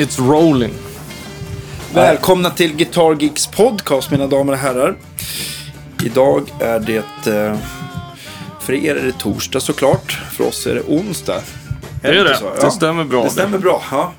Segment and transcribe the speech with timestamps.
[0.00, 0.70] It's rolling.
[1.94, 4.96] Välkomna till Guitar Geeks podcast mina damer och herrar.
[6.04, 7.56] Idag är det, eh,
[8.60, 10.20] för er är det torsdag såklart.
[10.36, 11.40] För oss är det onsdag.
[12.02, 12.36] Det är det.
[12.36, 12.50] så?
[12.60, 13.24] Det stämmer bra.
[13.24, 14.12] Det stämmer bra, ja.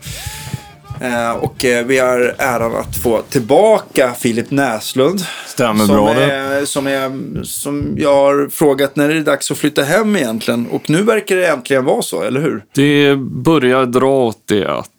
[1.01, 5.21] Eh, Och eh, vi har äran att få tillbaka Filip Näslund.
[5.47, 6.33] Stämmer som bra det.
[6.33, 7.11] är, som, är,
[7.43, 10.67] som jag har frågat när är det dags att flytta hem egentligen.
[10.67, 12.63] Och nu verkar det äntligen vara så, eller hur?
[12.75, 14.90] Det börjar dra åt det att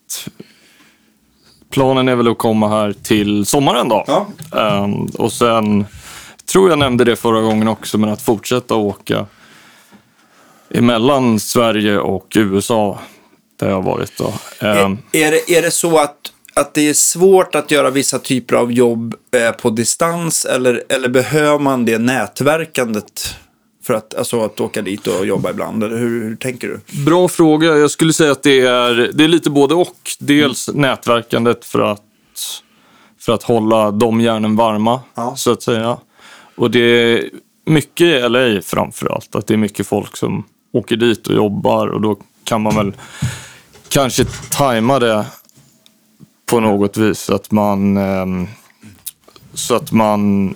[1.72, 4.04] planen är väl att komma här till sommaren då.
[4.06, 4.26] Ja.
[4.60, 5.86] Ehm, och sen,
[6.52, 9.26] tror jag nämnde det förra gången också, men att fortsätta åka
[10.70, 12.98] emellan Sverige och USA
[13.60, 14.32] där jag har varit då.
[14.66, 16.16] Ehm, Är, är, det, är det så att,
[16.55, 21.08] att det är svårt att göra vissa typer av jobb eh, på distans eller, eller
[21.08, 23.36] behöver man det nätverkandet
[23.83, 25.84] för att, alltså, att åka dit och jobba ibland?
[25.84, 27.05] Eller hur, hur tänker du?
[27.05, 27.77] Bra fråga.
[27.77, 29.97] Jag skulle säga att det är, det är lite både och.
[30.19, 32.03] Dels nätverkandet för att,
[33.20, 35.36] för att hålla de järnen varma, Ja.
[35.36, 35.97] så att säga.
[36.56, 37.30] Och det är
[37.66, 39.34] mycket i LA framför allt.
[39.34, 42.92] Att det är mycket folk som åker dit och jobbar och då kan man väl
[43.88, 45.27] kanske tajma det
[46.47, 47.19] på något vis.
[47.20, 48.47] Så att man, ehm,
[49.55, 50.55] så att man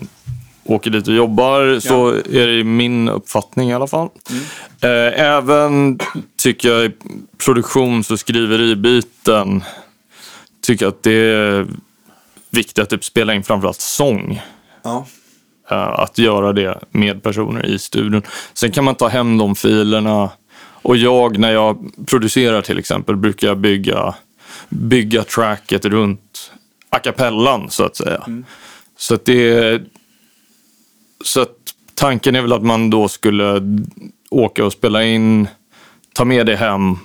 [0.67, 1.81] åker dit och jobbar.
[1.81, 4.09] Så är det min uppfattning i alla fall.
[4.81, 5.99] Eh, Även
[6.37, 6.93] tycker jag i
[7.45, 9.65] produktions och skriveribiten
[10.63, 11.67] tycker att det är
[12.51, 14.43] viktigt att typ spela in framförallt sång.
[14.83, 15.07] Ja.
[15.71, 18.23] Eh, Att göra det med personer i studion.
[18.55, 20.31] Sen kan man ta hem de filerna.
[20.83, 24.15] Och jag, när jag producerar till exempel, brukar jag bygga,
[24.69, 26.53] bygga tracket runt
[26.91, 28.27] a cappellan så att säga.
[28.99, 29.83] Så att det
[31.25, 31.57] så att
[31.95, 33.63] tanken är väl att man då skulle
[34.31, 35.49] åka och spela in,
[36.13, 36.99] ta med det hem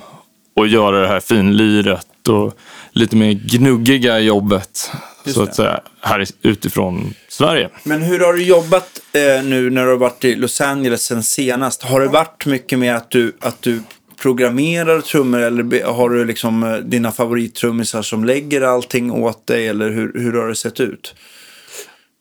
[0.54, 2.54] och göra det här finliret och
[2.92, 4.92] lite mer gnuggiga jobbet
[5.26, 7.70] Just så att säga, här utifrån Sverige.
[7.84, 11.24] Men hur har du jobbat eh, nu när du har varit i Los Angeles sen
[11.24, 11.84] senast?
[11.84, 13.82] Har det varit mycket mer att du, att du
[14.22, 19.90] programmerar trummor eller har du liksom eh, dina favorittrummisar som lägger allting åt dig eller
[19.90, 21.16] hur, hur har det sett ut?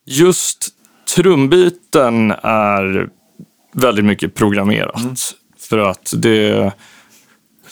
[0.07, 0.69] Just
[1.17, 3.09] trumbiten är
[3.73, 5.35] väldigt mycket programmerat.
[5.59, 6.73] För att det,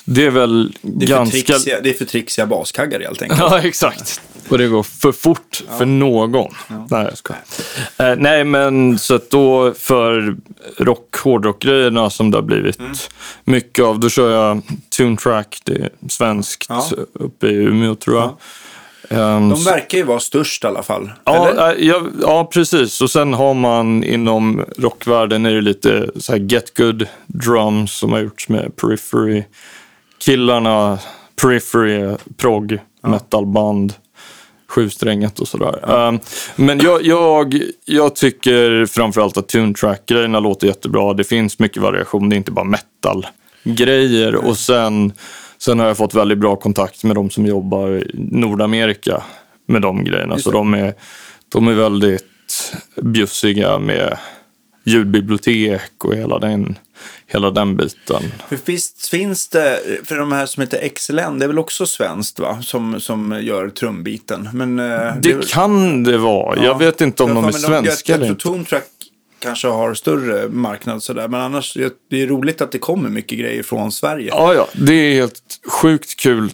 [0.05, 1.37] det är väl Det är, ganska...
[1.53, 3.39] trixiga, det är för trixiga baskaggar helt enkelt.
[3.51, 4.21] Ja, exakt.
[4.49, 6.51] Och det går för fort för någon.
[6.89, 7.41] Nej, jag skojar.
[7.97, 10.35] Eh, nej, men så att då för
[10.77, 12.91] rock, hårdrock-grejerna som det har blivit Mm.
[13.43, 14.61] mycket av, då kör jag
[14.97, 16.85] Tune Track, det är svenskt, Ja.
[17.13, 18.37] uppe i Umeå tror jag.
[19.09, 21.11] Ehm, De verkar ju vara störst i alla fall.
[21.23, 23.01] Ja, äh, ja, ja, precis.
[23.01, 28.11] Och sen har man inom rockvärlden är det lite så här Get Good Drums som
[28.11, 29.43] har gjorts med Periphery.
[30.17, 30.99] Killarna,
[31.41, 33.93] Periphery, prog, metalband,
[34.67, 36.07] sjusträngat och sådär.
[36.07, 36.19] Um,
[36.55, 41.13] men jag, jag, jag tycker framförallt att Tune Track-grejerna låter jättebra.
[41.13, 44.35] Det finns mycket variation, det är inte bara metal-grejer.
[44.35, 45.13] Och sen,
[45.61, 49.23] sen har jag fått väldigt bra kontakt med de som jobbar i Nordamerika
[49.67, 50.37] med de grejerna.
[50.37, 50.57] Så det.
[50.57, 50.93] de är,
[51.49, 52.25] de är väldigt
[53.01, 54.17] bjussiga med
[54.83, 56.77] ljudbibliotek och hela den,
[57.27, 58.23] hela den biten.
[58.49, 62.39] För visst finns det, för de här som heter XLN, det är väl också svenskt
[62.39, 62.61] va?
[62.61, 64.49] Som, som gör trumbiten.
[64.53, 66.57] Men, eh, väl- Det kan det vara.
[66.57, 66.63] Ja.
[66.63, 68.41] Jag vet inte om Jag de är svenska Jag, eller inte.
[68.41, 68.83] tror Tone Track
[69.39, 71.27] kanske har större marknad sådär.
[71.27, 71.77] Men annars,
[72.09, 74.27] det- är roligt att det kommer mycket grejer från Sverige.
[74.31, 74.67] Ja, ja.
[74.73, 75.41] Det är helt
[75.81, 76.51] sjukt kul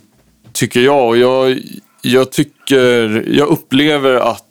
[0.53, 1.07] tycker jag.
[1.07, 1.59] Och jag,
[2.01, 4.41] jag tycker, jag upplever att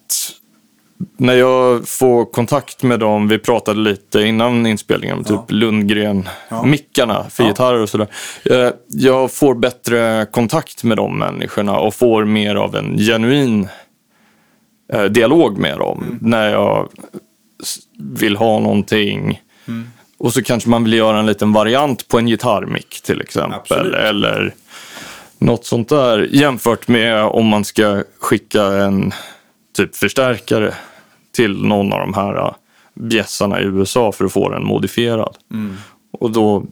[1.17, 6.29] när jag får kontakt med dem, vi pratade lite innan inspelningen om typ Lundgren,
[6.65, 7.49] mickarna för Ja.
[7.49, 8.09] gitarrer och sådär.
[8.45, 13.69] Eh, Jag får bättre kontakt med de människorna och får mer av en genuin
[14.93, 16.89] eh, dialog med dem när jag
[17.99, 19.41] vill ha någonting.
[20.19, 23.61] Och så kanske man vill göra en liten variant på en gitarrmick till exempel.
[23.61, 23.95] Absolut.
[23.95, 24.55] Eller
[25.39, 26.29] något sånt där.
[26.33, 29.13] Jämfört med om man ska skicka en
[29.77, 30.75] typ förstärkare
[31.33, 32.55] till någon av de här äh,
[32.95, 35.37] bjässarna i USA för att få den modifierad.
[36.13, 36.65] Och då,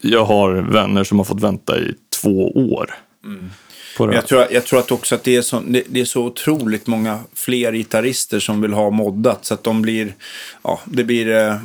[0.00, 2.94] jag har vänner som har fått vänta i två år.
[3.24, 3.50] Det.
[3.98, 6.22] Men Jag tror, jag tror att också att det är, så, det, det är så
[6.24, 9.44] otroligt många fler gitarrister som vill ha moddat.
[9.44, 10.14] Så att de blir,
[10.62, 11.56] ja, det blir, eh,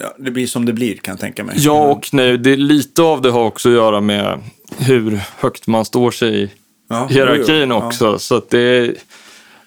[0.00, 1.54] ja, det blir som det blir kan jag tänka mig.
[1.58, 4.40] Ja och nej, det, lite av det har också att göra med
[4.78, 6.50] hur högt man står sig i
[6.88, 7.74] Ja, hierarkin jo.
[7.76, 8.18] också.
[8.18, 8.94] Så att det är,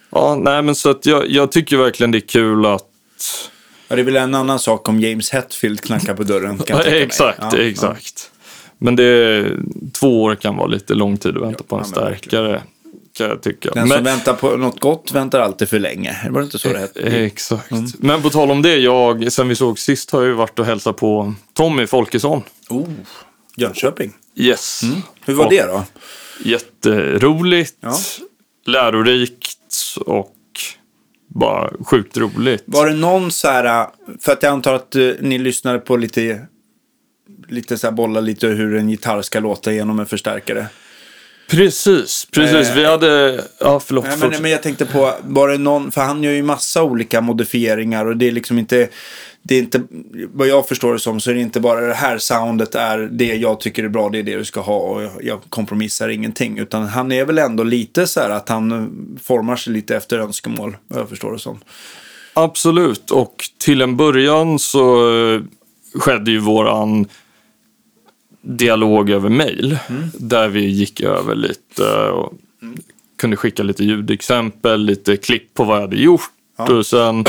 [0.10, 2.84] ja, nej men så att jag, jag tycker verkligen det är kul att
[3.90, 6.58] Ja, det är väl en annan sak om James Hetfield knackar på dörren.
[6.58, 7.04] Kan jag Ja, tänka mig.
[7.04, 8.32] exakt, Ja, exakt.
[8.78, 9.46] Men det,
[10.00, 12.46] två år kan vara lite lång tid att vänta på en ja, men verkligen.
[12.46, 12.62] stärkare.
[13.18, 13.72] Kan jag tycka.
[13.74, 16.18] Den Men- som väntar på något gott väntar alltid för länge.
[16.30, 17.00] Var det inte så det hette?
[17.02, 17.72] Eh, Exakt.
[18.00, 20.66] Men på tal om det, jag, sen vi såg sist har jag ju varit och
[20.66, 22.42] hälsat på Tommy Folkesson.
[22.70, 22.88] Oh,
[23.56, 24.14] Jönköping.
[24.36, 24.82] Yes.
[25.26, 25.84] Hur var Och det då?
[26.46, 27.98] Jätteroligt, Ja.
[28.66, 29.58] lärorikt
[30.06, 30.34] och
[31.28, 32.64] bara sjukt roligt.
[32.66, 33.88] Var det någon så här,
[34.20, 36.42] för att jag antar att eh, ni lyssnade på lite,
[37.48, 40.68] lite så här bolla lite hur en gitarr ska låta genom en förstärkare.
[41.50, 42.70] Precis, precis.
[42.70, 43.44] Eh, Vi hade...
[43.60, 44.06] Ja, förlåt.
[44.06, 47.22] Nej, men, men jag tänkte på, var det någon, för han gör ju massa olika
[47.22, 48.90] modifieringar och det är liksom inte,
[49.42, 49.82] det är inte,
[50.34, 53.36] vad jag förstår det som så är det inte bara det här soundet är det
[53.36, 56.58] jag tycker är bra, det är det du ska ha och jag, jag kompromissar ingenting.
[56.58, 58.92] Utan han är väl ändå lite så här att han
[59.24, 61.60] formar sig lite efter önskemål, vad jag förstår det som.
[62.34, 65.42] Absolut, och till en början så eh,
[66.00, 67.08] skedde ju våran
[68.48, 69.78] dialog över mail.
[70.14, 72.34] Där vi gick över lite och
[73.18, 76.32] kunde skicka lite ljudexempel, lite klipp på vad jag hade gjort.
[76.58, 77.26] Och sen,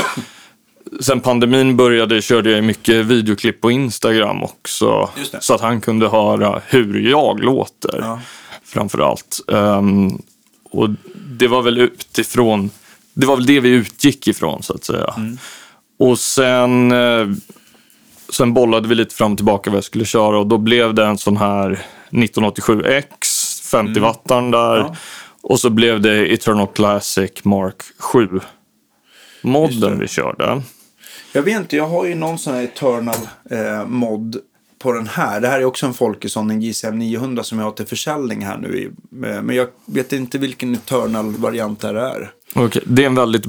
[0.99, 5.09] sen pandemin började körde jag mycket videoklipp på Instagram också.
[5.39, 7.99] Så att han kunde höra hur jag låter.
[8.01, 8.21] Ja.
[8.63, 9.39] Framför allt.
[9.51, 10.21] Ehm,
[10.71, 12.69] och det var väl utifrån,
[13.13, 15.13] det var väl det vi utgick ifrån så att säga.
[15.99, 17.27] Och sen, eh,
[18.33, 21.05] sen bollade vi lite fram och tillbaka vad jag skulle köra och då blev det
[21.05, 24.77] en sån här 1987X, 50 wattaren där.
[24.77, 24.95] Ja.
[25.41, 28.45] Och så blev det Eternal Classic Mark 7 Just
[29.41, 30.61] modden vi körde.
[31.33, 33.15] Jag vet inte, jag har ju någon sån här Eternal
[33.49, 34.37] eh, mod
[34.79, 35.41] på den här.
[35.41, 38.57] Det här är också en Folkesson, en JCM 900 som jag har till försäljning här
[38.57, 38.93] nu.
[39.27, 42.31] eh, Men jag vet inte vilken Eternal-variant det här är.
[42.53, 43.45] Okej, det är en väldigt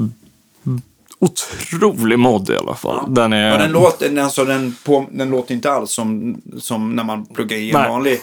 [1.21, 3.15] otrolig mod i alla fall.
[3.15, 3.49] Den är...
[3.49, 7.57] Ja, den, låter, alltså, den, på, den låter inte alls som, som när man pluggar
[7.57, 7.89] i en Nej.
[7.89, 8.21] vanlig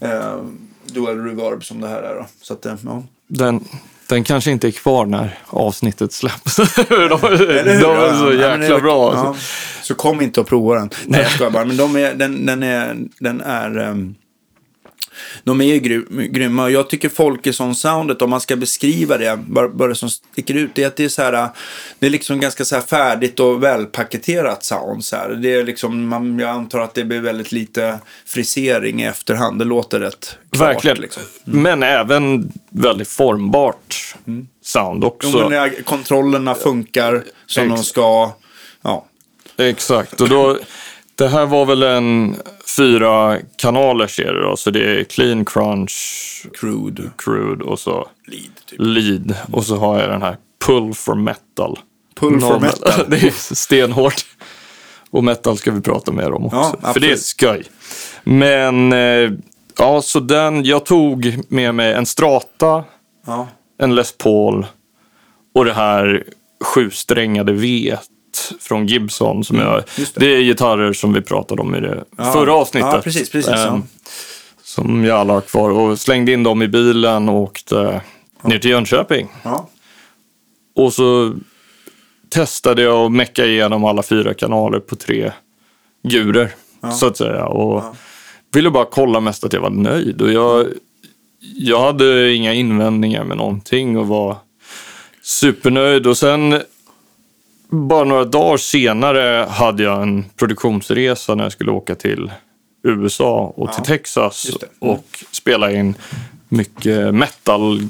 [0.00, 0.36] eh,
[0.86, 2.14] dual reverb som det här är.
[2.14, 2.26] Då.
[2.42, 3.02] Så att, eh, ja.
[3.28, 3.64] Den,
[4.08, 6.56] den kanske inte är kvar när avsnittet släpps.
[6.88, 7.50] de de hur?
[7.50, 9.12] är Ja, så ja, jäkla det- bra.
[9.14, 9.42] Ja, alltså.
[9.82, 10.90] så kom inte och prova den.
[11.06, 11.64] Nej, jag bara.
[11.64, 14.14] Men de är, den, den är, den är, ehm,
[15.44, 16.64] de är ju gry- grymma.
[16.64, 20.70] Och Jag tycker Folkesson-soundet, om man ska beskriva det, bara, bara det som sticker ut,
[20.74, 21.48] det är att det är så här,
[21.98, 25.04] det är liksom ganska så här färdigt och välpaketerat sound.
[25.04, 25.28] Så här.
[25.28, 29.58] Det är liksom, man, jag antar att det blir väldigt lite frisering i efterhand.
[29.58, 30.74] Det låter rätt klart.
[30.74, 30.96] Verkligen.
[30.96, 31.22] Liksom.
[31.44, 34.14] Men även väldigt formbart
[34.62, 35.48] sound också.
[35.52, 38.32] Jo, kontrollerna funkar som Ex- de ska.
[38.82, 39.06] Ja,
[39.58, 40.20] Exakt.
[40.20, 40.58] Och då,
[41.14, 42.36] det här var väl en
[42.76, 44.56] fyra kanaler serie då.
[44.56, 48.78] Så det är clean, crunch, crude, crude och så lead typ.
[48.80, 49.34] lead.
[49.52, 50.36] Och så har jag den här
[50.66, 51.78] pull for metal.
[52.14, 53.04] Pull for No metal.
[53.10, 54.24] det är stenhårt.
[55.10, 56.78] Och metal ska vi prata mer om också.
[56.82, 57.62] Ja, för det är skoj.
[58.24, 59.30] Men eh,
[59.78, 62.84] ja, så den, jag tog med mig en Strata,
[63.26, 63.48] Ja.
[63.78, 64.66] en Les Paul
[65.54, 66.24] och det här
[66.64, 67.96] sjusträngade V
[68.60, 69.44] från Gibson.
[69.44, 70.20] Som jag, Mm, just det.
[70.20, 70.36] det.
[70.36, 72.32] är gitarrer som vi pratade om i det Ja.
[72.32, 72.90] förra avsnittet.
[72.92, 73.66] Ja, precis, precis, ja.
[73.66, 73.82] Ehm,
[74.62, 75.70] Som jag alla har kvar.
[75.70, 78.00] Och slängde in dem i bilen och åkte
[78.42, 79.28] ner till Jönköping.
[79.42, 79.68] Ja.
[80.76, 81.34] Och så
[82.28, 85.32] testade jag att mecka igenom alla fyra kanaler på tre
[86.02, 86.50] gurer.
[86.94, 87.44] Så att säga.
[87.46, 87.82] Och
[88.52, 90.22] ville bara kolla mest att jag var nöjd.
[90.22, 90.66] Och jag,
[91.40, 94.36] jag hade inga invändningar med någonting och var
[95.22, 96.06] supernöjd.
[96.06, 96.62] Och sen
[97.76, 102.30] bara några dagar senare hade jag en produktionsresa när jag skulle åka till
[102.82, 104.66] USA och till Texas det.
[104.86, 104.96] Mm.
[104.96, 105.94] och spela in
[106.48, 107.84] mycket metalgurer.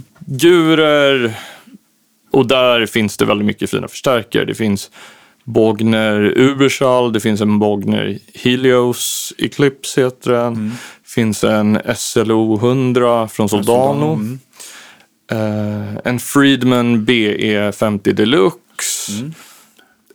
[2.32, 4.44] Och där finns det väldigt mycket fina förstärkare.
[4.44, 4.90] Det finns
[5.44, 10.54] Bogner Uberschall, det finns en Bogner Helios Eclipse heter den.
[10.54, 10.72] Mm.
[11.04, 14.12] finns en SLO 100 från Soldano.
[14.12, 14.38] Mm.
[15.30, 19.12] Eh, en Friedman BE50 Deluxe.
[19.12, 19.34] Mm.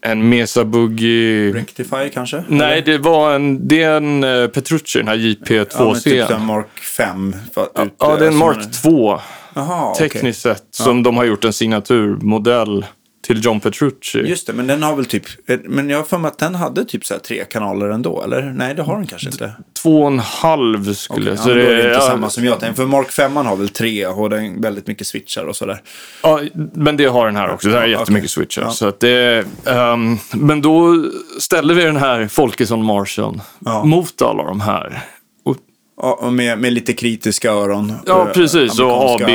[0.01, 1.53] En Mesa Boogie.
[1.53, 2.43] Rectifier kanske?
[2.47, 6.03] Nej, det var en, det är en uh, Petrucci, den här Ja, men JP2C.
[6.03, 7.35] typ en Mark 5.
[7.53, 9.19] För, ut, ja, det är en som Mark 2
[9.53, 10.09] Jaha, okej.
[10.09, 10.63] tekniskt sett.
[10.71, 12.85] Som de har gjort en signaturmodell
[13.21, 14.19] till John Petrucci.
[14.19, 15.23] Just det, men den har väl typ...
[15.63, 18.41] Men jag har för mig att den hade typ så här tre kanaler ändå, eller?
[18.41, 19.51] Nej, det har den kanske inte.
[19.81, 22.45] Två och en halv skulle Okej, jag ja, då är det inte ja, samma som
[22.45, 22.81] jag tänkte.
[22.81, 25.81] För Mark 5 har väl tre och den är väldigt mycket switchar och sådär.
[26.23, 26.39] Ja,
[26.73, 27.69] men det har den här också.
[27.69, 28.29] Det är Ja, jättemycket okej.
[28.29, 28.61] switchar.
[28.61, 28.69] Ja.
[28.71, 31.05] Så att det, ehm, men då
[31.39, 33.83] ställde vi den här Folkesson Ja.
[33.83, 35.01] mot alla de här.
[35.43, 37.93] Och, med, med lite kritiska öron.
[38.05, 39.29] Ja, Eh, precis, och AB.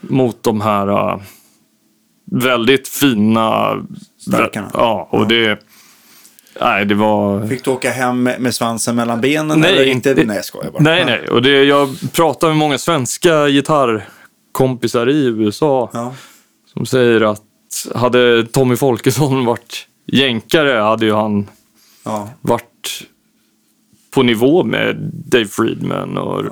[0.00, 1.20] Mot de här äh,
[2.30, 3.76] väldigt fina...
[4.18, 4.70] Stärkarna.
[4.74, 5.60] Ja, och det...
[6.60, 7.46] Nej, det var...
[7.46, 9.60] Fick du åka hem med, svansen mellan benen?
[9.60, 10.10] Nej, eller inte.
[10.10, 10.82] inte- Nej, jag skojar bara.
[10.82, 11.28] Nej, nej.
[11.28, 16.14] Och det, jag pratar med många svenska gitarrkompisar i USA Ja.
[16.74, 17.42] som säger att
[17.94, 21.48] hade Tommy Folkesson varit jänkare hade ju han
[22.04, 22.28] Ja.
[22.40, 23.02] varit
[24.10, 26.44] på nivå med Dave Friedman och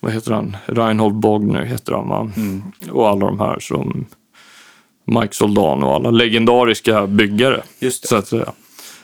[0.00, 0.56] vad heter han?
[0.66, 2.30] Reinhold Bogner heter han va?
[2.36, 2.62] Mm.
[2.90, 4.06] Och alla de här som
[5.04, 7.62] Mike Soldan och alla legendariska byggare.
[7.78, 8.08] Just det.
[8.08, 8.52] Så att säga.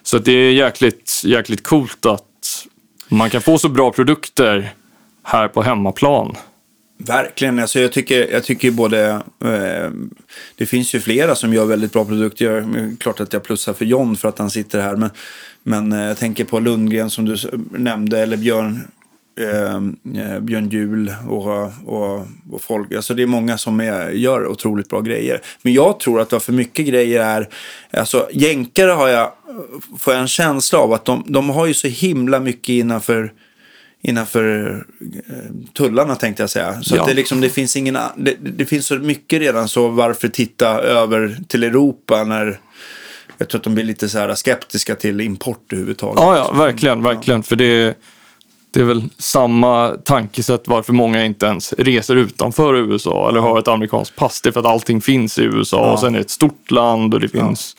[0.02, 2.66] Så att det är jäkligt, jäkligt coolt att
[3.08, 4.74] man kan få så bra produkter
[5.22, 6.36] här på hemmaplan.
[6.98, 7.58] Verkligen.
[7.58, 9.08] Alltså jag, tycker, jag tycker både...
[9.44, 9.90] Eh,
[10.56, 12.44] det finns ju flera som gör väldigt bra produkter.
[12.44, 14.96] Jag, klart att jag plussar för John för att han sitter här.
[14.96, 15.10] Men,
[15.62, 17.36] men eh, jag tänker på Lundgren som du
[17.70, 18.18] nämnde.
[18.18, 18.88] Eller Björn,
[19.40, 22.94] eh, eh, Björn Juhl och, och, och folk.
[22.94, 25.40] Alltså det är många som är, gör otroligt bra grejer.
[25.62, 27.48] Men jag tror att det för mycket grejer är...
[27.90, 29.32] Alltså jänkare har jag...
[29.98, 33.32] Får jag en känsla av att de, de har ju så himla mycket innanför
[34.02, 34.76] innanför
[35.28, 35.34] eh,
[35.76, 36.82] tullarna tänkte jag säga.
[36.82, 37.02] Så Ja.
[37.02, 40.68] att det, liksom, det, finns ingen, det, det finns så mycket redan så varför titta
[40.80, 42.60] över till Europa när
[43.38, 46.20] jag tror att de blir lite så här skeptiska till import överhuvudtaget.
[46.22, 47.42] Ja, ja, verkligen, verkligen.
[47.42, 47.94] För det,
[48.76, 53.68] det är väl samma tankesätt varför många inte ens reser utanför USA eller har ett
[53.68, 54.40] amerikanskt pass.
[54.40, 55.92] Det är för att allting finns i USA Ja.
[55.92, 57.76] och sen är det ett stort land och det finns...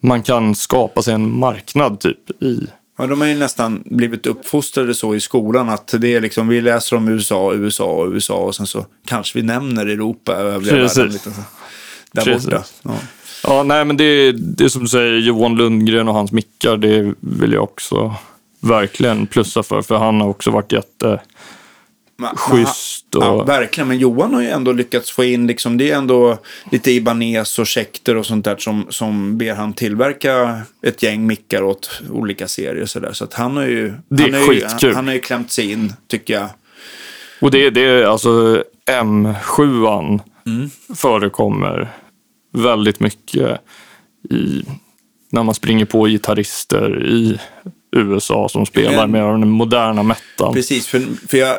[0.00, 2.66] Man kan skapa sig en marknad typ i...
[2.98, 6.60] Ja, de har ju nästan blivit uppfostrade så i skolan att det är liksom, vi
[6.60, 10.98] läser om USA, USA USA och sen så kanske vi nämner Europa och övriga Precis.
[10.98, 11.40] världen lite så.
[12.12, 12.44] Där Precis.
[12.50, 12.64] borta.
[12.82, 12.94] Ja.
[13.44, 17.14] Ja, nej men det, det är som du säger, Johan Lundgren och hans mickar, det
[17.20, 18.14] vill jag också
[18.62, 19.82] verkligen plussa för.
[19.82, 21.20] För han har också varit jätte...
[22.16, 23.88] Men- Schysst och- Ja, verkligen.
[23.88, 26.38] Men Johan har ju ändå lyckats få in, liksom, det är ändå
[26.72, 31.62] lite Ibanez och Schecter och sånt där som, som ber han tillverka ett gäng mickar
[31.62, 32.86] åt olika serier.
[32.86, 33.12] Så, där.
[33.12, 34.94] så att han har ju, Det är han har ju, skitkul.
[34.94, 36.48] han har ju klämt sig in, tycker jag.
[37.40, 40.70] Och det, det är alltså M7 Mm.
[40.94, 41.88] förekommer
[42.52, 43.60] väldigt mycket
[44.30, 44.62] i,
[45.30, 47.38] när man springer på gitarrister i
[47.96, 50.54] USA som spelar Men- med den moderna metan.
[50.54, 51.56] Precis, för, för jag,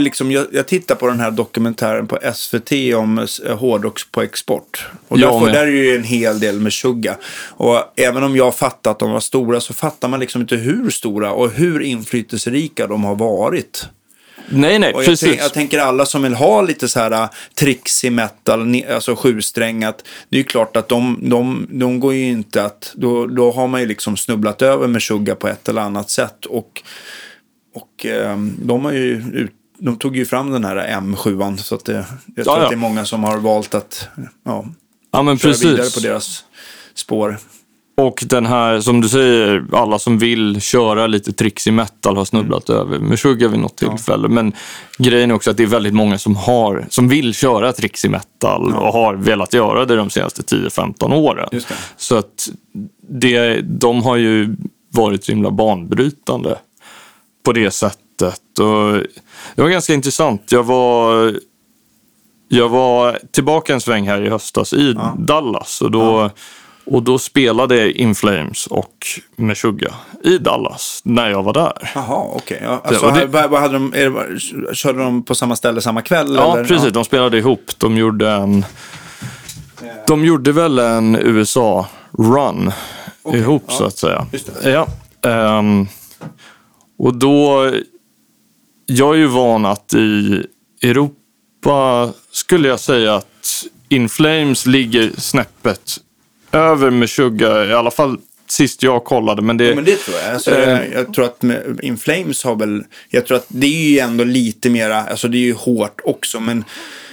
[0.00, 4.86] liksom, jag, jag tittar på den här dokumentären på SVT om eh, hårdrock på export.
[5.08, 5.54] Och Jag där, får, med.
[5.54, 7.16] där är ju en hel del med Suga.
[7.50, 10.90] Och även om jag fattar att de var stora så fattar man liksom inte hur
[10.90, 13.88] stora och hur inflytelserika de har varit.
[14.50, 15.38] Nej, nej, Och jag, precis.
[15.38, 20.04] jag tänker alla som vill ha lite så här uh, trixig metal, alltså sjusträngat.
[20.28, 23.68] Det är ju klart att de, de, de går ju inte att, då, då har
[23.68, 26.46] man ju liksom snubblat över med Suga på ett eller annat sätt.
[26.46, 26.82] Och,
[27.74, 31.84] och ehm, de har ju ut, de tog ju fram den här M7 så att
[31.84, 32.04] det,
[32.36, 32.64] jag tror Ja, ja.
[32.64, 34.08] att det är många som har valt att
[34.44, 34.66] ja,
[35.12, 35.94] ja, men köra vidare precis.
[35.94, 36.44] på deras
[36.94, 37.38] spår.
[37.98, 42.68] Och den här, som du säger, alla som vill köra lite trixig metal har snubblat
[42.68, 42.80] Mm.
[42.80, 44.28] över Meshuggah vid något tillfälle.
[44.28, 44.52] Men
[44.98, 48.74] grejen är också att det är väldigt många som, har, som vill köra trixig metal
[48.74, 51.48] och har velat göra det de senaste 10-15 åren.
[51.96, 52.48] Så att
[53.08, 54.56] det, de har ju
[54.90, 56.58] varit så himla banbrytande
[57.44, 58.58] på det sättet.
[58.58, 58.92] Och
[59.54, 60.52] det var ganska intressant.
[60.52, 61.34] Jag var,
[62.48, 65.80] jag var tillbaka en sväng här i höstas i Dallas.
[65.82, 66.30] Och då,
[66.90, 71.90] och då spelade In Flames och Meshuggah i Dallas när jag var där.
[71.94, 72.60] Jaha, okej.
[72.62, 75.80] Ja, alltså, det- vad, vad hade de, är det, bara- körde de på samma ställe
[75.80, 76.34] samma kväll?
[76.34, 76.64] Ja, eller?
[76.68, 76.92] precis.
[76.92, 77.70] De spelade ihop.
[77.78, 78.64] De gjorde en...
[80.06, 82.72] De gjorde väl en USA-run
[83.22, 83.74] Okej, ihop ja.
[83.74, 84.26] så att säga.
[84.64, 84.86] Ja.
[85.30, 85.86] ehm,
[86.98, 87.70] och då...
[88.86, 90.46] Jag är ju van att i
[90.82, 95.96] Europa skulle jag säga att In Flames ligger snäppet
[96.52, 99.42] över Meshuggah, i alla fall sist jag kollade.
[99.42, 100.34] Men det, Ja, men det tror jag.
[100.34, 100.92] Alltså, Eh.
[100.92, 104.24] jag, tror att med, In Flames har väl, jag tror att det är ju ändå
[104.24, 106.64] lite mera, alltså det är ju hårt också, men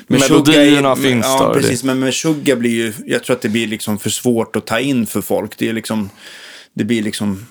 [0.07, 3.41] med Melodierna Suga finns ja, där, precis, men med Suga blir ju, jag tror att
[3.41, 5.57] det blir liksom för svårt att ta in för folk.
[5.57, 6.09] Det är liksom,
[6.73, 7.45] det blir liksom,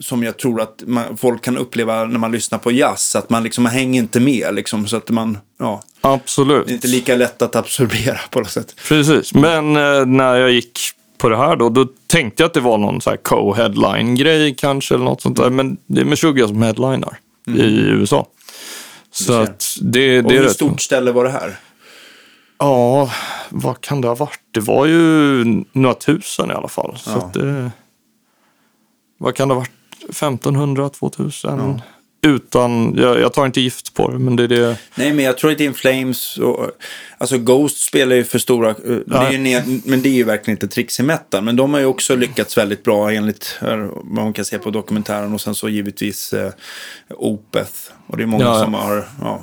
[0.00, 3.42] som jag tror att man, folk kan uppleva när man lyssnar på jazz, att man
[3.42, 6.66] liksom man hänger inte med, liksom, så att man, ja, absolut.
[6.66, 8.74] det är inte lika lätt att absorbera på något sätt.
[8.88, 10.78] Precis, men eh, när jag gick
[11.18, 14.94] på det här då, då tänkte jag att det var någon så här co-headline-grej kanske
[14.94, 15.50] eller något sånt där.
[15.50, 18.26] Men det är Meshuggah som headlinar i USA.
[19.10, 20.52] Så att det, Och det är hur rätt.
[20.52, 21.56] stort ställe var det här?
[22.58, 23.10] Ja,
[23.48, 24.40] vad kan det ha varit?
[24.50, 26.96] Det var ju några tusen i alla fall.
[26.98, 27.16] Så Ja.
[27.16, 27.70] att det,
[29.24, 29.70] vad kan det ha varit?
[30.10, 31.80] 1500, 2000
[32.26, 34.76] utan, jag, jag tar inte gift på det, men det är det.
[34.94, 36.70] Nej, men jag tror att In Flames och...
[37.18, 38.68] Alltså Ghost spelar ju för stora...
[38.70, 38.74] eh,
[39.06, 41.44] Det är ju men det är ju verkligen inte tricks i metal.
[41.44, 45.34] Men de har ju också lyckats väldigt bra enligt vad man kan se på dokumentären.
[45.34, 46.52] Och sen så givetvis eh,
[47.10, 47.72] Opeth.
[48.06, 48.64] Och det är många Ja.
[48.64, 49.08] som har...
[49.20, 49.40] Ja.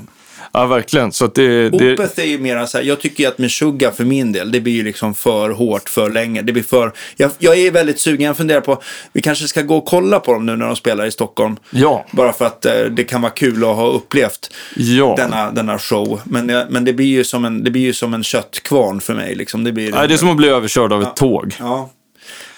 [0.53, 1.11] Ja, verkligen.
[1.11, 4.05] Så det, det, Opeth är ju mera så här, jag tycker ju att Meshuggah för
[4.05, 6.41] min del, det blir ju liksom för hårt för länge.
[6.41, 8.81] Det blir för, jag, jag är väldigt sugen, jag funderar på,
[9.13, 11.57] vi kanske ska gå och kolla på dem nu när de spelar i Stockholm.
[11.69, 15.13] ja, Bara för att eh, det kan vara kul att ha upplevt ja.
[15.17, 16.21] denna, denna show.
[16.23, 19.13] Men, eh, men det, blir ju som en, det blir ju som en köttkvarn för
[19.13, 19.35] mig.
[19.35, 19.63] Liksom.
[19.63, 21.55] Det, blir, Nej, det är som att bli överkörd av ett tåg.
[21.59, 21.89] Ja.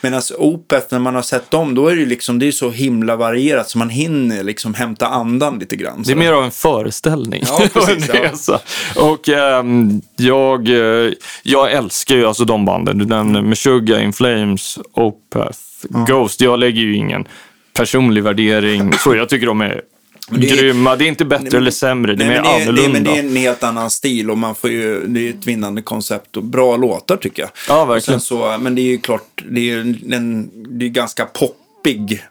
[0.03, 2.69] Medan Opeth, när man har sett dem, då är det ju liksom, det är så
[2.69, 6.03] himla varierat så man hinner liksom hämta andan lite grann.
[6.03, 7.43] Det är mer av en föreställning.
[7.47, 8.09] Ja, precis,
[8.47, 8.59] ja.
[8.95, 11.11] Och ehm, jag, eh,
[11.43, 12.97] jag älskar ju alltså de banden.
[12.97, 15.59] Du nämner Meshuggah, In Flames, Opeth,
[16.07, 16.41] Ghost.
[16.41, 17.27] Jag lägger ju ingen
[17.73, 18.93] personlig värdering.
[18.93, 19.81] Så jag tycker de är
[20.29, 20.95] det är- grymma.
[20.95, 22.15] Det är inte bättre Nej, eller sämre.
[22.15, 22.91] Det är Nej, mer men det, är, annorlunda.
[22.99, 25.81] men det är en helt annan stil och man får ju, det är ett vinnande
[25.81, 27.51] koncept och bra låtar tycker jag.
[27.69, 28.21] Ja, verkligen.
[28.21, 29.81] Så, men det är ju klart, det är ju
[30.15, 30.49] en,
[30.79, 32.23] det är ganska poppig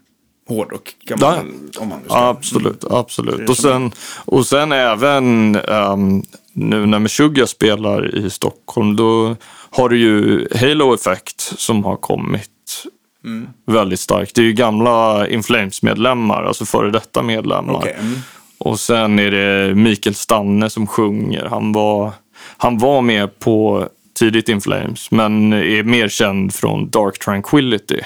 [0.49, 0.95] hårdrock.
[1.09, 1.31] Kan Ja.
[1.31, 2.15] man, om man nu ska.
[2.19, 3.49] Ja, absolut, absolut.
[3.51, 3.93] Och sen,
[4.25, 6.23] och sen även ehm,
[6.53, 9.37] nu när Meshuggah spelar i Stockholm, då
[9.71, 12.51] har du ju Halo Effect som har kommit
[13.25, 13.49] Mm.
[13.67, 14.35] väldigt starkt.
[14.35, 17.75] Det är ju gamla In Flames-medlemmar, alltså före detta medlemmar.
[17.75, 18.19] Okej, mm.
[18.59, 21.45] Och sen är det Mikael Stanne som sjunger.
[21.45, 22.11] Han var,
[22.57, 23.89] han var med på
[24.19, 28.01] tidigt In Flames, men är mer känd från Dark Tranquility.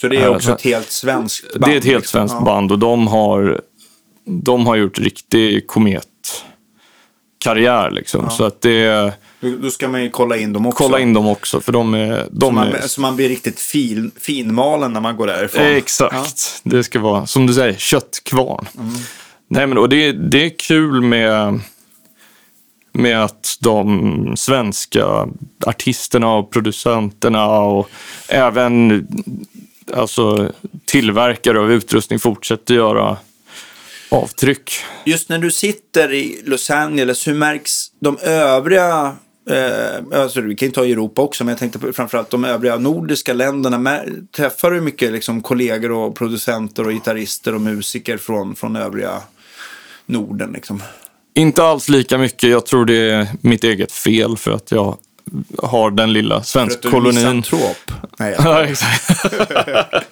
[0.00, 1.64] Så det är Ja, också så- ett helt svenskt band.
[1.64, 2.18] Det är ett helt liksom.
[2.18, 2.44] svenskt Ja.
[2.44, 3.60] band och de har,
[4.26, 7.90] de har gjort riktig kometkarriär.
[7.90, 8.30] Liksom.
[8.30, 9.12] Så att det,
[9.44, 10.84] Då, då ska man ju kolla in dem också.
[10.84, 12.24] kolla in dem också för de är...
[12.24, 15.64] Så De man, är så man blir riktigt fin, finmalen när man går därifrån.
[15.64, 16.60] exakt.
[16.62, 18.66] Det ska vara, som du säger, köttkvarn.
[19.48, 21.60] Nej, men, och det, det är kul med,
[22.92, 25.28] med att de svenska
[25.66, 27.90] artisterna och producenterna och
[28.28, 29.06] även
[29.94, 30.52] alltså,
[30.84, 33.16] tillverkare av utrustning fortsätter göra
[34.08, 34.72] avtryck.
[35.04, 39.16] Just när du sitter i Los Angeles, hur märks de övriga
[39.50, 42.76] Eh, alltså, vi kan ju ta Europa också, men jag tänkte på framförallt de övriga
[42.76, 44.00] nordiska länderna.
[44.36, 49.20] Träffar du mycket liksom, kollegor och producenter och gitarrister och musiker från, från övriga
[50.06, 50.52] Norden?
[50.52, 50.82] Liksom?
[51.34, 52.50] Inte alls lika mycket.
[52.50, 54.96] Jag tror det är mitt eget fel för att jag
[55.62, 56.92] har den lilla För att du är?
[58.18, 59.24] Nej, jag- Ja, exakt.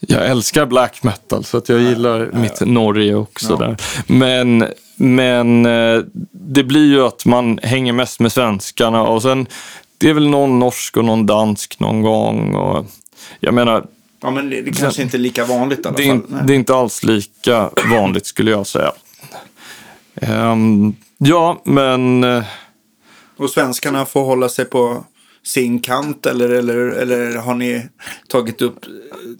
[0.00, 3.66] jag älskar black metal så att jag gillar mitt Norge också Ja.
[3.66, 3.76] där.
[4.06, 6.00] Men, men eh,
[6.32, 9.46] det blir ju att man hänger mest med svenskarna och sen
[9.98, 12.54] det är väl någon norsk och någon dansk någon gång.
[12.54, 12.86] Och,
[13.40, 13.86] jag menar,
[14.20, 16.22] ja, men det, det kanske inte är lika vanligt i alla det är, fall.
[16.28, 16.42] Nej.
[16.46, 18.92] det är inte alls lika vanligt skulle jag säga.
[20.14, 22.44] Ehm, ja, men eh,
[23.36, 25.04] Och svenskarna får hålla sig på
[25.42, 27.86] sin kant eller, eller, eller har ni
[28.28, 28.84] tagit upp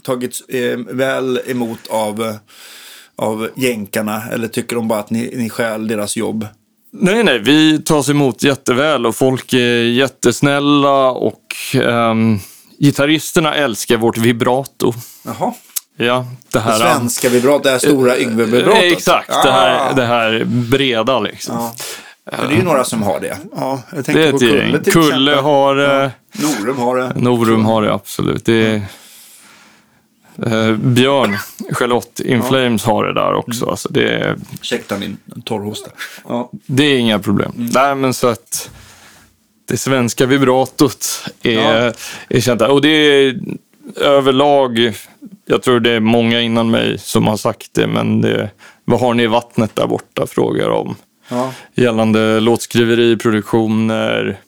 [0.02, 2.34] tagits eh, väl emot av, eh,
[3.22, 6.46] av jänkarna eller tycker de bara att ni, ni stjäl deras jobb?
[6.92, 11.42] Nej, nej, vi tas emot jätteväl och folk är jättesnälla och
[11.84, 12.40] um,
[12.78, 14.92] gitarristerna älskar vårt vibrato.
[15.24, 15.52] Jaha,
[15.96, 16.78] Ja, det det här...
[16.78, 18.74] svenska vibrat, det här stora Yngve-vibratot.
[18.84, 19.92] Eh, Exakt, det, här, Ah.
[19.92, 21.54] det här breda liksom.
[21.56, 21.74] Ja.
[22.38, 23.36] Men det är ju några som har det.
[23.56, 25.44] Ja, jag Det tänkte är på Kulle till Kulle exempel.
[25.44, 27.12] har det, Norum har det.
[27.16, 28.44] Norum har det absolut.
[28.44, 28.82] Det är, eh,
[30.76, 31.36] Björn,
[31.72, 33.66] Charlotte In Flames har det där också.
[33.70, 35.90] Alltså det, är, Ursäkta min torrhosta.
[36.28, 36.50] Ja.
[36.66, 37.52] det är inga problem.
[37.56, 38.70] Nej, men så att
[39.68, 41.06] det svenska vibratot
[41.42, 41.52] är,
[41.84, 41.92] Ja.
[42.28, 42.62] är känt.
[42.62, 43.40] Och det är
[43.96, 44.92] överlag,
[45.46, 48.50] jag tror det är många innan mig som har sagt det, men det,
[48.84, 50.94] vad har ni i vattnet där borta, frågar de.
[51.28, 51.52] Ja.
[51.74, 54.40] Gällande låtskriveri, produktioner.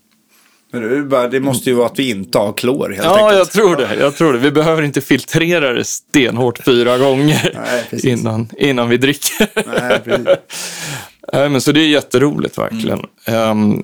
[0.74, 3.38] Men det, det måste ju vara att vi inte har klor helt Ja, enkelt.
[3.38, 3.94] jag tror det.
[4.00, 4.38] Jag tror det.
[4.38, 7.50] Vi behöver inte filtrera det stenhårt fyra gånger
[7.92, 9.48] Nej, innan, innan vi dricker.
[9.80, 10.26] Nej, precis.
[11.32, 13.00] Nej, men så det är jätteroligt verkligen.
[13.26, 13.82] Ehm,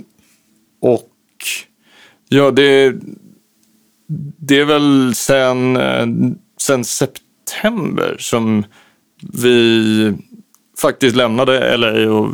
[0.83, 1.09] och
[2.29, 2.95] ja, det,
[4.39, 6.07] det är väl sen, eh,
[6.61, 8.65] sen september som
[9.33, 10.13] vi
[10.81, 12.29] faktiskt lämnade LA och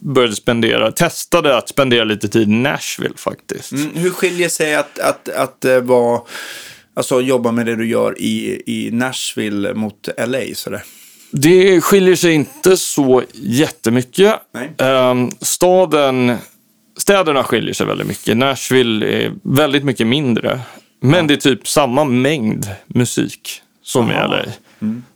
[0.00, 3.72] började spendera, testade att spendera lite tid i Nashville faktiskt.
[3.72, 6.20] Mm, hur skiljer sig att, att, att eh, vara,
[6.94, 10.40] alltså jobba med det du gör i, i Nashville mot LA?
[10.54, 10.82] Sådär?
[11.30, 14.34] Det skiljer sig inte så jättemycket.
[14.54, 14.72] Nej.
[14.78, 16.36] Ehm, staden,
[16.96, 18.36] städerna skiljer sig väldigt mycket.
[18.36, 20.60] Nashville är väldigt mycket mindre.
[21.00, 24.14] Men det är typ samma mängd musik som i.
[24.14, 24.44] LA.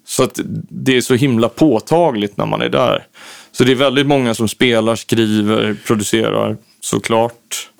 [0.04, 3.06] Så att det är så himla påtagligt när man är där.
[3.52, 7.70] Så det är väldigt många som spelar, skriver, producerar såklart.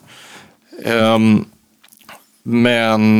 [0.85, 1.45] Um,
[2.43, 3.19] men,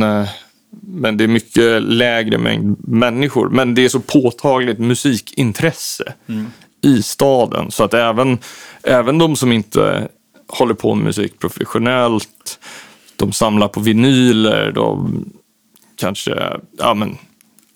[0.81, 3.49] men det är mycket lägre mängd människor.
[3.49, 6.47] Men det är så påtagligt musikintresse mm.
[6.81, 7.71] i staden.
[7.71, 8.37] Så att även,
[8.83, 10.07] även de som inte
[10.47, 12.59] håller på med musik professionellt,
[13.15, 15.25] de samlar på vinyler, de
[15.95, 17.17] kanske, ja men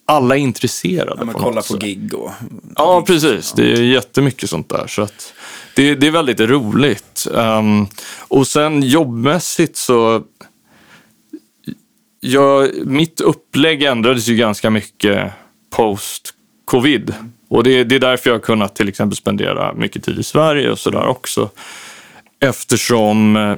[0.10, 1.16] alla är intresserade.
[1.18, 2.32] Ja, men på kolla på gig och...
[2.76, 3.52] Ja, precis.
[3.52, 4.88] Det är jättemycket sånt där.
[4.88, 5.34] Så att
[5.76, 7.28] det, det är väldigt roligt.
[7.32, 7.88] Um,
[8.20, 10.24] och sen jobbmässigt så...
[12.20, 15.32] Jag, mitt upplägg ändrades ju ganska mycket
[15.70, 17.14] post-covid.
[17.50, 20.72] Och det, det, är därför jag har kunnat till exempel spendera mycket tid i Sverige
[20.72, 21.50] och sådär också.
[22.40, 23.56] Eftersom eh,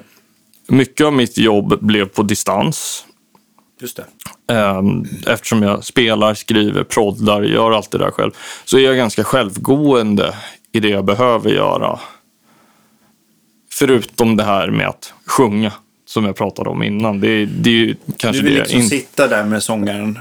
[0.68, 3.06] mycket av mitt jobb blev på distans.
[3.80, 4.54] Just det.
[4.54, 8.32] Ehm, eftersom jag spelar, skriver, proddar, gör allt det där själv.
[8.66, 10.36] Så är jag ganska självgående
[10.72, 12.00] i det jag behöver göra.
[13.72, 15.72] Förutom det här med att sjunga
[16.06, 17.20] som jag pratade om innan.
[17.20, 18.90] Det, det är ju kanske du vill liksom in...
[18.90, 20.20] sitta där med sångaren,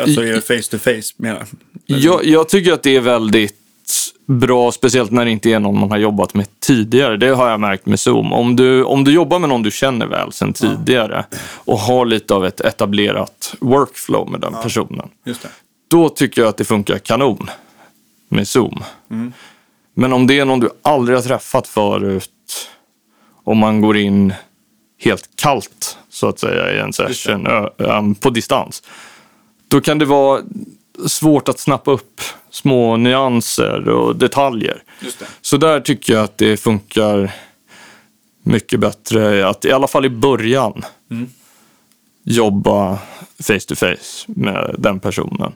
[0.00, 1.46] alltså I, face to face menar
[1.86, 2.24] jag.
[2.24, 3.61] Jag tycker att det är väldigt
[4.26, 7.16] bra, speciellt när det inte är någon man har jobbat med tidigare.
[7.16, 8.32] Det har jag märkt med Zoom.
[8.32, 11.24] Om du, om du jobbar med någon du känner väl sedan tidigare
[11.54, 15.08] och har lite av ett etablerat workflow med den personen.
[15.88, 17.50] Då tycker jag att det funkar kanon
[18.28, 18.84] med Zoom.
[19.10, 19.32] Mm.
[19.94, 22.30] Men om det är någon du aldrig har träffat förut,
[23.44, 24.34] om man går in
[24.98, 28.82] helt kallt så att säga i en session på distans.
[29.68, 30.42] Då kan det vara
[31.06, 32.20] svårt att snappa upp
[32.52, 34.82] små nyanser och detaljer.
[35.42, 37.32] Så där tycker jag att det funkar
[38.42, 41.30] mycket bättre att i alla fall i början mm.
[42.24, 42.98] jobba
[43.42, 45.52] face to face med den personen.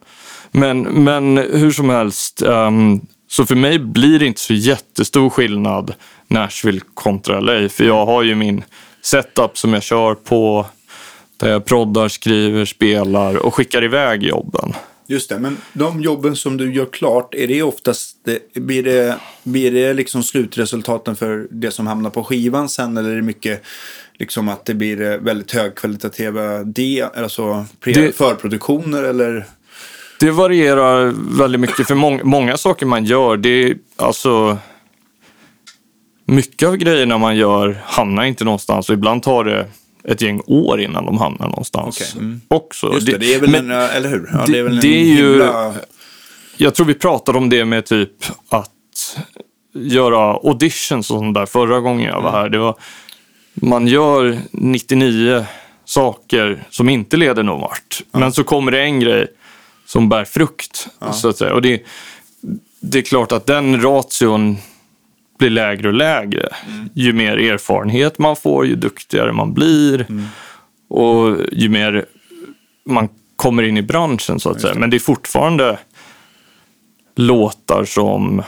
[0.50, 5.94] Men, men hur som helst, um, så för mig blir det inte så jättestor skillnad
[6.28, 7.68] Nashville kontra LA.
[7.68, 8.64] För jag har ju min
[9.02, 10.66] setup som jag kör på
[11.36, 14.72] där jag proddar, skriver, spelar och skickar iväg jobben.
[15.08, 18.16] Just det, men de jobben som du gör klart, är det oftast,
[18.54, 23.16] blir det, blir det liksom slutresultaten för det som hamnar på skivan sen eller är
[23.16, 23.62] det mycket
[24.18, 26.60] liksom att det blir väldigt högkvalitativa
[27.14, 29.46] alltså det, förproduktioner eller?
[30.20, 34.58] Det varierar väldigt mycket för många, många saker man gör, det är alltså
[36.24, 39.66] mycket av grejerna man gör hamnar inte någonstans och ibland tar det
[40.08, 42.00] ett gäng år innan de hamnar någonstans.
[42.00, 42.22] Okay.
[42.22, 42.40] Mm.
[42.48, 42.92] Också.
[42.94, 44.30] Just det, det är väl men, en, eller hur?
[44.32, 45.74] Ja, det, är väl det är ju, himla...
[46.56, 49.16] Jag tror vi pratade om det med typ att
[49.72, 52.48] göra auditions och sånt där förra gången jag var här.
[52.48, 52.74] Det var,
[53.54, 55.44] man gör 99
[55.84, 58.02] saker som inte leder någon vart.
[58.12, 58.18] Ja.
[58.18, 59.26] Men så kommer det en grej
[59.86, 60.88] som bär frukt.
[60.98, 61.12] Ja.
[61.12, 61.54] Så att säga.
[61.54, 61.82] Och det,
[62.80, 64.56] det är klart att den ration
[65.38, 66.48] blir lägre och lägre.
[66.66, 66.88] Mm.
[66.94, 70.24] Ju mer erfarenhet man får, ju duktigare man blir mm.
[70.88, 72.04] och ju mer
[72.86, 74.74] man kommer in i branschen så att säga.
[74.74, 75.78] Men det är fortfarande
[77.16, 78.42] låtar som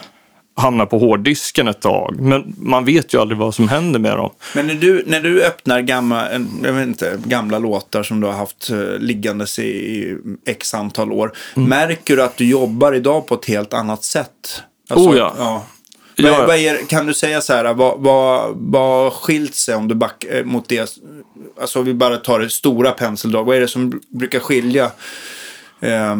[0.58, 2.20] hamnar på hårddisken ett tag.
[2.20, 4.30] Men man vet ju aldrig vad som händer med dem.
[4.54, 6.28] Men när du, när du öppnar gamla,
[6.62, 11.12] jag vet inte, gamla låtar som du har haft uh, liggandes i, i x antal
[11.12, 11.32] år.
[11.56, 11.68] Mm.
[11.68, 14.62] Märker du att du jobbar idag på ett helt annat sätt?
[14.90, 15.34] Alltså, oh ja.
[15.38, 15.66] ja.
[16.18, 16.46] Ja.
[16.46, 20.36] Vad, är, kan du säga så här, vad, vad, vad skilt sig om du backar
[20.36, 20.98] eh, mot det?
[21.60, 23.44] Alltså vi bara tar det stora penseldrag.
[23.44, 24.90] Vad är det som brukar skilja
[25.80, 26.16] eh,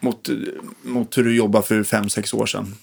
[0.00, 0.28] mot,
[0.82, 2.74] mot hur du jobbar för fem sex år sedan?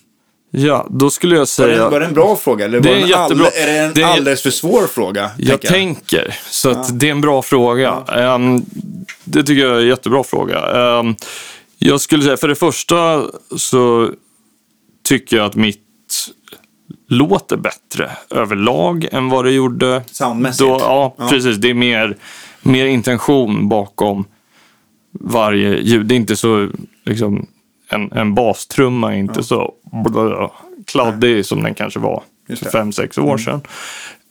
[0.51, 1.67] Ja, då skulle jag säga...
[1.77, 2.65] Var det, var det en bra fråga?
[2.65, 3.47] Eller det är, en jättebra...
[3.47, 4.05] är det en det är...
[4.05, 5.31] alldeles för svår fråga?
[5.37, 6.93] Jag, jag tänker, så att ja.
[6.93, 8.03] det är en bra fråga.
[8.07, 8.35] Ja.
[8.35, 8.65] Um,
[9.23, 10.59] det tycker jag är en jättebra fråga.
[10.99, 11.15] Um,
[11.77, 13.23] jag skulle säga, för det första
[13.57, 14.11] så
[15.07, 15.83] tycker jag att mitt
[17.07, 20.03] låter bättre överlag än vad det gjorde.
[20.11, 20.59] Soundmässigt?
[20.59, 21.57] Då, ja, ja, precis.
[21.57, 22.17] Det är mer,
[22.61, 24.25] mer intention bakom
[25.11, 26.05] varje ljud.
[26.05, 26.69] Det är inte så,
[27.05, 27.47] liksom,
[27.89, 29.43] en, en bastrumma är inte ja.
[29.43, 29.73] så
[30.85, 33.39] kladdig som den kanske var för fem, sex år mm.
[33.39, 33.61] sedan.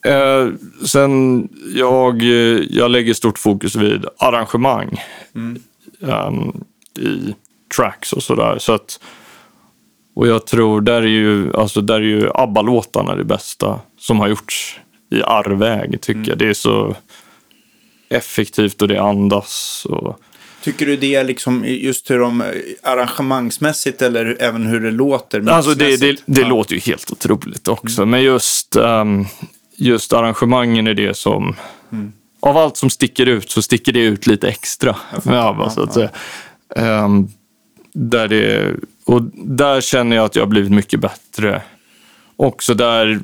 [0.07, 0.53] Eh,
[0.87, 2.23] sen jag,
[2.71, 5.03] jag lägger stort fokus vid arrangemang
[5.35, 5.63] mm.
[6.01, 6.65] um,
[6.99, 7.35] i
[7.77, 8.59] tracks och sådär.
[8.59, 9.01] Så att
[10.17, 14.29] och jag tror, där är ju, alltså där är ju ABBA-låtarna det bästa som har
[14.29, 16.29] gjorts i arrväg, tycker mm.
[16.29, 16.39] jag.
[16.39, 16.97] Det är så
[18.09, 19.87] effektivt och det andas.
[19.91, 20.21] Och...
[20.63, 22.45] Tycker du det är liksom just hur de
[22.83, 25.51] arrangemangsmässigt eller även hur det låter?
[25.51, 26.49] Alltså det, det, det ja.
[26.49, 28.03] låter ju helt otroligt också.
[28.03, 28.11] Mm.
[28.11, 29.27] Men just, um,
[29.77, 31.57] just arrangemangen är det som,
[31.93, 32.13] mm.
[32.41, 35.95] av allt som sticker ut så sticker det ut lite extra med ABBA så att
[35.95, 36.11] säga.
[36.77, 37.29] Um,
[37.93, 38.75] där det,
[39.07, 41.63] och där känner jag att jag har blivit mycket bättre.
[42.37, 43.21] Också där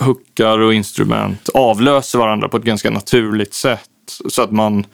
[0.00, 3.90] hookar och instrument avlöser varandra på ett ganska naturligt sätt.
[4.28, 4.86] Så att man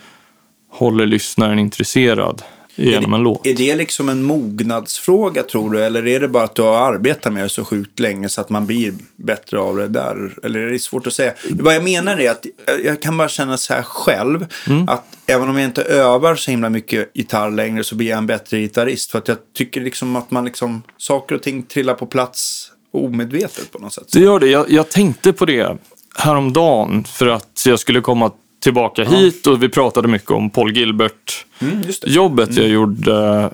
[0.71, 2.43] håller lyssnaren intresserad
[2.75, 3.47] genom en låt.
[3.47, 5.85] Är det liksom en mognadsfråga tror du?
[5.85, 8.51] Eller är det bara att du har arbetat med det så sjukt länge så att
[8.51, 10.39] man blir bättre av det där?
[10.43, 11.33] Eller är det svårt att säga?
[11.51, 12.47] Vad jag menar är att
[12.85, 14.47] jag kan bara känna så här själv.
[14.87, 18.27] Att även om jag inte övar så himla mycket gitarr längre så blir jag en
[18.27, 19.11] bättre gitarrist.
[19.11, 23.73] För att jag tycker liksom att man liksom, saker och ting trillar på plats omedvetet
[23.73, 24.13] på något sätt.
[24.13, 24.47] Det gör det.
[24.47, 25.77] Jag, jag tänkte på det
[26.17, 28.31] häromdagen för att jag skulle komma
[28.63, 33.51] tillbaka hit och vi pratade mycket om Paul Gilbert-jobbet Mm, jag gjorde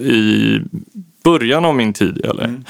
[0.00, 0.58] i
[1.24, 2.24] början av min tid.
[2.24, 2.44] Eller?
[2.44, 2.64] Mm.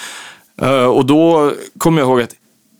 [0.62, 2.34] Eh, och då kommer jag ihåg att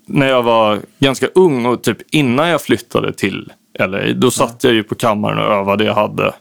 [0.07, 4.73] när jag var ganska ung och typ innan jag flyttade till LA, då satt jag
[4.73, 5.85] ju på kammaren och övade.
[5.85, 6.35] Jag hade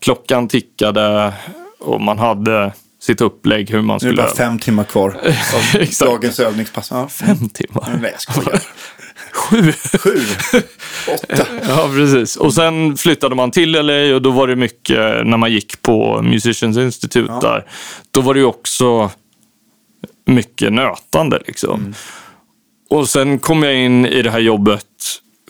[0.00, 1.32] klockan tickade
[1.80, 5.16] och man hade sitt upplägg hur man Nu är det skulle bara fem timmar kvar
[5.54, 6.88] av dagens övningspass.
[6.90, 7.08] Ja.
[7.08, 7.98] Fem timmar?
[8.00, 8.60] Nej, jag skojar.
[9.50, 9.72] Sju?
[9.98, 10.18] Sju,
[11.14, 11.46] åtta.
[11.68, 12.36] Ja, precis.
[12.36, 16.22] Och sen flyttade man till LA och då var det mycket, när man gick på
[16.22, 17.40] Musicians Institute Ja.
[17.40, 17.64] där,
[18.10, 19.10] då var det ju också
[20.26, 21.94] mycket nötande liksom.
[22.90, 24.84] Och sen kom jag in i det här jobbet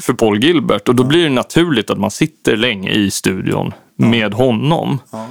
[0.00, 4.34] för Paul Gilbert och då blir det naturligt att man sitter länge i studion med
[4.34, 4.98] honom.
[5.12, 5.28] Ja.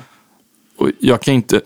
[0.78, 1.62] Och jag kan inte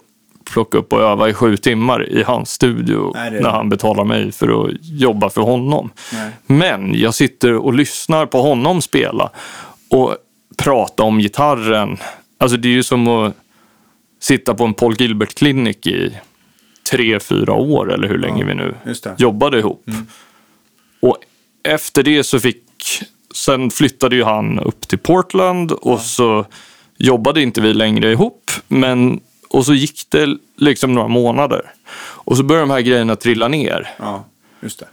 [0.51, 4.31] plocka upp och öva i sju timmar i hans studio Nej, när han betalar mig
[4.31, 5.89] för att jobba för honom.
[6.13, 6.31] Nej.
[6.45, 9.29] Men jag sitter och lyssnar på honom spela
[9.89, 10.17] och
[10.57, 11.97] prata om gitarren.
[12.38, 13.33] Alltså det är ju som att
[14.19, 16.17] sitta på en Paul Gilbert-klinik i
[16.91, 18.75] tre, fyra år eller hur länge vi nu
[19.17, 19.86] jobbade ihop.
[20.99, 21.17] Och
[21.63, 22.63] efter det så fick,
[23.36, 26.45] sen flyttade ju han upp till Portland och så
[26.97, 28.51] jobbade inte vi längre ihop.
[28.67, 31.62] Men, och så gick det liksom några månader.
[31.99, 33.89] Och så började de här grejerna trilla ner.
[33.99, 34.25] Ja,
[34.62, 34.88] just det.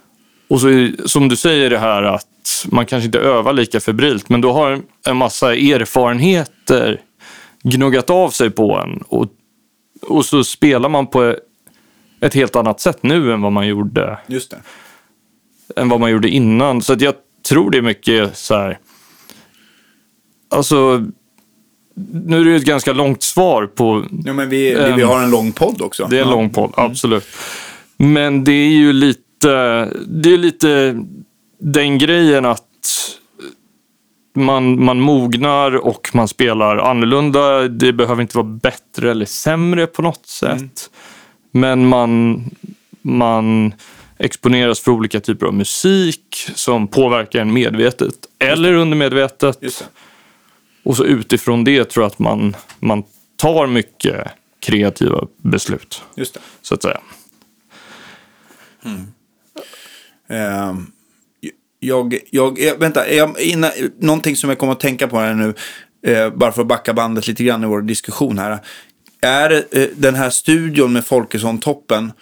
[0.48, 4.40] Och så som du säger det här att man kanske inte övar lika febrilt, men
[4.40, 7.00] då har en massa erfarenheter
[7.62, 9.02] gnuggat av sig på en.
[9.08, 9.26] Och,
[10.02, 11.36] och så spelar man på
[12.20, 14.60] ett helt annat sätt nu än vad man gjorde, Just det.
[15.80, 16.82] än vad man gjorde innan.
[16.82, 17.14] Så jag
[17.48, 18.78] tror det är mycket så här...
[20.50, 21.04] Alltså,
[21.94, 25.22] nu är det ju ett ganska långt svar på Ja, men vi, vi, vi har
[25.22, 26.06] en lång podd också.
[26.10, 27.26] det är en lång podd, absolut.
[27.96, 29.48] Men det är ju lite,
[30.06, 30.96] det är lite
[31.58, 32.62] den grejen att
[34.34, 37.68] man, man mognar och man spelar annorlunda.
[37.68, 40.90] Det behöver inte vara bättre eller sämre på något sätt.
[41.52, 42.42] Men man,
[43.02, 43.74] man
[44.18, 49.88] exponeras för olika typer av musik som påverkar en medvetet eller undermedvetet.
[50.84, 53.02] Och så utifrån det tror jag att man, man
[53.36, 54.26] tar mycket
[54.60, 56.40] kreativa beslut Just det.
[56.62, 57.00] så att säga.
[60.28, 60.86] Ehm,
[61.80, 65.54] jag, jag, jag, vänta, jag, innan, någonting som jag kommer att tänka på här nu,
[66.12, 68.58] eh, bara för att backa bandet lite grann i vår diskussion här.
[69.20, 72.12] Är eh, den här studion med Folkesson-toppen,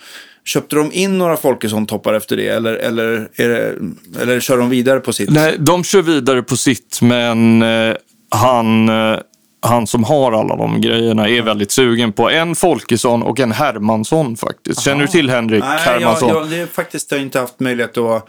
[0.45, 3.77] köpte de in några Folkesson-toppar efter det eller, eller, det,
[4.21, 5.31] eller kör de vidare på sitt?
[5.31, 7.97] Nej, de kör vidare på sitt, men eh,
[8.33, 9.19] han, eh,
[9.61, 14.37] han som har alla de grejerna är väldigt sugen på en Folkesson och en Hermansson
[14.37, 14.81] faktiskt.
[14.81, 16.29] Känner du till Henrik Nej, jag, Hermansson?
[16.29, 18.29] jag, det är faktiskt har jag inte haft möjlighet att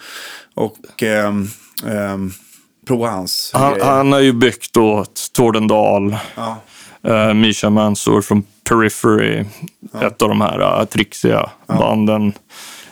[0.55, 1.47] och, ehm,
[1.87, 2.31] ehm,
[2.87, 6.57] prova hans han, han har ju byggt åt Tordendal, Ja.
[7.07, 9.45] uh, Misha Mansour från Periphery,
[10.01, 12.33] ett av de här uh, trixiga banden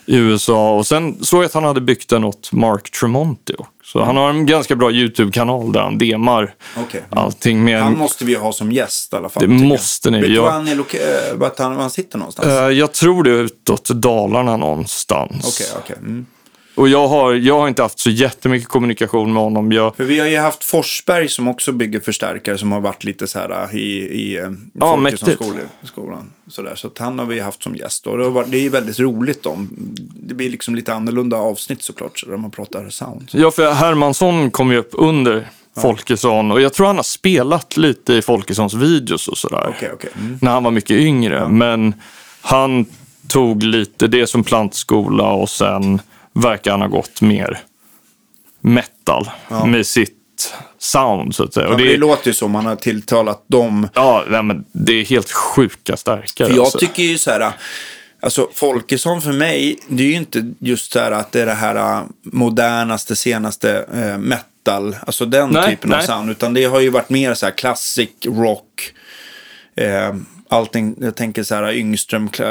[0.06, 0.76] i USA.
[0.76, 3.81] Och sen såg jag att han hade byggt den åt Mark Tremonti också.
[3.94, 7.04] Han har en ganska bra YouTube-kanal där han demar Okej.
[7.10, 7.84] allting med...
[7.84, 9.48] Han måste vi ha som gäst i alla fall.
[9.48, 9.62] Det jag.
[9.62, 10.22] måste ni.
[10.22, 12.48] Vet du var han, är loka- var han sitter någonstans?
[12.48, 15.46] Eh, jag tror det är utåt Dalarna någonstans.
[15.48, 15.96] Okej, okej.
[16.00, 16.26] Mm.
[16.76, 19.72] Och jag har, jag har inte haft så jättemycket kommunikation med honom.
[19.72, 23.28] Jag, För vi har ju haft Forsberg som också bygger förstärkare som har varit lite
[23.28, 25.00] så här äh, i, i eh, Ja,
[25.84, 26.32] skolan.
[26.48, 26.76] Sådär.
[26.76, 28.08] Så att han har vi haft som gäst.
[28.08, 29.70] Och det, har varit, det är väldigt roligt om.
[30.16, 32.20] Det blir liksom lite annorlunda avsnitt såklart.
[32.20, 33.30] Så där man pratar sound.
[33.32, 35.48] ja, för Hermansson kom ju upp under
[35.82, 39.74] Folkesson och jag tror han har spelat lite i Folkessons videos och sådär.
[39.78, 40.10] Okej, okej.
[40.20, 40.38] Mm.
[40.42, 41.48] När han var mycket yngre.
[41.48, 41.94] Men
[42.42, 42.86] han
[43.28, 46.02] tog lite det som plantskola och sen
[46.34, 47.60] verkar han ha gått mer
[48.62, 49.30] metal
[49.65, 50.17] med sitt
[50.78, 51.67] sound så att säga.
[51.70, 53.88] Ja, det det, låter ju som man har tilltalat dem.
[53.94, 55.98] ja, nej, men det är helt sjuka.
[55.98, 56.78] För jag alltså.
[56.78, 57.52] tycker ju så här,
[58.22, 61.54] alltså Folkesson för mig, det är ju inte just så här att det är det
[61.54, 66.08] här äh, modernaste, senaste eh, metal, alltså den Nej, typen av nej.
[66.08, 68.94] sound, utan det har ju varit mer så här classic rock.
[69.76, 70.15] Eh,
[70.52, 72.46] allting, jag tänker så här Yngström, eh,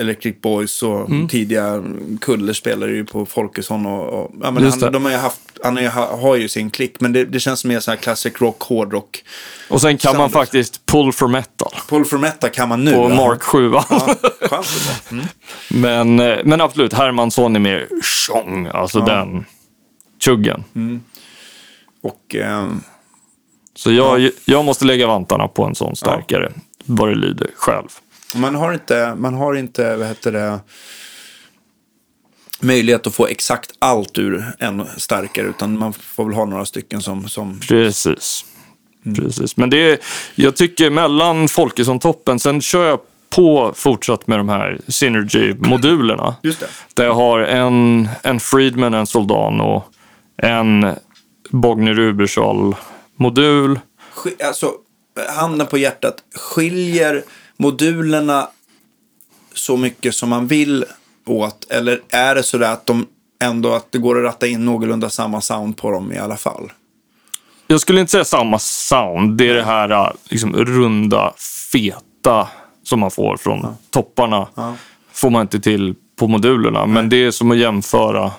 [0.00, 1.28] Electric Boys och Mm.
[1.28, 1.82] tidiga
[2.20, 5.76] Kulle spelade ju på Folkesson och, och ja, men han, de har ju haft, han
[5.76, 8.32] har ju, ha- har ju sin klick, men det, det känns mer så här classic
[8.40, 9.24] rock, hårdrock.
[9.68, 10.32] Och sen kan man Soundet.
[10.32, 12.92] faktiskt pull for metal Paul Formetta kan man nu.
[12.92, 13.14] på ja.
[13.16, 13.72] Mark 7.
[14.50, 14.64] Ja.
[15.10, 15.24] Mm.
[15.70, 17.88] Men, eh, men absolut, Hermansson är mer
[18.26, 19.44] tjong, alltså den
[20.24, 20.64] chuggen.
[22.02, 22.80] Och ehm,
[23.74, 26.52] Så jag, jag måste lägga vantarna på en sån starkare,
[26.88, 27.88] vad det lyder själv.
[28.34, 30.60] man har inte, man har inte, vad heter det,
[32.60, 37.00] möjlighet att få exakt allt ur en starkare, utan man får väl ha några stycken
[37.02, 38.44] som, som Precis.
[39.06, 39.16] Mm.
[39.16, 39.56] Precis.
[39.56, 39.98] Men det är,
[40.34, 46.34] jag tycker mellan Folkesson-toppen, sen kör jag på fortsatt med de här Synergy-modulerna.
[46.42, 46.66] Just det.
[46.94, 49.84] Där jag har en, en Friedman, en Soldano,
[50.42, 50.86] en
[51.50, 53.80] Bogner Uberschall-modul.
[54.14, 54.72] Sk- Alltså,
[55.28, 57.24] handen på hjärtat, skiljer
[57.56, 58.48] modulerna
[59.54, 60.84] så mycket som man vill
[61.26, 61.70] åt?
[61.70, 63.06] Eller är det så där att de
[63.42, 66.72] ändå att det går att ratta in någorlunda samma sound på dem i alla fall?
[67.66, 69.38] Jag skulle inte säga samma sound.
[69.38, 71.32] Det är det här äh, liksom, runda,
[71.72, 72.48] feta
[72.82, 74.48] som man får från topparna.
[74.54, 74.74] Ja.
[75.12, 76.86] Får man inte till på modulerna.
[76.86, 78.32] Men det är som att jämföra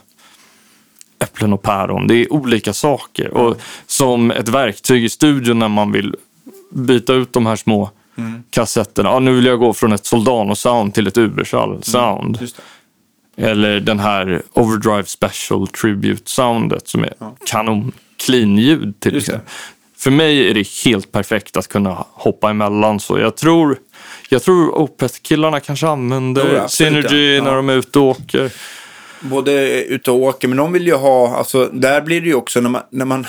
[1.24, 2.08] äpplen och päron.
[2.08, 3.34] Det är olika saker.
[3.34, 6.16] Och som ett verktyg i studion när man vill
[6.72, 7.90] byta ut de här små
[8.50, 9.10] kassetterna.
[9.10, 12.40] Ja, nu vill jag gå från ett Soldano-sound till ett Uberschall-sound.
[12.40, 13.44] Det.
[13.46, 17.14] Eller den här Overdrive Special Tribute-soundet som är
[17.46, 19.46] kanon clean-ljud till exempel.
[19.98, 23.20] För mig är det helt perfekt att kunna hoppa emellan så.
[23.20, 23.78] Jag tror,
[24.30, 27.44] jag tror Opeth-killarna kanske använder absolut, Synergy ja.
[27.44, 27.56] när Ja.
[27.56, 28.52] de är ute och åker.
[29.22, 32.62] både ute och åker, men de vill ju ha, alltså där blir det ju också
[32.62, 33.28] när man, när man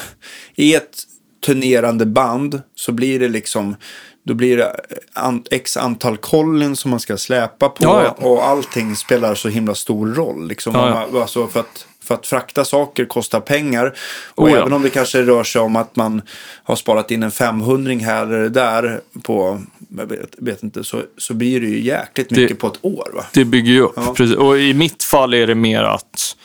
[0.57, 0.99] är ett
[1.47, 3.77] turnerande band så blir det liksom,
[4.25, 4.77] då blir det
[5.13, 8.27] an, x antal kollin som man ska släpa på Ja, ja.
[8.27, 10.49] och allting spelar så himla stor roll.
[10.49, 10.75] Liksom.
[10.75, 11.07] Ja.
[11.13, 13.95] Man- Alltså för, att, för att frakta saker kostar pengar
[14.35, 16.23] och Oh, även om det kanske rör sig om att man
[16.65, 19.63] har sparat in en 500 här eller där på,
[19.99, 23.11] jag vet, vet inte, så, så blir det ju jäkligt mycket på ett år.
[23.15, 23.25] Va?
[23.33, 23.93] Det bygger ju upp.
[23.97, 24.15] Ja.
[24.17, 24.37] Precis.
[24.37, 26.37] Och i mitt fall är det mer att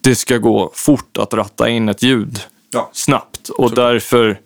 [0.00, 2.40] det ska gå fort att ratta in ett ljud
[2.72, 2.90] Ja.
[2.92, 3.48] snabbt.
[3.48, 4.40] Och därför...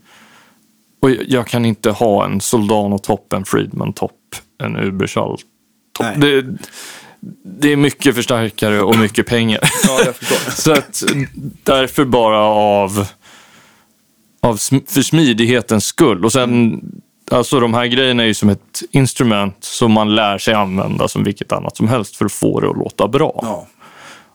[1.00, 4.20] Och jag kan inte ha en Soldano-topp, en Friedman-topp,
[4.62, 5.40] en Uberschall-topp.
[6.16, 6.44] Det,
[7.44, 9.60] det är mycket förstärkare och mycket pengar.
[9.86, 10.50] Ja, jag förstår.
[10.62, 11.02] Så att
[11.62, 13.06] därför bara av,
[14.40, 14.56] av
[14.86, 16.24] för smidighetens skull.
[16.24, 16.80] Och sen,
[17.30, 21.24] alltså de här grejerna är ju som ett instrument som man lär sig använda som
[21.24, 23.38] vilket annat som helst för att få det att låta bra.
[23.42, 23.66] Ja.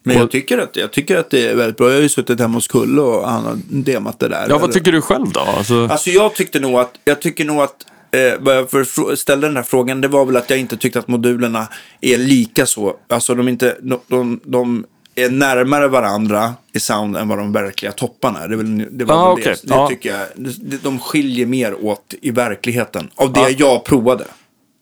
[0.04, 1.88] Men jag tycker, att, jag tycker att det är väldigt bra.
[1.88, 4.46] Jag har ju suttit hemma hos Kulle och han har demat det där.
[4.50, 5.40] Ja, vad tycker du själv då?
[5.40, 7.76] Alltså, Alltså jag tyckte nog att, jag tycker nog att,
[8.12, 11.00] eh, vad jag för, ställde den här frågan, det var väl att jag inte tyckte
[11.00, 11.68] att modulerna
[12.02, 12.96] är lika så.
[13.10, 14.86] Alltså de, inte, de, de, de
[15.16, 18.48] är närmare varandra i sound än vad de verkliga topparna är.
[18.48, 19.44] Det, väl, det var Ah, okej.
[19.44, 19.68] det.
[19.68, 19.88] det Ja.
[19.90, 20.20] tycker jag.
[20.36, 23.10] De, de skiljer mer åt i verkligheten.
[23.16, 23.50] Av det Ja.
[23.58, 24.26] jag provade.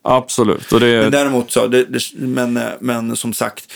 [0.03, 0.71] absolut.
[0.71, 3.73] Och det, Men däremot så, det, det, men, eh, men som sagt,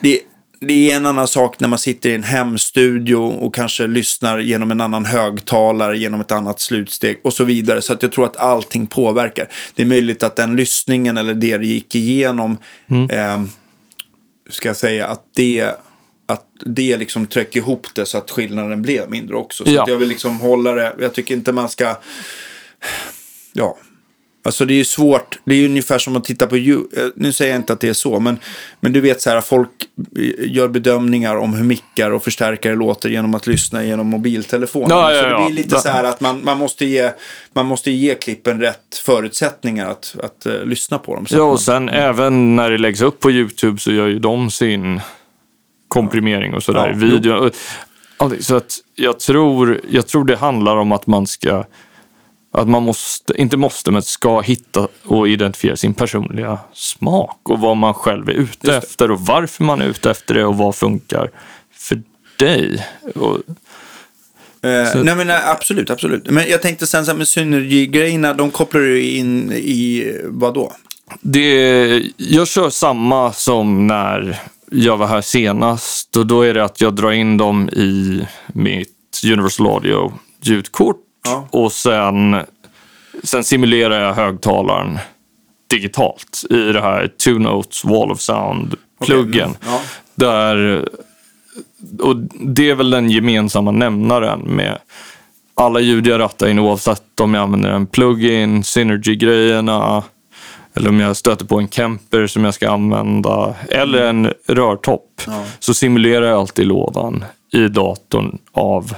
[0.00, 0.20] det,
[0.60, 4.70] det är en annan sak när man sitter i en hemstudio och kanske lyssnar genom
[4.70, 7.82] en annan högtalare, genom ett annat slutsteg och så vidare.
[7.82, 9.48] Så att jag tror att allting påverkar.
[9.74, 12.58] Det är möjligt att den lyssningen eller det det gick igenom,
[13.10, 13.42] eh,
[14.50, 15.70] ska jag säga, att det
[16.28, 19.64] att det liksom tryckte ihop det så att skillnaden blev mindre också.
[19.64, 19.84] Så Ja.
[19.88, 21.96] jag vill liksom hålla det, jag tycker inte man ska,
[23.52, 23.78] ja,
[24.46, 25.38] Alltså det är ju svårt.
[25.44, 26.76] Det är ju ungefär som att titta på eh,
[27.16, 28.38] Nu säger jag inte att det är så, men,
[28.80, 29.70] men du vet så här, folk
[30.18, 34.90] eh, gör bedömningar om hur mickar och förstärkare låter genom att lyssna genom mobiltelefonen.
[34.90, 35.46] Ja, ja, så det ja.
[35.46, 37.10] blir lite så här att man, man, måste ge,
[37.52, 41.26] man måste ge klippen rätt förutsättningar att, att eh, lyssna på dem.
[41.26, 44.18] Så ja, man- och sen även när det läggs upp på YouTube så gör ju
[44.18, 45.00] de sin
[45.88, 47.50] komprimering och sådär Ja.
[48.18, 51.64] Ja, det- Så att jag tror, jag tror det handlar om att man ska
[52.56, 57.76] att man måste, inte måste, men ska hitta och identifiera sin personliga smak och vad
[57.76, 61.30] man själv är ute efter och varför man är ute efter det och vad funkar
[61.72, 62.02] för
[62.38, 62.86] dig.
[63.14, 63.38] Och,
[64.62, 66.30] Eh, nej men nej, absolut, absolut.
[66.30, 70.72] Men jag tänkte sen så här med Synergy-grejerna, de kopplar du in i vad då?
[71.20, 74.40] Det, jag kör samma som när
[74.70, 79.20] jag var här senast och då är det att jag drar in dem i mitt
[79.32, 81.48] Universal Audio ljudkort Ja.
[81.50, 82.36] och sen,
[83.22, 84.98] sen simulerar jag högtalaren
[85.70, 89.50] digitalt i det här Two Notes Wall of Sound-pluggen.
[89.50, 89.80] Okej, ja.
[90.14, 90.88] Där,
[92.00, 94.78] och det är väl den gemensamma nämnaren med
[95.54, 100.02] alla ljud jag rattar in oavsett om jag använder en plugin, Synergy-grejerna,
[100.74, 105.44] eller om jag stöter på en Kemper som jag ska använda, eller en rörtopp, Ja.
[105.58, 108.94] så simulerar jag alltid lådan i datorn av,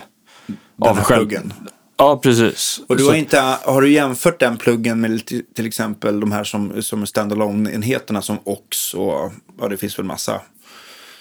[0.76, 1.52] Den av själv- pluggen.
[1.98, 2.80] Ja, precis.
[2.86, 6.82] Och du har, inte, har du jämfört den pluggen med till, exempel de här som,
[6.82, 10.40] som är standalone-enheterna som OX och ja, det finns väl massa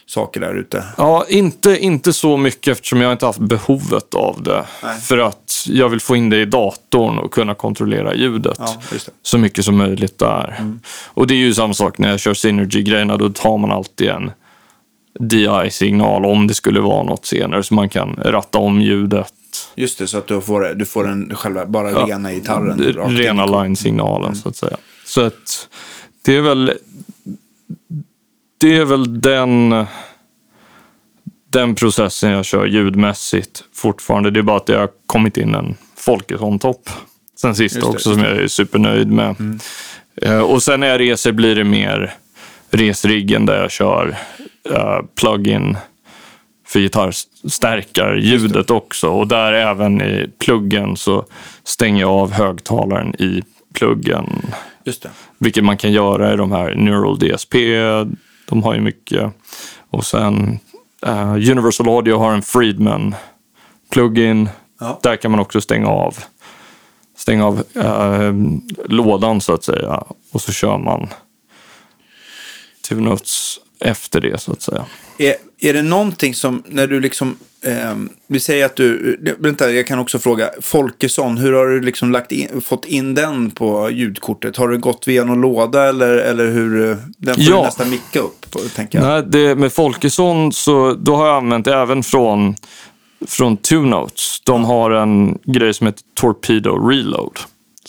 [0.05, 0.83] saker där ute.
[0.97, 4.65] Ja, inte, inte så mycket eftersom jag inte haft behovet av det.
[4.83, 4.99] Nej.
[4.99, 8.57] För att jag vill få in det i datorn och kunna kontrollera ljudet.
[8.59, 8.75] Ja.
[9.21, 10.63] Så mycket som möjligt där.
[11.05, 13.17] Och det är ju samma sak när jag kör Synergy-grejerna.
[13.17, 14.31] Då tar man alltid en
[15.19, 17.63] DI-signal om det skulle vara något senare.
[17.63, 19.33] Så man kan ratta om ljudet.
[19.75, 22.77] Just det, så att du får, du får en själva, bara Ja, rena gitarren.
[22.77, 22.91] det-.
[22.91, 24.77] Rena line-signalen så att säga.
[25.05, 25.69] Så att
[26.25, 26.73] det är väl
[28.57, 29.85] det är väl den
[31.49, 34.31] den processen jag kör ljudmässigt fortfarande.
[34.31, 36.89] Det är bara att det har kommit in en Folkesson-topp
[37.41, 39.59] sen sist också som jag är supernöjd med.
[40.21, 42.13] Eh, och sen när jag reser blir det mer
[42.69, 44.17] resriggen där jag kör
[44.71, 45.77] uh, plug-in
[46.67, 49.09] för gitarrstärkarljudet också.
[49.09, 51.25] Och där även i pluggen så
[51.63, 53.43] stänger jag av högtalaren i
[53.73, 54.53] pluggen.
[54.83, 55.09] Just det.
[55.37, 57.53] Vilket man kan göra i de här Neural DSP.
[58.49, 59.33] De har ju mycket.
[59.89, 60.59] Och sen
[61.05, 63.15] eh, Universal Audio har en Friedman
[63.91, 64.49] plugin.
[64.79, 64.99] Ja.
[65.03, 66.15] Där kan man också stänga av
[67.17, 68.33] stänga av eh,
[68.85, 70.03] lådan så att säga.
[70.31, 71.07] Och så kör man
[72.89, 74.85] Two Notes efter det så att säga.
[75.17, 79.87] Är, är det någonting som, när du liksom, ehm, vi säger att du, vänta jag
[79.87, 84.57] kan också fråga, Folkesson, hur har du liksom lagt in, fått in den på ljudkortet?
[84.57, 87.55] Har du gått via någon låda eller, eller hur, eh, den får Ja.
[87.57, 89.07] du nästan micka upp tänker jag.
[89.07, 92.55] Nej, det, med Folkesson så då har jag använt det även från,
[93.27, 94.41] från Two Notes.
[94.45, 97.39] De har en grej som heter Torpedo Reload.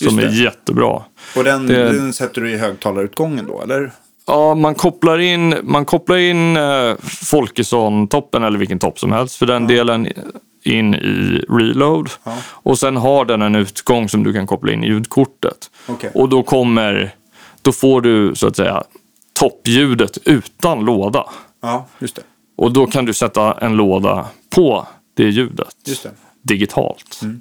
[0.01, 1.03] Som är jättebra.
[1.36, 3.93] Och den, det- den sätter du i högtalarutgången då, eller?
[4.28, 6.94] Ja, man kopplar in, man kopplar in eh,
[7.30, 10.08] Folkesson-toppen eller vilken topp som helst för den delen
[10.62, 12.10] in i reload.
[12.24, 12.36] Ja.
[12.46, 15.70] Och sen har den en utgång som du kan koppla in i ljudkortet.
[15.86, 16.10] Okej.
[16.14, 17.14] Och då kommer,
[17.62, 18.82] då får du så att säga
[19.32, 21.24] toppljudet utan låda.
[21.62, 22.22] Ja, just det.
[22.56, 26.10] Och då kan du sätta en låda på det ljudet det.
[26.42, 27.20] digitalt.
[27.22, 27.40] Mm.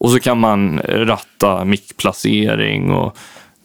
[0.00, 3.16] Och så kan man ratta mickplacering och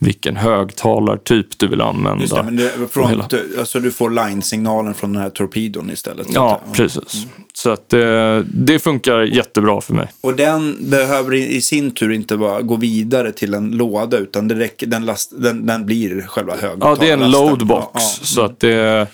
[0.03, 2.21] vilken högtalartyp du vill använda.
[2.21, 3.27] Just det, men det, från, hela-
[3.59, 6.27] alltså du får line-signalen från den här torpedon istället.
[6.27, 6.73] så Ja, Mm.
[6.73, 7.25] precis.
[7.53, 10.07] Så att det, det funkar jättebra för mig.
[10.21, 14.55] Och den behöver i sin tur inte bara gå vidare till en låda utan det
[14.55, 17.07] räcker, den, last, den, den blir själva Ja, högtalarlasten.
[17.19, 17.87] det är en loadbox.
[17.93, 17.99] Ja, ja.
[18.25, 19.07] Så att det,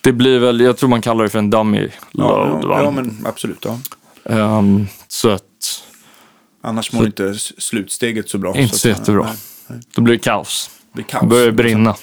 [0.00, 2.48] det blir väl, jag tror man kallar det för en dummy load.
[2.48, 3.64] Ja, ja, ja, men absolut.
[3.64, 3.78] Ja.
[4.34, 5.42] Ehm, så att,
[6.64, 8.56] Annars mår inte s- slutsteget så bra.
[8.56, 9.24] inte så att- jättebra.
[9.24, 9.34] nej.
[9.94, 10.70] Då blir det kaos.
[10.82, 11.28] Det blir kaos.
[11.28, 11.96] börjar brinna.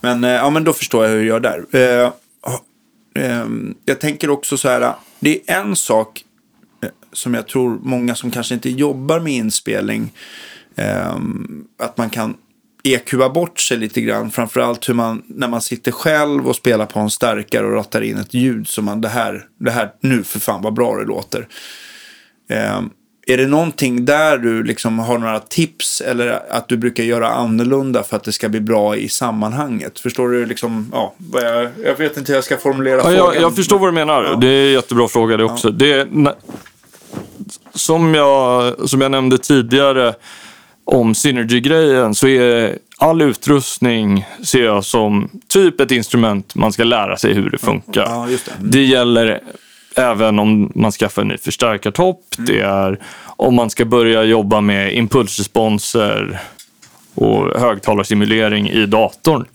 [0.00, 1.64] Men, eh, ja, men då förstår jag hur du gör där.
[1.72, 2.12] Eh,
[3.24, 3.46] eh,
[3.84, 4.94] jag tänker också så här.
[5.20, 6.24] Det är en sak
[6.82, 10.12] eh, som jag tror många som kanske inte jobbar med inspelning.
[10.76, 11.16] Eh,
[11.78, 12.36] att man kan
[12.82, 14.30] EQa bort sig lite grann.
[14.30, 18.16] Framförallt hur man, när man sitter själv och spelar på en starkare och rattar in
[18.16, 21.48] ett ljud som man, det här, det här, nu för fan vad bra det låter.
[23.32, 28.02] Är det någonting där du liksom har några tips eller att du brukar göra annorlunda
[28.02, 30.00] för att det ska bli bra i sammanhanget?
[30.00, 31.42] Förstår du liksom, ja, vad
[31.84, 33.16] jag, vet inte hur jag ska formulera Ja, frågan.
[33.18, 34.36] jag, jag förstår vad du menar.
[34.40, 35.70] Det är en jättebra fråga det också.
[35.70, 36.34] Det är, na-
[37.74, 40.14] som, jag, som jag nämnde tidigare
[40.84, 47.16] om Synergy-grejen så är all utrustning ser jag som typ ett instrument man ska lära
[47.16, 48.02] sig hur det funkar.
[48.02, 48.52] Ja, just det.
[48.58, 48.70] Mm.
[48.70, 49.40] Det gäller
[49.96, 52.24] även om man skaffar en ny förstärkartopp.
[52.38, 52.46] Mm.
[52.50, 56.40] Det är om man ska börja jobba med impulsresponser
[57.14, 59.46] och högtalarsimulering i datorn.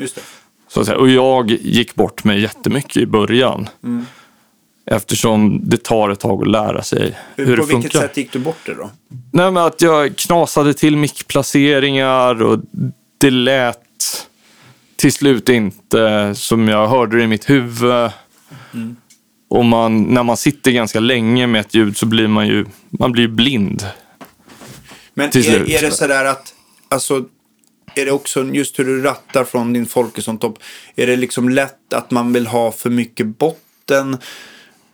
[0.68, 0.98] Så att säga.
[0.98, 3.70] Och jag gick bort mig jättemycket i början.
[3.84, 4.06] Mm.
[4.92, 8.00] Eftersom det tar ett tag att lära sig hur på det vilket funkar.
[8.00, 8.90] sätt gick du bort det då?
[9.32, 12.60] Nej, men att jag knasade till mickplaceringar och
[13.18, 13.80] det lät
[14.96, 18.12] till slut inte som jag hörde det i mitt huvud.
[18.74, 18.96] Mm.
[19.56, 23.12] Och man, när man sitter ganska länge med ett ljud så blir man ju man
[23.12, 23.86] blir blind.
[25.14, 25.70] Men Till är, slut.
[25.70, 26.54] är det sådär att,
[26.90, 27.26] alltså,
[27.96, 30.60] är det också just hur du rattar från din Folkesson-topp,
[30.96, 34.14] är det liksom lätt att man vill ha för mycket botten?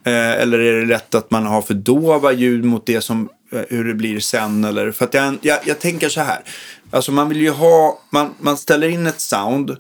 [0.04, 3.62] Eh, eller är det lätt att man har för dova ljud mot det som, eh,
[3.70, 4.64] hur det blir sen?
[4.64, 6.40] Eller, för att jag, jag, jag tänker så här,
[6.92, 9.78] alltså man vill ju ha, man, man ställer in ett sound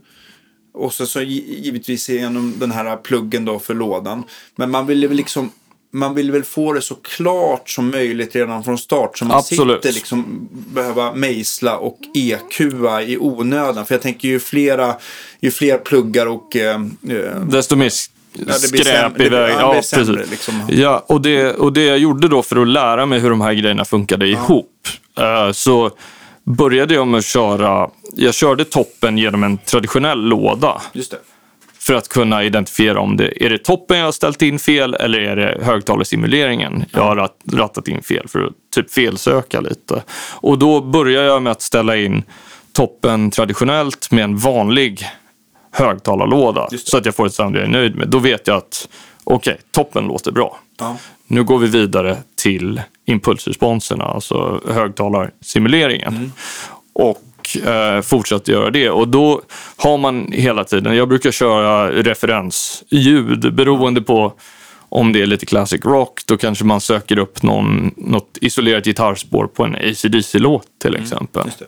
[0.74, 4.24] och så, så gi- givetvis genom den här pluggen då för lådan.
[4.56, 5.52] Men man vill ju liksom
[5.94, 9.18] man vill väl få det så klart som möjligt redan från start.
[9.18, 9.84] Så man Absolut.
[9.84, 13.86] sitter liksom behöva mejsla och EQa i onödan.
[13.86, 14.96] För jag tänker ju flera,
[15.42, 16.56] ju fler pluggar och...
[16.56, 16.76] Eh,
[17.10, 17.92] eh, Desto mer
[18.72, 19.58] blir skräp i vägen.
[19.60, 20.32] ja, Ja, precis.
[20.32, 20.54] liksom.
[20.70, 23.54] Ja, och det, och det jag gjorde då för att lära mig hur de här
[23.54, 24.88] grejerna funkade ihop.
[25.20, 25.92] eh, så
[26.44, 30.82] började jag med att köra, jag körde toppen genom en traditionell låda.
[30.94, 31.18] just det.
[31.80, 35.20] För att kunna identifiera om det är det toppen jag har ställt in fel eller
[35.20, 40.04] är det högtalarsimuleringen jag har rat, rattat in fel för att typ felsöka lite.
[40.32, 42.24] Och då börjar jag med att ställa in
[42.74, 45.06] toppen traditionellt med en vanlig
[45.72, 48.10] högtalarlåda så att jag får ett sound jag är nöjd med.
[48.10, 48.88] Då vet jag att
[49.24, 50.60] okej, toppen låter bra.
[50.80, 50.98] Ja.
[51.32, 56.32] Nu går vi vidare till impulsresponserna, alltså högtalarsimuleringen.
[56.94, 58.90] Och eh, fortsätter göra det.
[58.90, 59.42] Och då
[59.78, 64.34] har man hela tiden, jag brukar köra referensljud beroende på
[64.90, 69.48] om det är lite classic rock, då kanske man söker upp någon, något isolerat gitarrspår
[69.48, 71.44] på en AC/DC-låt till exempel.
[71.46, 71.60] just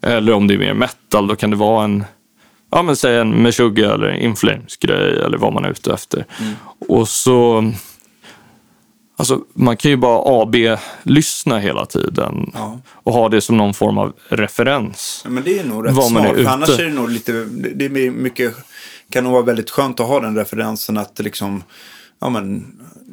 [0.00, 0.08] det.
[0.08, 2.04] Eller om det är mer metal, då kan det vara en,
[2.70, 6.24] ja men säg en Meshuggah eller Inflames-grej eller vad man är ute efter.
[6.88, 7.72] Och så,
[9.18, 12.80] alltså man kan ju bara AB-lyssna hela tiden Ja.
[12.92, 15.20] och ha det som någon form av referens.
[15.24, 16.36] Ja, men det är nog rätt man är smart.
[16.36, 16.82] För annars ute.
[16.82, 17.32] är det nog lite,
[17.74, 18.54] det är mycket,
[19.10, 21.62] kan nog vara väldigt skönt att ha den referensen att liksom,
[22.20, 22.66] ja men,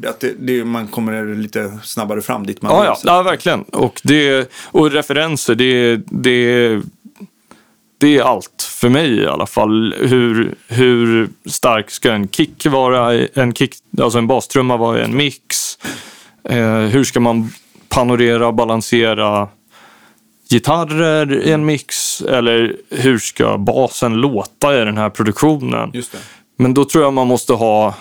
[0.08, 2.88] att det, det, man kommer lite snabbare fram dit man Ja, vill.
[3.04, 3.62] ja, ja verkligen.
[3.64, 6.82] Och, det, och referenser, det, det,
[7.98, 9.96] det är allt för mig i alla fall.
[10.00, 13.28] Hur, hur stark ska en kick vara?
[13.34, 15.78] En kick, alltså en bastrumma vara i en mix?
[16.50, 17.50] Eh, hur ska man
[17.90, 19.48] panorera och balansera
[20.50, 22.22] gitarrer i en mix?
[22.22, 25.92] Eller hur ska basen låta i den här produktionen?
[26.58, 27.96] Men då tror jag man måste ha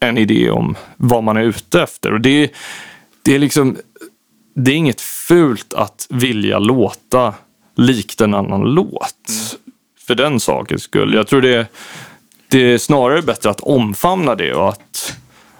[0.00, 2.12] en idé om vad man är ute efter.
[2.12, 2.52] Och det,
[3.24, 3.76] det är liksom,
[4.54, 7.34] det är inget fult att vilja låta
[7.82, 9.58] likt en annan låt.
[10.06, 11.14] För den sakens skull.
[11.14, 11.66] Jag tror det,
[12.48, 15.16] det är snarare bättre att omfamna det och att,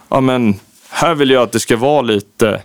[0.09, 0.55] ja men,
[0.91, 2.63] här vill jag att det ska vara lite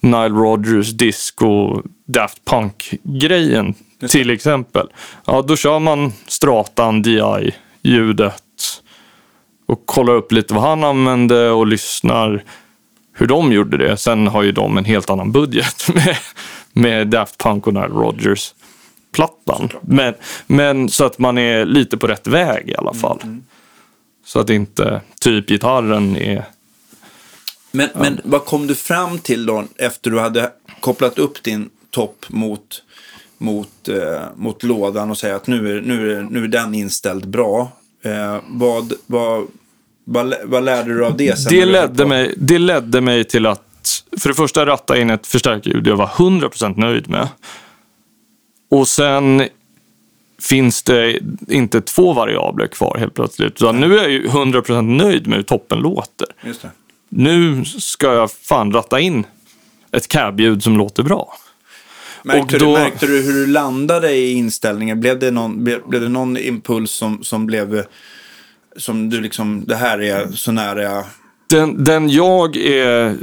[0.00, 3.74] Nile Rodgers disco Daft Punk-grejen
[4.08, 4.88] till exempel.
[5.24, 8.42] Ja, då kör man Stratan DI-ljudet
[9.66, 12.44] och kollar upp lite vad han använde och lyssnar
[13.12, 13.96] hur de gjorde det.
[13.96, 16.16] Sen har ju de en helt annan budget med,
[16.72, 18.54] med Daft Punk och Nile Rodgers
[19.12, 19.68] plattan.
[19.82, 20.14] Men,
[20.46, 23.18] men så att man är lite på rätt väg i alla fall.
[24.24, 26.44] Så att inte typ gitarren är...
[27.70, 32.24] Men, men vad kom du fram till då efter du hade kopplat upp din topp
[32.28, 32.82] mot,
[33.38, 37.28] mot, eh, mot lådan och säga att nu är, nu är, nu är den inställd
[37.28, 37.72] bra.
[38.02, 39.46] Eh, vad, vad,
[40.04, 41.52] vad, vad lärde du av det sen?
[41.52, 43.64] Det ledde, mig, det ledde mig till att
[44.18, 47.28] för det första ratta in ett förstärkarljud jag var 100% nöjd med.
[48.68, 49.42] Och sen
[50.40, 53.52] finns det inte två variabler kvar helt plötsligt.
[53.52, 56.26] Utan nu är jag ju 100% nöjd med hur toppen låter.
[57.08, 59.26] Nu ska jag fan ratta in
[59.92, 61.34] ett cab-ljud som låter bra.
[62.22, 65.00] Märkte, då- du, märkte du hur du landade i inställningen?
[65.00, 67.84] Blev det någon, blev, blev det någon impuls som, som blev...
[68.76, 71.04] Som du liksom, det här är så nära jag...
[71.50, 73.16] Den, den jag är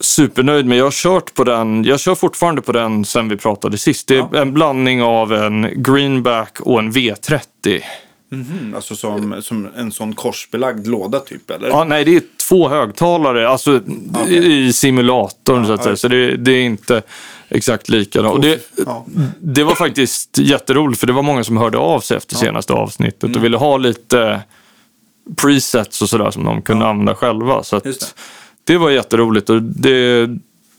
[0.00, 3.78] supernöjd med, jag har kört på den, jag kör fortfarande på den sen vi pratade
[3.78, 4.08] sist.
[4.08, 4.40] Det är Ja.
[4.40, 7.80] en blandning av en greenback och en V30.
[8.32, 11.68] Mhm, alltså som, som en sån korsbelagd låda typ, eller?
[11.68, 13.80] Ja, nej, det är två högtalare alltså,
[14.28, 14.36] i,
[14.66, 15.96] i simulatorn så att Ja, säga.
[15.96, 17.02] Så det, det är inte
[17.48, 18.34] exakt likadant.
[18.34, 19.06] Och det, Ja.
[19.40, 23.22] det var faktiskt jätteroligt för det var många som hörde av sig efter senaste avsnittet
[23.24, 23.36] Mm.
[23.36, 24.40] och ville ha lite
[25.36, 27.62] presets och sådär som de kunde använda själva.
[27.62, 28.14] Så att
[28.64, 28.76] det.
[28.78, 30.28] var jätteroligt och det,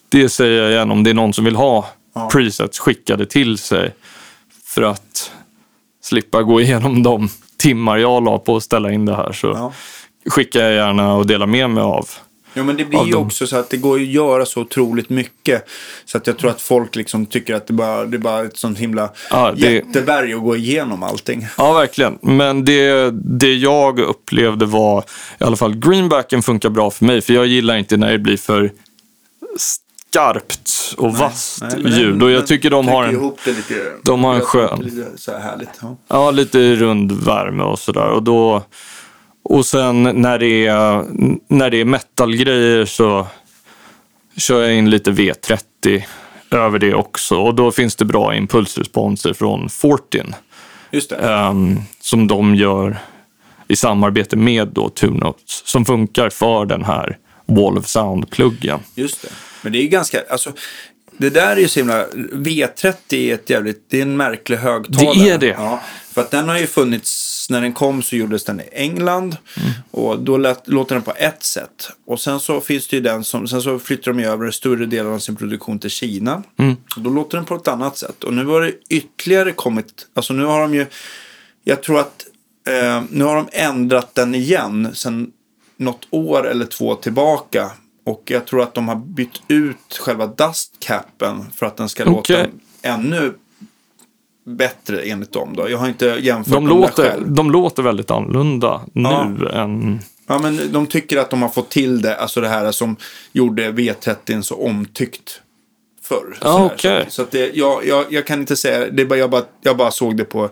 [0.10, 2.30] det säger jag igen om det är någon som vill ha Ja.
[2.32, 3.94] presets skickade till sig
[4.66, 5.32] för att
[6.04, 9.74] slippa gå igenom de timmar jag la på att ställa in det här så Ja.
[10.30, 12.10] skickar jag gärna och delar med mig av.
[12.54, 15.66] Ja, men det blir ju också så att det går att göra så otroligt mycket.
[16.06, 18.58] Så att jag tror att folk liksom tycker att det bara det är bara ett
[18.58, 21.48] sånt himla Ja, det- jätteberg att gå igenom allting.
[21.58, 22.18] Ja, verkligen.
[22.22, 25.04] Men det, det jag upplevde var,
[25.40, 27.22] i alla fall greenbacken funkar bra för mig.
[27.22, 28.72] För jag gillar inte när det blir för
[29.58, 32.24] skarpt och vasst Nej, men ljud.
[32.24, 33.74] Och jag tycker de har en, ihop det lite,
[34.04, 35.70] de har en skön- Lite så här härligt.
[35.82, 35.98] Ja.
[36.08, 38.08] ja, lite rund värme och sådär.
[38.10, 38.64] Och, då,
[39.44, 41.06] och sen när det är,
[41.48, 43.28] när det är metalgrejer så
[44.38, 46.04] kör jag in lite V30
[46.52, 47.36] över det också.
[47.36, 50.36] Och då finns det bra impulsresponser från Fortin.
[51.22, 52.98] Ehm, som de gör
[53.68, 58.80] i samarbete med då Two Notes som funkar för den här Wall of Sound-pluggen.
[58.96, 59.30] Just det.
[59.62, 60.52] Men det är ju ganska, alltså,
[61.18, 65.14] det där är ju så himla, V30 är ett jävligt, det är en märklig högtalare.
[65.14, 65.48] Det är det.
[65.48, 65.82] Ja,
[66.12, 69.38] för att den har ju funnits, när den kom så gjordes den i England.
[69.92, 71.90] Och då lät, låter den på ett sätt.
[72.06, 74.86] Och sen så finns det ju den som, sen så flyttar de ju över större
[74.86, 76.44] delen av sin produktion till Kina.
[76.96, 78.24] Och då låter den på ett annat sätt.
[78.24, 80.86] Och nu har det ytterligare kommit, alltså nu har de ju,
[81.64, 82.26] jag tror att,
[82.68, 85.32] eh, nu har de ändrat den igen sen
[85.78, 87.72] något år eller två tillbaka.
[88.04, 92.38] Och jag tror att de har bytt ut själva dustcapen för att den ska Okej.
[92.38, 92.50] låta
[92.82, 93.34] ännu
[94.46, 95.54] bättre enligt dem.
[95.56, 95.70] Då.
[95.70, 97.32] Jag har inte jämfört De låter, själv.
[97.32, 99.30] de låter väldigt annorlunda Ja.
[99.30, 100.00] nu än...
[100.28, 102.96] Ja, men de tycker att de har fått till det, alltså det här som
[103.34, 105.42] gjorde V30 så omtyckt
[106.04, 106.38] förr.
[106.42, 107.06] Ja, okej.
[107.06, 109.92] Så, så det, jag, jag, jag kan inte säga, det bara, jag, bara, jag bara
[109.92, 110.50] såg det på,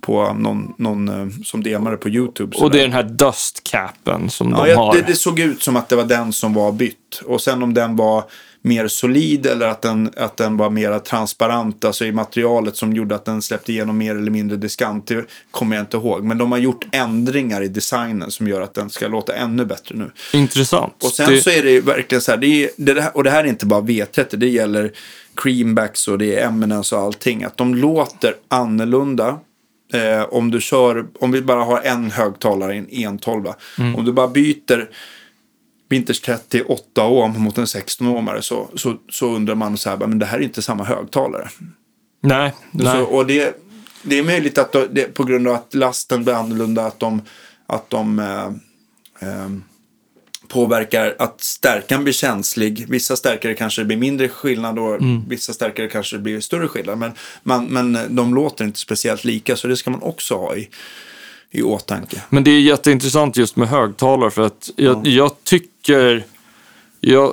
[0.00, 2.56] på någon, någon eh, som demade på YouTube.
[2.56, 4.94] Och det är den här dustcapen som Ja, de har.
[4.94, 7.22] det, det såg ut som att det var den som var bytt.
[7.24, 8.24] Och sen om den var
[8.66, 13.14] mer solid eller att den, att den var mer transparent, alltså i materialet som gjorde
[13.14, 16.24] att den släppte igenom mer eller mindre diskant, det kommer jag inte ihåg.
[16.24, 19.96] Men de har gjort ändringar i designen som gör att den ska låta ännu bättre
[19.96, 20.10] nu.
[20.32, 21.04] Intressant.
[21.04, 23.30] Och sen det, så är det verkligen så här, det är, det här, och det
[23.30, 24.92] här är inte bara V30, det gäller
[25.36, 29.38] Creambacks och det är Eminence och allting, att de låter annorlunda.
[29.92, 33.46] Eh, om du kör, om vi bara har en högtalare i en 112,
[33.78, 33.94] Mm.
[33.96, 34.88] om du bara byter
[35.88, 39.96] Vintage 30 8 ohm mot en 16 ohmare så, så, så undrar man så här,
[39.96, 41.48] men det här är inte samma högtalare.
[42.20, 42.92] nej, nej.
[42.92, 43.56] Så, och det,
[44.02, 47.22] det är möjligt att det, på grund av att lasten blir annorlunda, att de,
[47.66, 48.46] att de eh,
[49.28, 49.48] eh,
[50.48, 52.86] påverkar att stärkan blir känslig.
[52.88, 56.98] Vissa stärkare kanske blir mindre skillnad och vissa stärkare kanske blir större skillnad.
[56.98, 57.12] Men,
[57.42, 60.68] man, men de låter inte speciellt lika, så det ska man också ha i,
[61.50, 62.22] i åtanke.
[62.28, 65.75] Men det är jätteintressant just med högtalare för att jag, jag tycker...
[67.00, 67.32] Jag,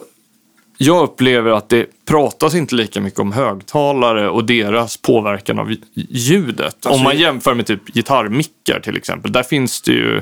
[0.78, 6.66] jag upplever att det pratas inte lika mycket om högtalare och deras påverkan av ljudet.
[6.66, 9.32] Alltså, om man jämför med typ gitarrmickar till exempel.
[9.32, 10.22] Där finns det ju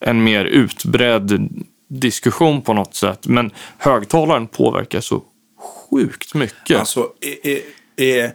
[0.00, 1.48] en mer utbredd
[1.88, 3.26] diskussion på något sätt.
[3.26, 5.22] Men högtalaren påverkar så
[5.90, 6.78] sjukt mycket.
[6.78, 7.08] Alltså,
[7.44, 8.30] eh, eh, eh,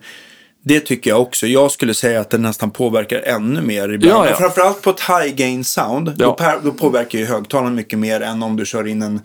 [0.64, 1.48] det tycker jag också.
[1.48, 4.26] Jag skulle säga att den nästan påverkar ännu mer ibland.
[4.26, 4.36] Ja, ja.
[4.36, 6.14] Framförallt på ett high gain sound.
[6.18, 6.60] Ja.
[6.64, 9.22] då påverkar ju högtalaren mycket mer än om du kör in en,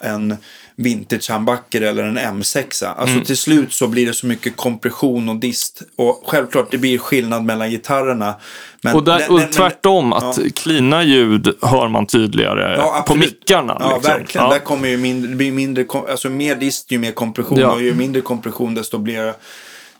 [0.00, 0.36] en
[0.76, 2.84] vintage humbucker eller en M6.
[2.86, 3.24] Alltså Mm.
[3.24, 5.82] till slut så blir det så mycket kompression och dist.
[5.96, 8.34] Och självklart det blir skillnad mellan gitarrerna.
[8.82, 13.14] Men, och, där, men- och men- tvärtom, att klina ljud hör man tydligare Ja, på
[13.14, 13.76] mickarna.
[13.80, 14.12] Ja, liksom.
[14.12, 14.46] verkligen.
[14.46, 14.52] Ja.
[14.52, 17.58] Där kommer ju mindre, det blir mindre, alltså mer dist ju mer kompression.
[17.58, 17.72] Ja.
[17.72, 19.34] Och ju mindre kompression desto blir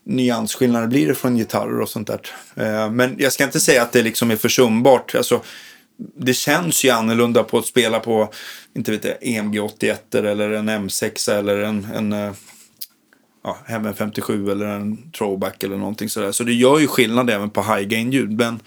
[0.05, 2.21] nyansskillnader blir det från gitarrer och sånt där.
[2.55, 5.15] Eh, men jag ska inte säga att det liksom är försumbart.
[5.15, 5.43] Alltså,
[6.17, 8.33] det känns ju annorlunda på att spela på,
[8.75, 12.33] inte vet jag, EMG 81 eller en M6 eller en, en eh,
[13.45, 16.33] ja, HM57 eller en throwback eller någonting sådär.
[16.33, 18.33] Så det gör ju skillnad även på high gain ljud.
[18.33, 18.61] Men,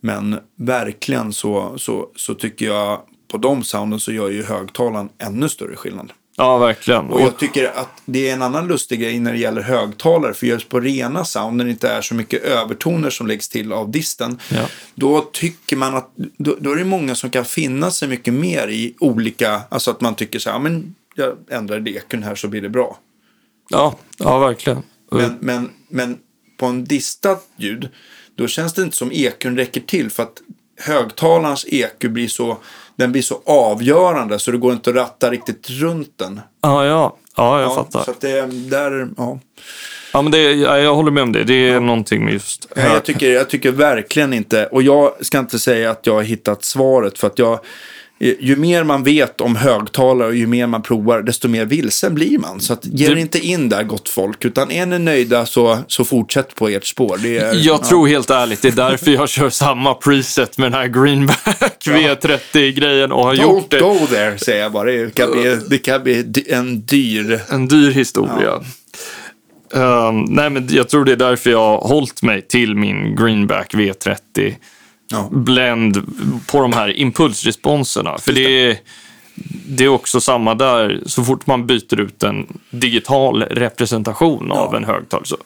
[0.00, 5.48] men verkligen så, så, så tycker jag på de sounden så gör ju högtalaren ännu
[5.48, 7.10] större skillnad ja, verkligen.
[7.10, 10.34] Och jag tycker att det är en annan lustig grej när det gäller högtalare.
[10.34, 13.72] För just på rena sound, när det inte är så mycket övertoner som läggs till
[13.72, 14.38] av disten.
[14.50, 14.66] Ja.
[14.94, 18.68] Då tycker man att, då, då är det många som kan finna sig mycket mer
[18.68, 22.48] i olika, alltså att man tycker så här, "Ja, men jag ändrar dekun här så
[22.48, 22.98] blir det bra.
[23.68, 24.82] Ja, ja verkligen.
[25.10, 26.18] Men, men, men
[26.56, 27.88] på en distat ljud,
[28.36, 30.10] då känns det inte som EQn räcker till.
[30.10, 30.42] För att
[30.76, 32.56] högtalarens EQ blir så,
[32.96, 36.40] den blir så avgörande så det går inte att ratta riktigt runt den.
[36.62, 38.02] Ja, ja, ja jag Ja, fattar.
[38.04, 39.38] Så det är där, ja.
[40.12, 41.44] Ja, men det, ja, jag håller med om det.
[41.44, 45.38] Det är någonting med just Nej, jag, tycker, jag tycker verkligen inte, och jag ska
[45.38, 47.58] inte säga att jag har hittat svaret för att jag,
[48.18, 52.38] ju mer man vet om högtalare och ju mer man provar, desto mer vilsen blir
[52.38, 52.60] man.
[52.60, 55.78] Så att, ge Det- er inte in där gott folk, utan är ni nöjda så,
[55.86, 57.18] så fortsätt på ert spår.
[57.22, 60.80] Det är, Jag tror helt ärligt, det är därför jag kör samma preset med den
[60.80, 63.80] här Greenback V30-grejen och har Don't gjort det.
[63.80, 64.90] go there, säger jag bara.
[64.90, 67.40] Det kan bli, det kan bli en dyr...
[67.48, 68.52] En dyr historia.
[69.74, 73.74] Ehm, nej, men jag tror det är därför jag har hållit mig till min Greenback
[73.74, 74.54] V30
[75.14, 75.28] Ja.
[75.30, 76.02] blend
[76.46, 78.18] på de här impulsresponserna.
[78.18, 78.76] För det är,
[79.68, 81.02] det är också samma där.
[81.06, 84.76] Så fort man byter ut en digital representation av Ja.
[84.76, 85.36] en högtalare så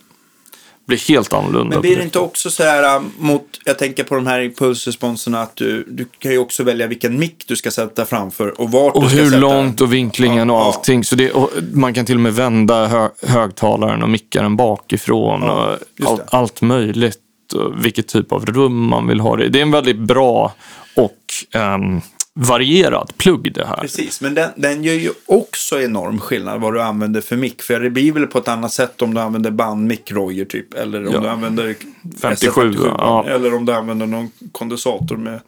[0.86, 1.70] blir det helt annorlunda.
[1.76, 5.40] Men blir det inte också så här äh, mot, jag tänker på de här impulsresponserna,
[5.40, 8.94] att du, du kan ju också välja vilken mick du ska sätta framför och vart
[8.96, 9.86] Och du ska hur sätta långt den.
[9.86, 10.66] och vinklingen och Ja, ja.
[10.76, 11.04] allting.
[11.04, 15.40] Så det, och man kan till och med vända hö, högtalaren och mickaren bakifrån.
[15.42, 17.18] Ja, och all, allt möjligt.
[17.53, 19.49] Och vilket typ av rum man vill ha det i.
[19.49, 20.55] Det är en väldigt bra
[20.96, 21.18] och
[21.55, 22.01] ehm,
[22.34, 23.76] varierad plugg det här.
[23.76, 27.62] Precis, men den, den gör ju också enorm skillnad vad du använder för mick.
[27.62, 30.74] För det blir väl på ett annat sätt om du använder bandmick Royer typ.
[30.74, 31.20] Eller om Ja.
[31.20, 31.74] du använder
[32.22, 33.24] 57, SF57, ja.
[33.28, 35.40] Eller om du använder någon kondensator med,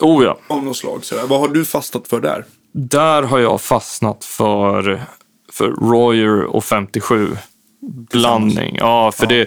[0.00, 0.38] Oh ja.
[0.46, 1.04] av något slag.
[1.04, 2.44] Så vad har du fastnat för där?
[2.72, 5.02] Där har jag fastnat för,
[5.52, 7.36] för Royer och 57
[8.12, 8.76] blandning.
[8.80, 9.46] Ja, för det...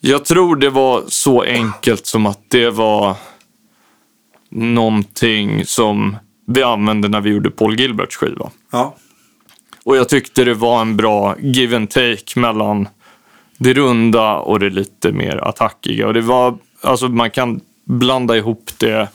[0.00, 3.16] Jag tror det var så enkelt som att det var
[4.48, 8.50] någonting som vi använde när vi gjorde Paul Gilberts skiva.
[8.72, 8.96] Ja,
[9.84, 12.88] Och jag tyckte det var en bra give and take mellan
[13.58, 16.06] det runda och det lite mer attackiga.
[16.06, 19.08] Och det var, alltså man kan blanda ihop det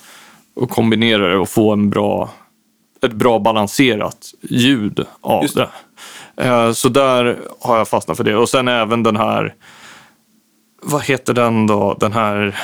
[0.56, 2.30] och kombinera det och få en bra,
[3.04, 5.70] ett bra balanserat ljud av Just det.
[6.38, 8.36] Eh, Så där har jag fastnat för det.
[8.36, 9.54] Och sen även den här,
[10.86, 11.98] vad heter den då?
[12.00, 12.60] Den här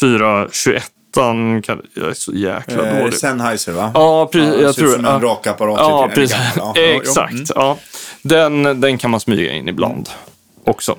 [0.00, 3.14] 421 kan, jag är så jäkla eh, dålig.
[3.14, 3.90] Sennheiser va?
[3.94, 4.54] Ja, precis.
[4.54, 5.76] Ja, jag tror som en rakapparat.
[5.78, 6.36] Ja, typ, precis.
[6.56, 6.74] Ja.
[6.76, 7.32] Exakt.
[7.32, 7.44] Mm.
[7.54, 7.78] Ja.
[8.22, 10.08] Den, den kan man smyga in ibland
[10.64, 10.98] också.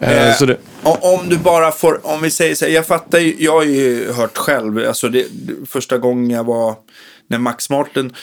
[0.00, 3.18] Eh, Eh, så det, Om du bara får, om vi säger så här, jag fattar
[3.18, 6.74] ju, jag har ju hört själv, alltså det, det, första gången jag var,
[7.26, 8.14] när Max Martin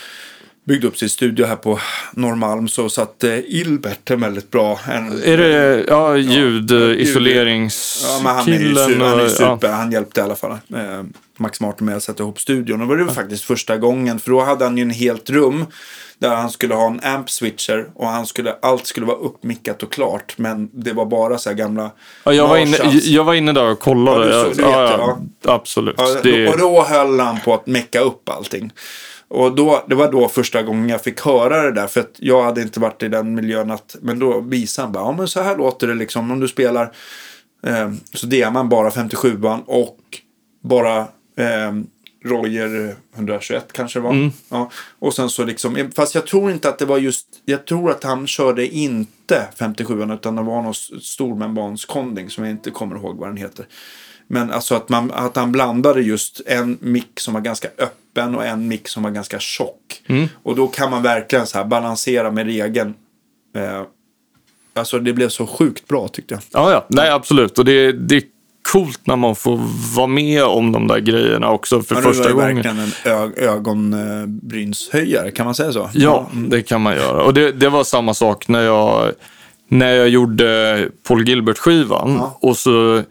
[0.66, 1.80] byggde upp sin studio här på
[2.14, 4.80] Norrmalm så satt eh, Ilbert en väldigt bra.
[4.92, 6.20] En, är det ja, Ja,
[7.08, 8.24] ljudisoleringskillen?
[8.24, 10.58] men han är ju su- han är super, han hjälpte i alla fall eh,
[11.38, 12.82] Max Martin med att sätta ihop studion.
[12.82, 15.66] Och det var det faktiskt första gången, för då hade han ju en helt rum
[16.20, 19.92] där han skulle ha en amp switcher och han skulle, allt skulle vara uppmickat och
[19.92, 20.34] klart.
[20.38, 21.92] Men det var bara så här gamla
[22.24, 24.36] Ja, jag, var inne, jag var inne där och kollade.
[24.36, 25.96] Ja, du så- du vet ja, ja, absolut.
[25.98, 28.72] Ja, det, Och då höll han på att mecka upp allting.
[29.34, 31.88] Och då, det var då första gången jag fick höra det där.
[31.88, 33.72] För att jag hade inte varit i den miljön.
[33.72, 36.32] Att, men då visade han bara, ja men så här låter det liksom.
[36.32, 36.92] Om du spelar
[37.68, 40.00] eh, så man bara 57an och
[40.64, 40.98] bara
[41.38, 41.74] eh,
[42.26, 44.12] Roger 121 kanske det var.
[44.12, 44.32] Mm.
[44.50, 44.72] Ja.
[45.00, 48.04] Och sen så liksom, fast jag tror inte att det var just, jag tror att
[48.04, 53.30] han körde inte 57an utan det var någon stormembranskonding som jag inte kommer ihåg vad
[53.30, 53.66] den heter.
[54.28, 58.03] Men alltså att, man, att han blandade just en mick som var ganska öppen
[58.36, 60.02] och en mick som var ganska tjock.
[60.08, 60.28] Mm.
[60.44, 62.94] Och då kan man verkligen så här balansera med regeln.
[63.58, 63.82] Eh,
[64.76, 66.44] alltså det blev så sjukt bra tyckte jag.
[66.52, 66.86] ja, ja.
[66.90, 67.60] Nej, absolut.
[67.60, 68.24] Och det, det är
[68.72, 69.60] coolt när man får
[69.96, 72.56] vara med om de där grejerna också för Men det var första ju gången.
[72.56, 75.90] verkligen en ö- ögonbrynshöjare, kan man säga så?
[75.94, 77.24] Ja, det kan man göra.
[77.24, 79.12] Och det, det var samma sak när jag,
[79.68, 82.16] när jag gjorde Paul Gilbert-skivan.
[82.20, 82.38] Ja.
[82.42, 83.04] Och så,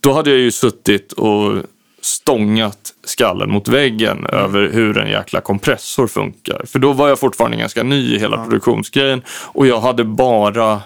[0.00, 1.62] då hade jag ju suttit och
[2.06, 4.34] stångat skallen mot väggen Mm.
[4.44, 6.62] över hur en jäkla kompressor funkar.
[6.66, 10.82] För då var jag fortfarande ganska ny i hela produktionsgrejen och jag hade bara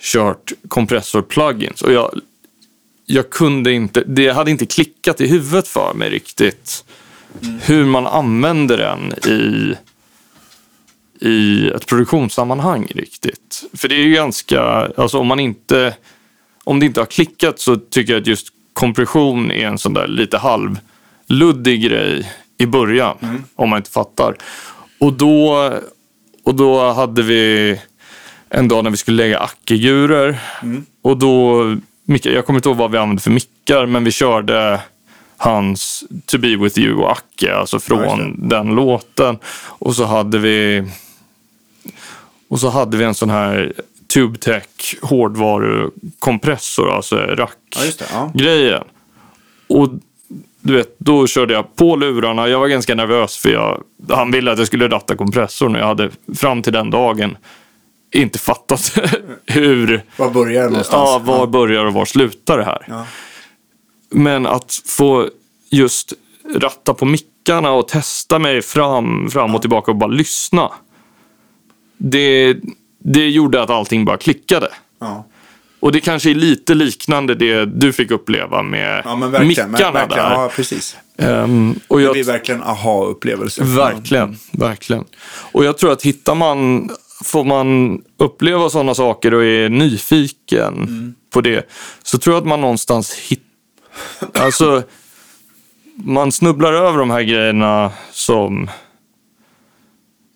[0.00, 1.82] kört kompressor-plugins.
[1.82, 2.20] Och jag,
[3.06, 6.84] jag kunde inte, det hade inte klickat i huvudet för mig riktigt
[7.62, 9.74] hur man använder den i
[11.20, 13.64] i ett produktionssammanhang riktigt.
[13.72, 14.62] För det är ju ganska,
[14.96, 15.94] alltså om man inte,
[16.64, 20.06] om det inte har klickat så tycker jag att just kompression är en sån där
[20.06, 23.16] lite halvluddig grej i början.
[23.56, 24.36] Om man inte fattar.
[25.00, 25.72] Och då,
[26.44, 27.80] och då hade vi
[28.48, 30.38] en dag när vi skulle lägga ackigurer.
[31.02, 31.76] Och då,
[32.22, 34.80] jag kommer inte ihåg vad vi använde för mickar, men vi körde
[35.36, 39.38] hans To Be With You och Acke, alltså från den låten.
[39.66, 40.84] Och så hade vi
[42.48, 43.72] och så hade vi en sån här
[44.14, 47.36] TubeTech hårdvarukompressor, alltså det.
[47.38, 47.44] Ja.
[47.44, 48.84] rack-grejen.
[49.66, 49.88] Och
[50.60, 52.48] du vet, då körde jag på lurarna.
[52.48, 55.86] Jag var ganska nervös för jag, han ville att jag skulle ratta kompressorn och jag
[55.86, 57.36] hade fram till den dagen
[58.14, 58.98] inte fattat
[59.46, 61.10] hur, Var börjar det någonstans?
[61.10, 62.84] ja, var börjar och var slutar det här.
[62.88, 63.06] Ja.
[64.10, 65.28] Men att få
[65.70, 66.12] just
[66.54, 70.70] ratta på mickarna och testa mig fram, fram och tillbaka och bara lyssna.
[71.96, 72.56] Det,
[73.04, 74.68] det gjorde att allting bara klickade.
[75.00, 75.26] Ja.
[75.80, 79.70] Och det kanske är lite liknande det du fick uppleva med ja, men verkligen.
[79.70, 80.28] mickarna verkligen.
[80.28, 80.34] där.
[80.34, 80.96] Ja, precis.
[81.18, 83.64] Ehm, och Det jag, blir verkligen aha-upplevelse.
[83.64, 85.04] verkligen, verkligen.
[85.52, 86.90] Och jag tror att hittar man,
[87.24, 91.14] får man uppleva sådana saker och är nyfiken Mm.
[91.30, 91.68] på det,
[92.02, 94.82] så tror jag att man någonstans hittar, alltså
[95.96, 98.70] man snubblar över de här grejerna som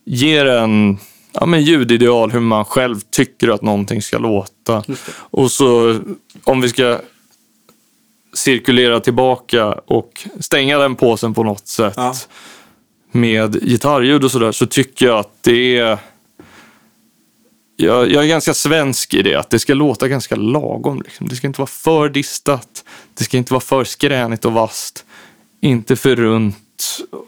[0.05, 0.99] ger en
[1.41, 4.85] ja, men ljudideal, hur man själv tycker att någonting ska låta.
[5.19, 5.99] Och så
[6.45, 7.01] om vi ska
[8.35, 12.15] cirkulera tillbaka och stänga den påsen på något sätt Ja.
[13.13, 15.99] med gitarrljud och sådär så tycker jag att det är
[17.77, 21.03] jag, jag är ganska svensk i det, att det ska låta ganska lagom.
[21.03, 21.29] Liksom.
[21.29, 22.85] Det ska inte vara för distat,
[23.15, 25.05] det ska inte vara för skränigt och vasst,
[25.61, 26.57] inte för runt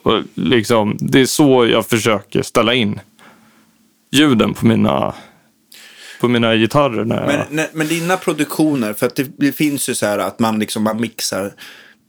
[0.02, 3.00] Och liksom, det är så jag försöker ställa in
[4.10, 5.14] ljuden på mina,
[6.20, 7.04] på mina gitarrer.
[7.04, 7.26] När jag...
[7.26, 10.58] Men, nej, men dina produktioner, för att det, det finns ju så här att man
[10.58, 11.52] liksom man mixar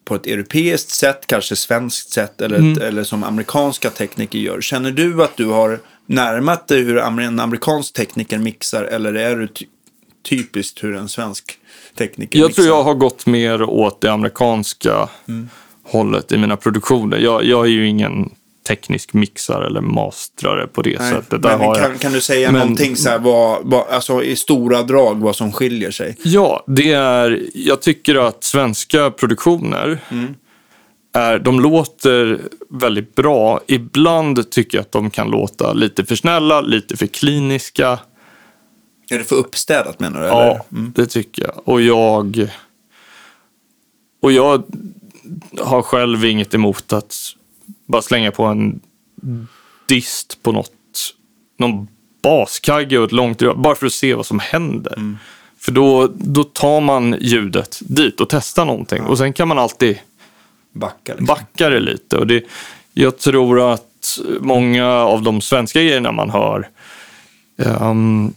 [0.05, 2.81] på ett europeiskt sätt, kanske svenskt sätt eller, Mm.
[2.81, 4.61] eller som amerikanska tekniker gör.
[4.61, 9.47] Känner du att du har närmat dig hur en amerikansk tekniker mixar eller är du
[9.47, 9.65] ty-
[10.29, 11.57] typiskt hur en svensk
[11.97, 12.63] tekniker Jag mixar?
[12.63, 15.49] tror jag har gått mer åt det amerikanska Mm.
[15.83, 17.17] hållet i mina produktioner.
[17.17, 18.29] Jag, jag är ju ingen
[18.67, 21.41] teknisk mixare eller mastrare på det Nej, sättet.
[21.41, 24.83] Där men kan, kan du säga Men- någonting så här, vad, vad, alltså i stora
[24.83, 26.17] drag vad som skiljer sig?
[26.23, 27.45] Ja, det är...
[27.53, 30.35] Jag tycker att svenska produktioner Mm.
[31.13, 33.59] är, de låter väldigt bra.
[33.67, 37.99] Ibland tycker jag att de kan låta lite för snälla, lite för kliniska.
[39.11, 40.27] Är det för uppstädat menar du?
[40.27, 40.61] Ja, Eller?
[40.71, 40.93] Mm.
[40.95, 41.61] det tycker jag.
[41.67, 42.47] Och jag...
[44.21, 44.63] Och jag
[45.59, 47.15] har själv inget emot att
[47.91, 48.79] bara slänga på en
[49.87, 50.71] dist på något,
[51.59, 51.87] någon
[52.23, 54.93] baskagge och ett långt drag, bara för att se vad som händer.
[54.97, 55.17] Mm.
[55.57, 59.03] För då, då tar man ljudet dit och testar någonting.
[59.03, 59.99] Och sen kan man alltid
[60.73, 61.25] Backa liksom.
[61.25, 62.17] backa det lite.
[62.17, 62.43] Och det,
[62.93, 66.69] jag tror att många av de svenska grejerna man hör,
[67.57, 68.33] ehm,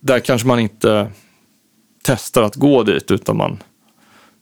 [0.00, 1.10] där kanske man inte
[2.02, 3.62] testar att gå dit, utan man,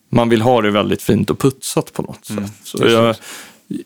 [0.09, 2.52] man vill ha det väldigt fint och putsat på något sätt.
[2.62, 3.16] Så jag,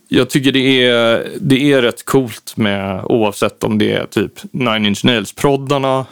[0.09, 4.87] jag tycker det är, det är rätt coolt med, oavsett om det är typ Nine
[4.87, 6.07] Inch Nails-proddarna,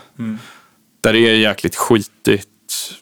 [1.01, 2.49] där det är jäkligt skitigt.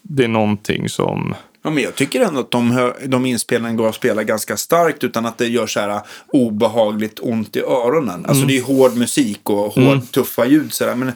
[0.03, 1.35] Det är någonting som...
[1.63, 5.27] Ja, men jag tycker ändå att de, de inspelningarna går att spela ganska starkt utan
[5.27, 8.27] att det gör så här obehagligt ont i öronen.
[8.27, 8.49] Alltså Mm.
[8.49, 10.95] det är hård musik och hård, tuffa ljud sådär.
[10.95, 11.13] Men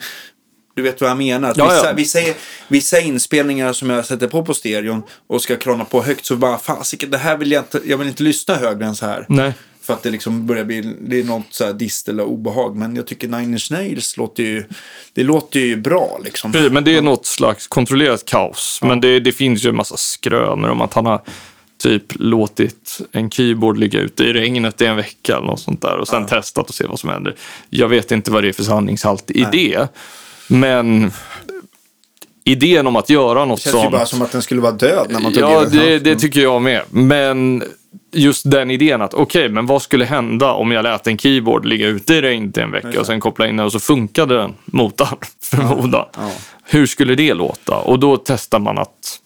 [0.75, 1.53] du vet vad jag menar?
[1.57, 1.93] Ja, vissa, ja.
[1.93, 6.35] Vissa, vissa inspelningar som jag sätter på på stereon och ska krona på högt så
[6.35, 9.25] bara fasiken, det här vill jag inte, jag vill inte lyssna högre än så här.
[9.29, 9.53] Nej.
[9.81, 12.75] För att det liksom börjar bli, det är något så här dist eller obehag.
[12.75, 14.63] Men jag tycker Nine Inch Nails låter ju,
[15.13, 16.51] det låter ju bra liksom.
[16.51, 18.79] Precis, men det är något slags kontrollerat kaos.
[18.83, 21.21] Men det, det finns ju en massa skrönor om att han har
[21.83, 25.97] typ låtit en keyboard ligga ute i regnet i en vecka eller något sånt där
[25.97, 27.35] och sen testat och se vad som händer.
[27.69, 29.87] Jag vet inte vad det är för sanningshalt i det.
[30.51, 31.11] Men
[32.43, 33.91] idén om att göra något Det känns ju sånt.
[33.91, 35.77] bara som att den skulle vara död när man tog Ja, i den.
[35.77, 36.81] det, det tycker jag med.
[36.89, 37.63] Men
[38.13, 41.87] just den idén att okej, men vad skulle hända om jag lät en keyboard ligga
[41.87, 44.53] ute i regnet i en vecka och sen koppla in den och så funkade den
[44.65, 46.05] mot all förmodan.
[46.17, 46.31] Ja.
[46.63, 47.75] Hur skulle det låta?
[47.77, 49.17] Och då testar man att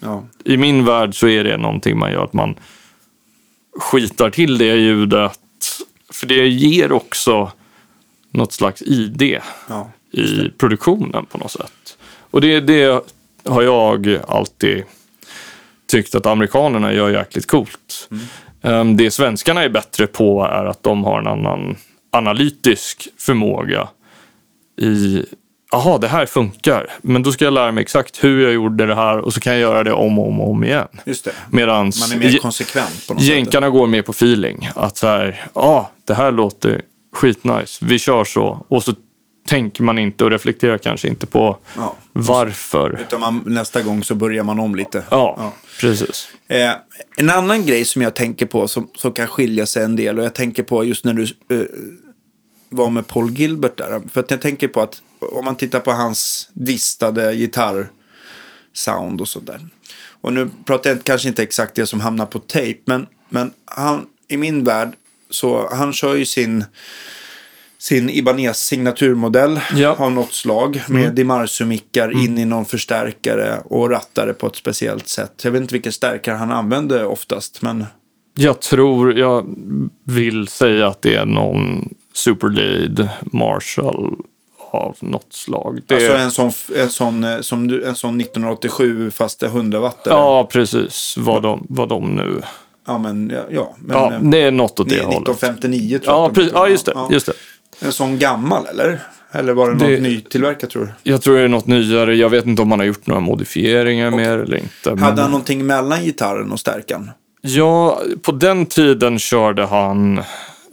[0.00, 0.24] Ja.
[0.44, 2.54] i min värld så är det någonting man gör att man
[3.78, 5.38] skitar till det ljudet.
[6.12, 7.50] För det ger också
[8.30, 9.90] något slags ID Ja.
[10.16, 11.98] I produktionen på något sätt.
[12.30, 13.02] Och det, det
[13.44, 14.84] har jag alltid
[15.88, 18.08] tyckt att amerikanerna gör jäkligt coolt.
[18.62, 21.76] Um, Det svenskarna är bättre på är att de har en annan
[22.12, 23.88] analytisk förmåga
[24.80, 25.24] i
[25.72, 28.94] Jaha, det här funkar, men då ska jag lära mig exakt hur jag gjorde det
[28.94, 30.88] här och så kan jag göra det om och om, och om igen.
[31.04, 31.32] Just det.
[31.50, 33.30] Medans Man är mer konsekvent på något sätt.
[33.30, 34.68] jänkarna går mer på feeling.
[34.74, 38.64] Att så här, ja, det här låter skitnice, vi kör så.
[38.68, 38.94] Och så
[39.46, 41.96] tänker man inte och reflekterar kanske inte på Ja.
[42.12, 43.00] varför.
[43.00, 45.04] Utan man, nästa gång så börjar man om lite.
[45.10, 46.28] Ja, precis.
[46.48, 46.72] Eh,
[47.16, 50.24] en annan grej som jag tänker på som, som kan skilja sig en del och
[50.24, 51.66] jag tänker på just när du eh,
[52.68, 54.02] var med Paul Gilbert där.
[54.12, 59.60] För att jag tänker på att om man tittar på hans distade gitarrsound och sådär.
[60.20, 64.06] Och nu pratar jag kanske inte exakt det som hamnar på tape men, men han,
[64.28, 64.88] i min värld
[65.30, 66.64] så han kör ju sin
[67.78, 69.88] sin Ibanez signaturmodell Ja.
[69.92, 70.02] Mm.
[70.02, 75.32] av något slag med Dimarsu-mickar in i någon förstärkare och rattare på ett speciellt sätt.
[75.44, 77.84] Jag vet inte vilken stärkare han använder oftast, men
[78.34, 79.46] Jag tror, jag
[80.04, 84.14] vill säga att det är någon Superlead Marshall
[84.70, 85.80] av något slag.
[85.86, 89.50] Det, alltså en sån, en sån, eh, som du, en sån 1987 fast det är
[89.50, 90.06] 100 watt.
[90.06, 90.16] eller?
[90.16, 91.14] ja, precis.
[91.18, 92.40] Vad de, vad de nu...
[92.86, 95.28] ja, men, ja, ja, men Ja, eh, det är något åt det ni- hållet.
[95.28, 96.34] 1959 tror Ja, jag.
[96.34, 96.94] precis, ja, just det.
[97.10, 97.32] Just det.
[97.80, 99.00] En sån gammal eller?
[99.32, 101.10] Eller var det något Det- nytillverkat tror du?
[101.10, 102.14] Jag tror det är något nyare.
[102.16, 104.90] Jag vet inte om man har gjort några modifieringar mer eller inte.
[104.90, 104.98] Men...
[104.98, 107.10] Hade han någonting mellan gitarren och stärkan?
[107.40, 110.20] Ja, på den tiden körde han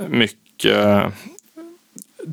[0.10, 1.04] mycket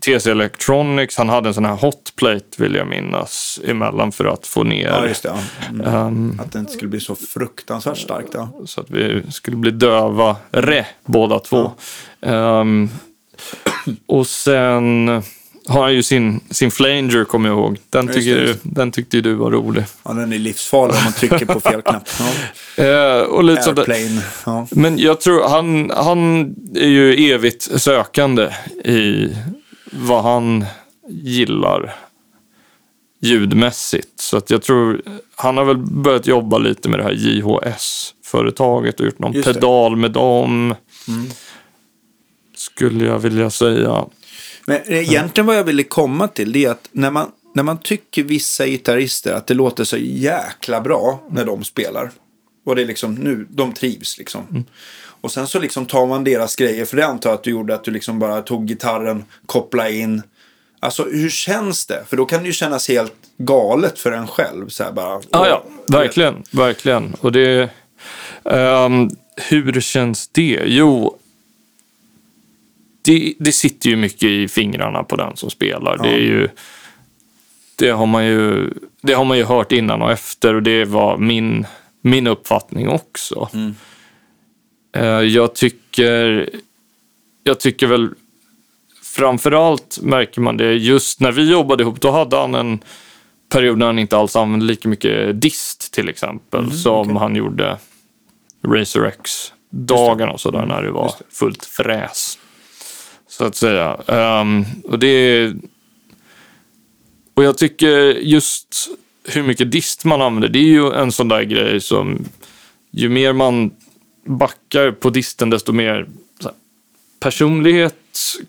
[0.00, 1.16] TC Electronics.
[1.16, 5.06] Han hade en sån här hotplate vill jag minnas emellan för att få ner Ja,
[5.06, 5.28] just det.
[5.28, 5.38] Ja.
[5.70, 5.86] Mm.
[5.86, 8.28] ehm, Att det inte skulle bli så fruktansvärt starkt.
[8.34, 8.48] Ja.
[8.66, 11.70] så att vi skulle bli döva re båda två.
[12.20, 12.88] Ehm,
[14.06, 15.08] och sen
[15.68, 17.78] har han ju sin, sin flanger, kommer jag ihåg.
[17.90, 19.84] Den, Just det, tycker, just den tyckte ju du var rolig.
[20.02, 22.08] Ja, den är livsfarlig om man trycker på fel knapp.
[22.18, 22.26] Ja.
[22.84, 23.62] Eh, och lite.
[23.66, 24.22] Airplane.
[24.46, 24.66] Ja.
[24.70, 26.40] Men jag tror han, han
[26.74, 28.48] är ju evigt sökande
[28.84, 29.36] i
[29.92, 30.64] vad han
[31.08, 31.94] gillar
[33.20, 34.20] ljudmässigt.
[34.20, 35.02] Så att jag tror,
[35.36, 39.54] han har väl börjat jobba lite med det här JHS-företaget och gjort någon Just det.
[39.54, 40.74] pedal med dem.
[42.60, 44.04] Skulle jag vilja säga.
[44.66, 48.22] Men egentligen vad jag ville komma till det är att när man, när man tycker
[48.22, 52.10] vissa gitarrister att det låter så jäkla bra när de spelar.
[52.66, 54.64] Och det är liksom nu, de trivs liksom.
[55.20, 57.74] Och sen så liksom tar man deras grejer, för det antar jag att du gjorde
[57.74, 60.22] att du liksom bara tog gitarren, kopplade in.
[60.80, 62.04] Alltså hur känns det?
[62.08, 64.68] För då kan det ju kännas helt galet för en själv.
[64.68, 67.14] Så här bara, Ja, ja, verkligen, verkligen.
[67.20, 67.70] Och det...
[68.44, 70.62] ehm, hur känns det?
[70.66, 71.16] Jo,
[73.10, 75.98] det, det sitter ju mycket i fingrarna på den som spelar.
[75.98, 76.48] Det är ju...
[77.76, 81.16] Det har, man ju, det har man ju hört innan och efter och det var
[81.18, 81.66] min,
[82.02, 83.48] min uppfattning också.
[84.96, 86.50] Eh, jag tycker...
[87.42, 88.08] Jag tycker väl
[89.02, 92.00] framförallt märker man det just när vi jobbade ihop.
[92.00, 92.78] Då hade han en
[93.52, 97.78] period när han inte alls använde lika mycket dist till exempel som han gjorde
[98.66, 102.38] Razer X-dagarna och sådär när det var fullt fräs.
[103.30, 103.96] Så att säga.
[104.06, 105.52] Ehm, och det
[107.34, 108.88] Och jag tycker just
[109.24, 112.24] hur mycket dist man använder, det är ju en sån där grej som
[112.90, 113.70] ju mer man
[114.24, 116.06] backar på disten desto mer
[116.42, 116.52] här,
[117.20, 117.96] personlighet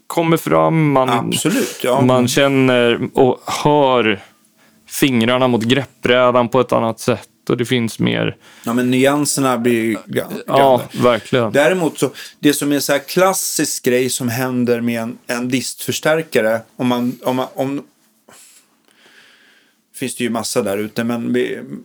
[0.07, 0.91] kommer fram.
[0.91, 2.01] Man, Absolut, ja.
[2.01, 4.19] man känner och hör
[4.87, 8.37] fingrarna mot greppbrädan på ett annat sätt och det finns mer.
[8.65, 11.51] Ja, men nyanserna blir ga- Ja, verkligen.
[11.51, 16.61] Däremot så, det som är så här klassisk grej som händer med en, en distförstärkare,
[16.75, 17.83] om man, om man, om,
[19.95, 21.37] finns det ju massa där ute, men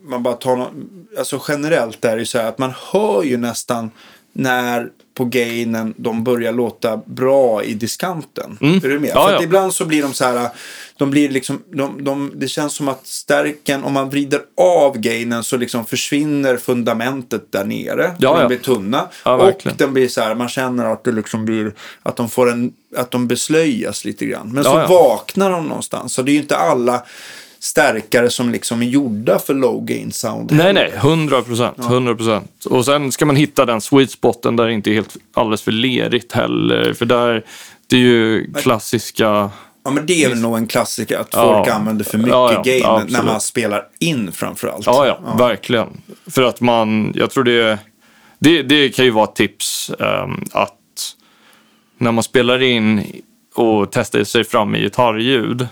[0.02, 0.70] man bara tar nå-
[1.18, 3.90] alltså generellt är det ju så här att man hör ju nästan
[4.32, 8.58] när på gainen de börjar låta bra i diskanten.
[8.60, 8.88] Är du med?
[8.88, 9.04] Mm.
[9.04, 9.42] Ja, För ja.
[9.42, 10.48] ibland så blir de så här,
[10.96, 15.44] de blir liksom, de, de, det känns som att stärken, om man vrider av gainen
[15.44, 18.14] så liksom försvinner fundamentet där nere.
[18.18, 19.08] Ja, de blir tunna.
[19.22, 22.72] Och den blir så här, man känner att det liksom blir, att de får en,
[22.96, 24.52] att de beslöjas lite grann.
[24.52, 26.14] Men så vaknar de någonstans.
[26.14, 27.02] Så det är ju inte alla
[27.66, 30.52] stärkare som liksom är gjorda för low gain sound.
[30.52, 31.78] Nej, nej, 100 procent.
[31.78, 32.64] 100 procent.
[32.64, 35.72] Och sen ska man hitta den sweet spoten där det inte är helt alldeles för
[35.72, 36.92] lerigt heller.
[36.92, 37.44] För där,
[37.86, 39.50] det är ju klassiska...
[39.84, 41.54] Ja, men det är väl nog en klassiker att Ja.
[41.64, 43.24] folk använder för mycket Ja, ja, gain när absolut.
[43.24, 44.86] man spelar in framförallt.
[44.86, 45.88] Ja, ja, verkligen.
[46.26, 47.78] För att man, jag tror det,
[48.38, 50.72] det, det kan ju vara ett tips ehm, att
[51.98, 53.04] när man spelar in
[53.58, 55.68] och testar sig fram i gitarrljud.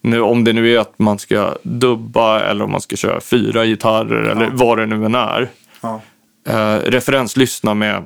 [0.00, 3.64] Nu, om det nu är att man ska dubba eller om man ska köra fyra
[3.64, 5.48] gitarrer eller vad det nu än är.
[5.80, 6.00] Ja.
[6.48, 8.02] Eh, referenslyssna med,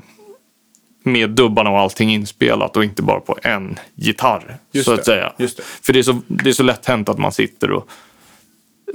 [1.03, 4.57] med dubbarna och allting inspelat och inte bara på en gitarr.
[4.72, 5.33] Just så det, att säga.
[5.37, 5.61] det.
[5.83, 7.89] För det är, så, det är så lätt hänt att man sitter och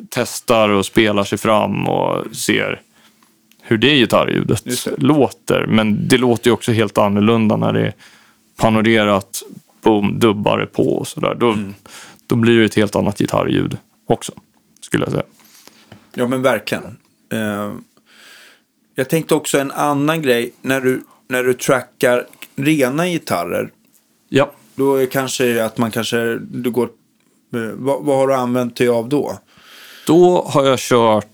[0.10, 2.82] testar och spelar sig fram och ser
[3.62, 4.98] hur det gitarrljudet det.
[4.98, 5.66] låter.
[5.66, 7.94] Men det låter ju också helt annorlunda när det är
[8.58, 9.44] panorerat,
[9.84, 11.36] boom, dubbare på och sådär.
[11.40, 11.74] Då, Mm.
[12.28, 13.78] då blir det ett helt annat gitarrljud
[14.08, 14.32] också,
[14.82, 15.24] skulle jag säga.
[16.14, 16.98] Ja, men verkligen.
[17.32, 17.74] Eh,
[18.96, 20.54] jag tänkte också en annan grej.
[20.62, 23.70] När du, när du trackar rena gitarrer.
[24.30, 24.52] Ja.
[24.76, 26.90] Då är kanske att man kanske, du går,
[27.54, 29.40] eh, vad, vad har du använt dig av då?
[30.08, 31.28] Då har jag kört...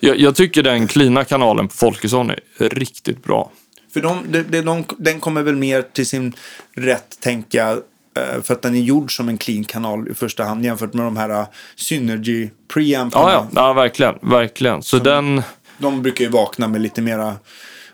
[0.00, 3.50] Jag, jag tycker den klina kanalen på Folkesson är riktigt bra.
[3.94, 6.34] För de, de, de, de, den kommer väl mer till sin
[6.72, 7.72] rätt, tänker jag.
[8.16, 11.06] eh, För att den är gjord som en clean kanal i första hand jämfört med
[11.06, 13.32] de här eh, Synergy preamparna.
[13.32, 14.14] Ja, ja, ja verkligen.
[14.22, 14.82] verkligen.
[14.82, 15.42] Så den...
[15.78, 17.36] De brukar ju vakna med lite mera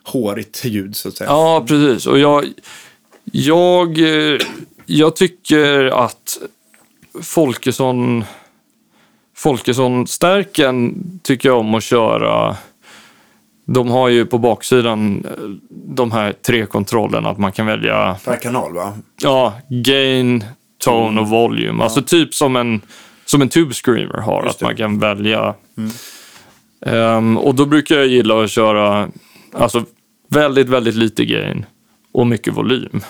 [0.03, 1.31] hårigt ljud så att säga.
[1.31, 2.07] Ja, precis.
[2.07, 2.45] Och jag,
[3.25, 4.41] jag, eh,
[4.87, 6.39] jag tycker att
[7.23, 8.25] Folkesson...
[9.37, 12.57] Folkesson-stärken tycker jag om att köra.
[13.75, 18.37] De har ju på baksidan eh, de här tre kontrollerna att man kan välja Per
[18.37, 18.93] kanal va?
[19.23, 20.45] Ja, gain,
[20.85, 21.83] tone och volume.
[21.85, 22.81] Alltså typ som en,
[23.25, 24.65] som en tube screamer har, Just att det.
[24.65, 25.55] man kan välja.
[26.87, 29.09] Ehm, och då brukar jag gilla att köra
[29.53, 29.85] alltså,
[30.29, 31.67] väldigt, väldigt lite gain
[32.13, 33.01] och mycket volym.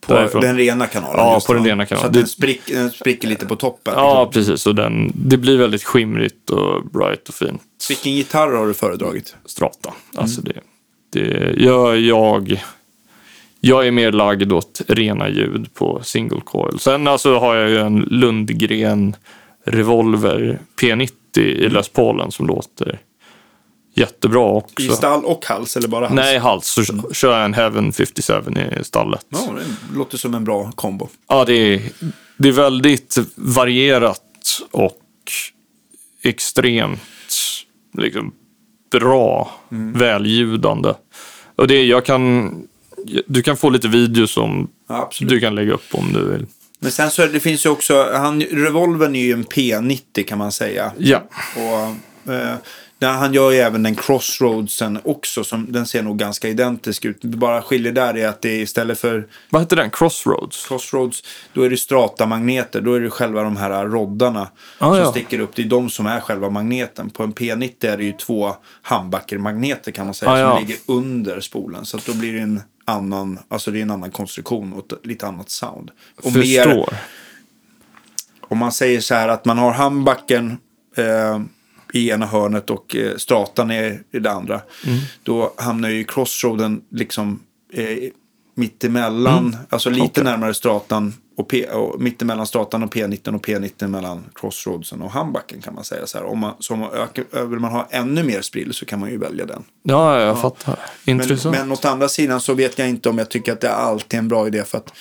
[0.00, 0.42] På Därifrån.
[0.42, 1.18] den rena kanalen?
[1.18, 2.02] Ja, på den rena kanalen.
[2.02, 3.94] Så att den, sprick, den spricker lite på toppen?
[3.96, 4.66] Ja, precis.
[4.66, 7.62] Och den, det blir väldigt skimrigt och bright och fint.
[7.88, 9.36] Vilken gitarr har du föredragit?
[9.46, 9.92] Strata.
[10.14, 10.60] Alltså det,
[11.12, 12.62] det gör jag...
[13.60, 16.78] jag är mer lagd åt rena ljud på single coil.
[16.78, 19.16] Sen alltså har jag ju en Lundgren
[19.64, 22.98] Revolver P90 i Les Paulen som låter
[23.98, 24.82] jättebra också.
[24.82, 26.16] I stall och hals eller bara hals?
[26.16, 26.66] Nej, hals.
[26.66, 28.34] Så kör jag en Heaven 57
[28.80, 29.26] i stallet.
[29.28, 31.08] Ja, det låter som en bra kombo.
[31.28, 31.80] Ja, det är,
[32.36, 34.22] det är väldigt varierat
[34.70, 35.02] och
[36.22, 37.00] extremt
[37.98, 38.32] liksom,
[38.90, 39.50] bra,
[39.94, 40.94] välljudande.
[41.56, 42.52] Och det, jag kan,
[43.26, 46.46] du kan få lite videos som Ja, du kan lägga upp om du vill.
[46.78, 50.52] Men sen så det finns ju också, han, revolvern är ju en P90 kan man
[50.52, 50.92] säga.
[50.98, 51.22] Ja,
[51.56, 52.54] Och, eh,
[52.98, 57.18] där han gör ju även den Crossroadsen också, som, den ser nog ganska identisk ut.
[57.20, 59.90] Det bara skiljer där är att det är istället för vad heter den?
[59.90, 60.66] Crossroads?
[60.68, 61.22] Crossroads,
[61.52, 65.10] då är det stratamagneter, då är det själva de här roddarna Ah, som ja.
[65.10, 65.50] sticker upp.
[65.54, 67.10] Det är de som är själva magneten.
[67.10, 70.58] På en P90 är det ju två handbackermagneter kan man säga, Ah, som ja.
[70.58, 71.84] ligger under spolen.
[71.86, 75.26] Så då blir det en annan, alltså det är en annan konstruktion och ett lite
[75.26, 75.90] annat sound.
[76.22, 76.94] Och mer, Förstår.
[78.40, 80.58] om man säger så här att man har handbacken
[80.96, 81.40] eh,
[81.92, 84.60] i ena hörnet och eh, stratan är i det andra.
[84.86, 84.98] Mm.
[85.22, 87.40] Då hamnar ju crossroaden liksom
[87.72, 88.10] eh,
[88.54, 90.10] mittemellan, alltså lite Mm.
[90.10, 90.24] Okej.
[90.24, 95.60] närmare stratan och, P, och mittemellan stratan och P19 och P19 mellan crossroadsen och handbacken
[95.60, 96.24] kan man säga så här.
[96.24, 99.10] Om man, så om man ökar, vill man ha ännu mer sprill så kan man
[99.10, 99.64] ju välja den.
[99.82, 100.78] Ja, jag fattar.
[101.04, 101.56] Men, Intressant.
[101.58, 104.18] men åt andra sidan så vet jag inte om jag tycker att det är alltid
[104.18, 104.92] en bra idé för att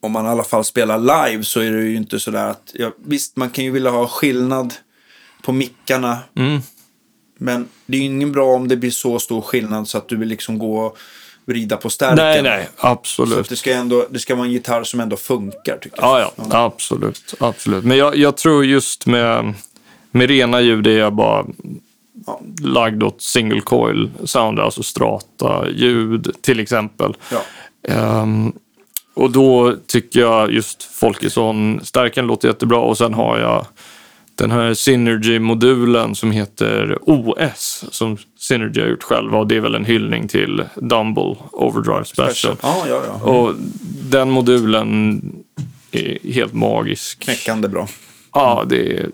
[0.00, 2.90] om man i alla fall spelar live så är det ju inte sådär att, ja,
[3.04, 4.74] visst man kan ju vilja ha skillnad
[5.42, 6.18] på mickarna.
[6.36, 6.60] Mm.
[7.38, 10.16] Men det är ju ingen bra om det blir så stor skillnad så att du
[10.16, 10.98] vill liksom gå och
[11.44, 12.16] vrida på stärken.
[12.16, 13.48] Nej, nej, Så absolut.
[13.48, 16.20] det ska, ändå, det ska vara en gitarr som ändå funkar tycker jag.
[16.20, 17.34] Ja, ja, absolut.
[17.40, 17.84] absolut.
[17.84, 19.54] Men jag, jag tror just med,
[20.10, 21.46] med rena ljud är jag bara
[22.26, 22.40] Ja.
[22.62, 27.16] lagd åt single coil sound, alltså strata ljud till exempel.
[27.32, 27.42] Ja.
[27.94, 28.52] Ehm,
[29.18, 33.66] och då tycker jag just Folkesson, stärken låter jättebra och sen har jag
[34.34, 39.74] den här Synergy-modulen som heter OS som Synergy har gjort själva och det är väl
[39.74, 42.56] en hyllning till Dumble Overdrive Special.
[42.62, 43.30] Ja, ja, ja.
[43.30, 43.54] Och
[44.10, 45.20] den modulen
[45.92, 47.18] är helt magisk.
[47.24, 47.88] Knäckande bra.
[48.32, 49.06] Ja, det är,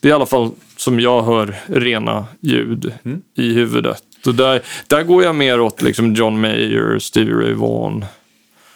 [0.00, 3.22] det är i alla fall som jag hör rena ljud Mm.
[3.36, 4.02] i huvudet.
[4.26, 8.04] Och där, där går jag mer åt liksom John Mayer, Stevie Ray Vaughan.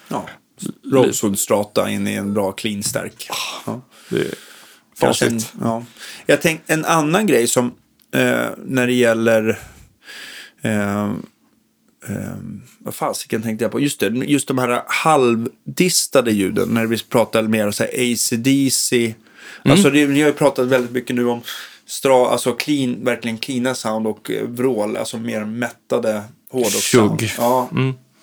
[0.08, 0.28] Ja.
[0.92, 3.28] Rosewood strata in i en bra clean stärk.
[3.66, 3.80] Ja.
[4.10, 4.18] Det
[5.00, 5.84] är en, ja.
[6.26, 7.66] Jag tänk, en annan grej som
[8.14, 9.58] eh, när det gäller
[10.62, 11.04] eh,
[12.08, 12.36] eh,
[12.78, 13.80] vad fasiken tänkte jag på?
[13.80, 16.68] Just det, just de här halvdistade ljuden.
[16.68, 19.14] När vi pratar mer så här AC/DC.
[19.64, 21.42] Alltså det, vi har ju pratat väldigt mycket nu om
[21.86, 24.96] stra, alltså clean, verkligen cleana sound och eh, vrål.
[24.96, 27.22] Alltså mer mättade hårdrockssound.
[27.38, 27.70] Ja.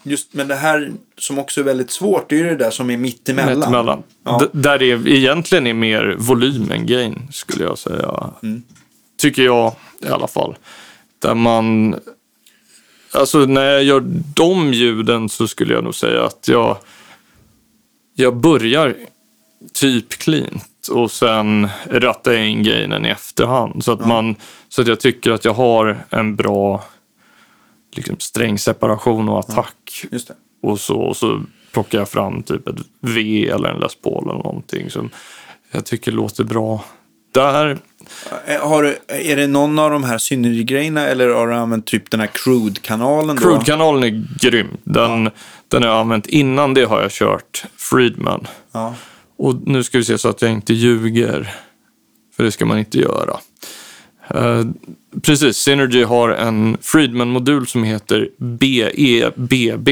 [0.04, 2.90] Just, men det här som också är väldigt svårt, det är ju det där som
[2.90, 3.60] är mittemellan.
[3.60, 4.04] Mittemellan.
[4.24, 4.40] Ja.
[4.40, 8.30] D- Där det egentligen är mer volym än gain, skulle jag säga.
[8.44, 8.64] Mm.
[9.18, 10.56] Tycker jag i alla fall.
[11.20, 11.96] Där man...
[13.14, 14.04] Alltså när jag gör
[14.36, 16.78] de ljuden så skulle jag nog säga att jag...
[18.16, 18.96] Jag börjar
[19.74, 23.84] typ cleant och sen rattar jag in gainen i efterhand.
[23.84, 24.36] Så att, man,
[24.70, 26.84] så att jag tycker att jag har en bra
[27.98, 30.32] liksom, strängseparation och attack det.
[30.62, 34.34] och så, och så plockar jag fram typ ett V eller en Les Paul eller
[34.44, 35.10] någonting som
[35.72, 36.86] jag tycker låter bra.
[37.34, 37.78] Där,
[38.46, 42.12] Eh, Har du, är det någon av de här Synergy-grejerna eller har du använt typ
[42.12, 43.38] den här Crude-kanalen?
[43.38, 44.68] Crude-kanalen är grym.
[44.84, 45.30] Den,
[45.68, 46.28] den har jag använt.
[46.28, 48.48] Innan det har jag kört Friedman.
[48.72, 48.96] Ja.
[49.38, 51.54] Och nu ska vi se så att jag inte ljuger.
[52.36, 53.38] För det ska man inte göra.
[54.28, 54.64] Eh,
[55.22, 59.90] precis, Synergy har en Friedman-modul som heter BEBB.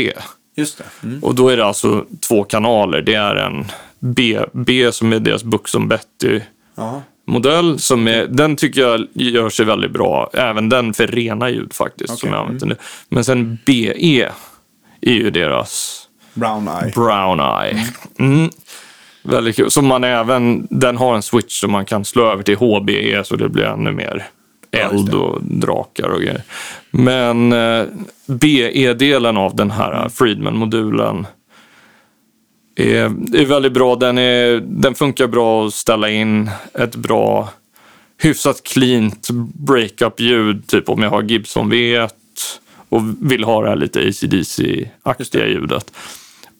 [0.55, 0.83] Just det.
[1.07, 1.23] Mm.
[1.23, 3.01] Och då är det alltså två kanaler.
[3.01, 3.65] Det är en
[3.99, 6.39] BB som är deras Buxom Betty
[6.75, 7.01] Ja.
[7.27, 7.79] modell.
[7.79, 10.29] Som är, den tycker jag gör sig väldigt bra.
[10.33, 12.19] Även den för rena ljud faktiskt.
[12.19, 12.75] Som Okej, jag använt nu.
[13.09, 14.31] Men sen BE
[15.01, 16.01] är ju deras
[16.33, 16.91] Brown Eye.
[16.95, 17.85] Brown Eye.
[18.19, 18.49] Mm.
[19.23, 19.71] Väldigt kul.
[19.71, 23.35] Som man även, den har en switch som man kan slå över till HBE så
[23.35, 24.27] det blir ännu mer
[24.71, 26.41] eld och drakar och grejer.
[26.91, 27.85] Men eh,
[28.25, 31.27] BE-delen av den här Friedman-modulen
[32.75, 33.03] är,
[33.35, 33.95] är väldigt bra.
[33.95, 37.49] Den, är, den funkar bra att ställa in ett bra,
[38.17, 40.67] hyfsat cleant breakup-ljud.
[40.67, 42.09] Typ om jag har Gibson V1
[42.89, 45.91] och vill ha det här lite ACDC-aktiga ljudet.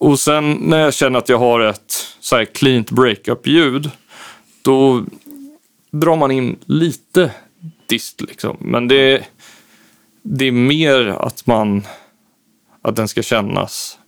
[0.02, 3.90] Och sen när jag känner att jag har ett så här cleant breakup-ljud,
[4.62, 5.04] då
[5.90, 7.30] drar man in lite
[7.86, 8.56] dist liksom.
[8.60, 9.24] Men det,
[10.22, 11.82] det är mer att man
[12.82, 13.98] att den ska kännas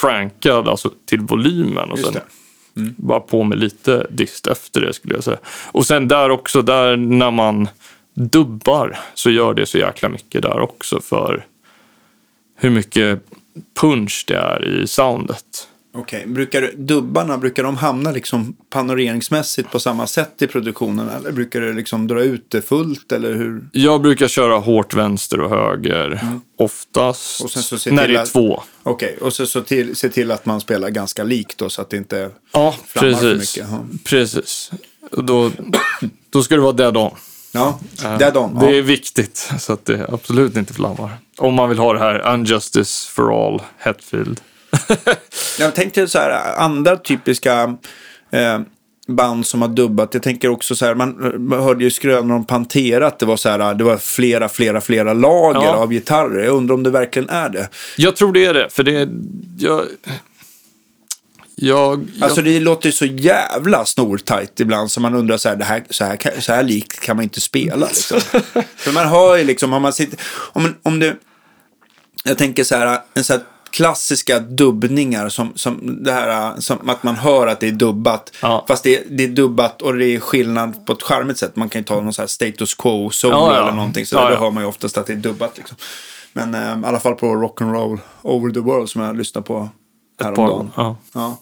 [0.00, 1.90] crankad, alltså till volymen.
[1.90, 2.22] Och Just sen
[2.74, 2.94] det.
[2.96, 5.38] bara på med lite dist efter det skulle jag säga.
[5.72, 7.68] Och sen där också, där när man
[8.14, 11.46] dubbar så gör det så jäkla mycket där också för
[12.56, 13.22] hur mycket
[13.80, 15.68] punch det är i soundet.
[15.96, 21.08] Okej, brukar dubbarna, brukar de hamna liksom panoreringsmässigt på samma sätt i produktionen?
[21.08, 23.68] Eller brukar du liksom dra ut det fullt eller hur?
[23.72, 26.20] Jag brukar köra hårt vänster och höger
[26.58, 27.44] oftast Mm.
[27.44, 28.62] Och sen så se när det är att- två.
[28.82, 31.90] Okej, och så, så till, se till att man spelar ganska likt då så att
[31.90, 33.56] det inte Ja, flammar för precis.
[33.56, 33.70] mycket.
[33.72, 33.84] Ja.
[34.04, 34.70] Precis.
[35.10, 35.50] Då,
[36.30, 37.10] då ska det vara dead on.
[37.52, 37.78] Ja,
[38.18, 38.58] dead on.
[38.58, 38.72] Det Ja.
[38.76, 41.10] är viktigt så att det absolut inte flammar.
[41.38, 44.40] Om man vill ha det här Unjustice for all, Hetfield.
[45.58, 47.76] Jag tänkte så här, andra typiska
[48.30, 48.60] eh,
[49.08, 50.14] band som har dubbat.
[50.14, 53.36] Jag tänker också så här, man, man hörde ju skrönor om Pantera att det var
[53.36, 55.74] så här, det var flera, flera, flera lager Ja.
[55.76, 56.44] av gitarrer.
[56.44, 57.68] Jag undrar om det verkligen är det.
[57.96, 59.08] Jag tror det är det, för det är...
[61.56, 65.56] Jag, jag, Alltså det låter ju så jävla snortajt ibland så man undrar så här,
[65.56, 67.86] det här, så här, så här likt kan man inte spela.
[67.86, 68.20] Liksom.
[68.76, 70.18] För man hör ju liksom, om man sitter,
[70.52, 71.20] om, om du,
[72.24, 77.02] jag tänker så här, en så här klassiska dubbningar som, som det här, som att
[77.02, 78.32] man hör att det är dubbat.
[78.42, 78.64] Ja.
[78.68, 81.56] Fast det, det är dubbat och det är skillnad på ett charmigt sätt.
[81.56, 83.62] Man kan ju ta någon så här status quo solo Ja, ja.
[83.62, 84.06] eller någonting.
[84.06, 85.56] Så Ja, då hör man ju oftast att det är dubbat.
[85.56, 85.76] Liksom.
[86.32, 89.68] Men eh, i alla fall på Rock'n'Roll Over the World som jag lyssnade på
[90.18, 90.70] par häromdagen.
[90.76, 91.38] gånger, Ja.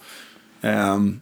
[0.62, 1.20] Ehm,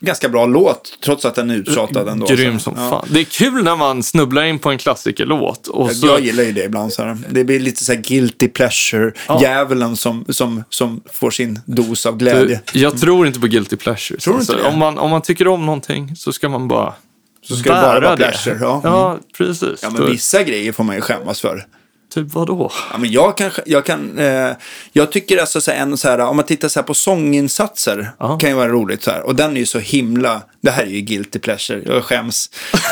[0.00, 2.26] ganska bra låt, trots att den är uttjatad ändå.
[2.26, 2.90] Grym som Ja.
[2.90, 3.08] fan.
[3.10, 5.66] Det är kul när man snubblar in på en klassikerlåt.
[5.66, 6.92] Och så, Jag gillar ju det ibland.
[6.92, 7.18] Så här.
[7.30, 9.12] Det blir lite så här guilty pleasure.
[9.28, 9.94] Ja.
[9.96, 12.60] Som, som, som får sin dos av glädje.
[12.72, 14.24] jag tror inte på guilty pleasures.
[14.24, 16.94] Tror du inte Alltså, om, man, om man tycker om någonting så ska man bara
[17.42, 18.58] Så ska det bara vara pleasure.
[18.60, 18.80] Ja.
[18.84, 19.80] ja, precis.
[19.82, 21.66] Ja, men vissa grejer får man ju skämmas för.
[22.14, 22.70] Typ vadå?
[22.92, 24.50] Ja, men jag, kan, jag, kan, eh,
[24.92, 28.10] jag tycker alltså så här, en så här, om man tittar så här på sånginsatser,
[28.18, 28.38] Ja.
[28.38, 29.22] kan ju vara roligt så här.
[29.22, 32.50] Och den är ju så himla, det här är ju guilty pleasure, jag skäms.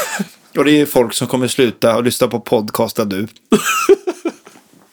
[0.56, 3.26] och det är ju folk som kommer sluta och lyssna på podcasta du.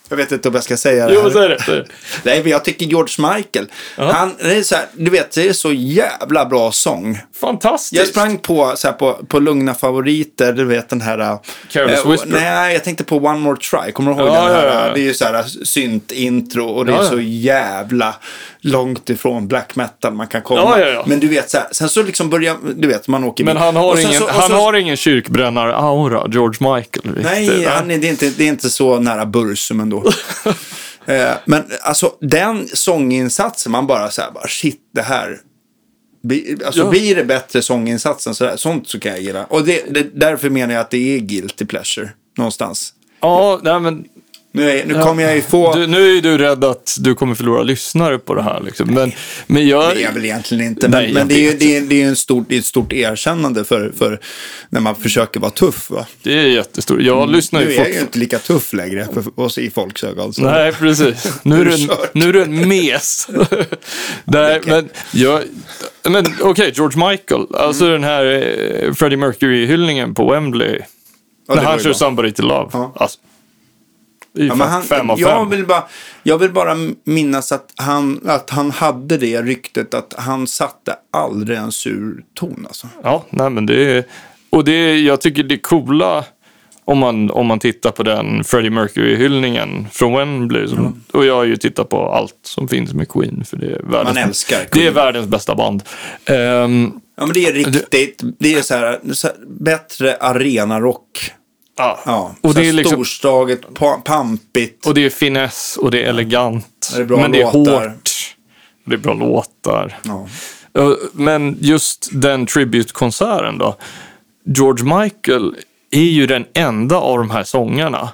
[0.09, 1.23] jag vet inte om jag ska säga det Jo, här.
[1.23, 1.59] men säg det.
[1.63, 1.85] säg det.
[2.23, 5.53] Nej, men jag tycker George Michael, han, det är så här, du vet, det är
[5.53, 7.19] så jävla bra sång.
[7.41, 7.93] Fantastiskt.
[7.99, 11.37] Jag sprang på, så här, på, på lugna favoriter, du vet den här...
[11.69, 12.29] Careless eh, Whisper.
[12.29, 13.91] Nej, jag tänkte på One More Try.
[13.91, 14.65] Kommer du ihåg Ja, den här?
[14.67, 14.93] ja, ja.
[14.93, 18.15] Det är ju så här synt-intro och det är så jävla
[18.61, 20.59] långt ifrån black metal man kan komma.
[20.61, 21.03] Ja, ja, ja.
[21.07, 23.75] Men du vet, så här, sen så liksom börjar, du vet, man åker Men han
[23.75, 27.23] har ingen, så- han så- har ingen kyrkbrännar-aura, George Michael.
[27.23, 30.11] Nej, han är, det, är inte, det är inte så nära Bursum ändå.
[31.05, 35.37] eh, men alltså den sånginsatsen, man bara så här, bara, shit, det här.
[36.65, 36.89] Alltså Ja.
[36.89, 39.45] blir det bättre sånginsatsen så där, sånt så kan jag gilla.
[39.45, 42.93] Och det, det, därför menar jag att det är guilty pleasure någonstans.
[43.21, 44.05] Ja, nej men
[44.51, 45.73] Nu, är, nu kommer jag ju få...
[45.75, 48.61] du, nu är du rädd att du kommer förlora lyssnare på det här.
[48.65, 48.93] Liksom.
[48.93, 49.11] Men,
[49.47, 49.95] men jag...
[49.95, 50.89] Det är jag väl egentligen inte.
[50.89, 52.93] Men, Nej, men det är det är, det är en stor, det är ett stort
[52.93, 54.19] erkännande för, för
[54.69, 55.89] när man försöker vara tuff.
[55.89, 56.05] Va?
[56.23, 57.01] Det är jättestort.
[57.01, 60.03] Jag lyssnar Nu ju är jag ju inte lika tuff längre för oss i folks
[60.03, 60.33] ögon.
[60.33, 61.33] så- Nej, precis.
[61.43, 63.27] Nu är Nu du, en- nu är du en mes.
[64.25, 65.41] Nej, men jag...
[66.09, 67.45] Men okej, George Michael.
[67.53, 70.67] Alltså den här eh, Freddie Mercury-hyllningen på Wembley.
[70.69, 70.81] Mm.
[71.47, 71.93] Ja, när han kör.
[71.93, 72.69] Somebody to Love.
[72.73, 72.93] Ja.
[72.95, 73.19] Alltså,
[74.33, 75.49] det är ju Ja, han, fem av jag, fem.
[75.49, 75.83] vill bara,
[76.23, 81.57] jag vill bara minnas att han, att han hade det ryktet att han satte aldrig
[81.57, 82.65] en sur ton.
[82.67, 82.87] Alltså.
[83.03, 84.03] Ja, nej men det är...
[84.49, 86.25] Och det är, jag tycker det är coola
[86.85, 90.67] om man, om man tittar på den Freddie Mercury-hyllningen från Wembley.
[90.67, 93.43] Som, Och jag har ju tittat på allt som finns med Queen.
[93.45, 94.93] För det är världens, Man älskar Det är Queen.
[94.93, 95.83] världens bästa band.
[96.25, 101.31] Ehm, Ja, men det är riktigt, det är så här, så här bättre arenarock.
[101.79, 101.99] Ja.
[102.05, 104.85] Ja, Och det är liksom- storslaget, pa- pampigt.
[104.85, 106.91] Och det är finess och det är elegant.
[106.95, 107.89] Det är bra men det är låtar.
[107.89, 108.35] hårt.
[108.85, 109.99] Det är bra låtar.
[110.03, 110.27] Ja.
[110.73, 113.75] Ja, Men just den tribute-konserten då.
[114.45, 115.55] George Michael
[115.91, 118.09] är ju den enda av de här sångarna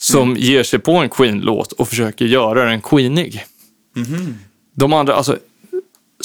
[0.00, 0.36] som Mm.
[0.42, 3.44] ger sig på en Queen-låt och försöker göra den Queenig.
[3.96, 4.38] Mhm.
[4.74, 5.38] De andra, alltså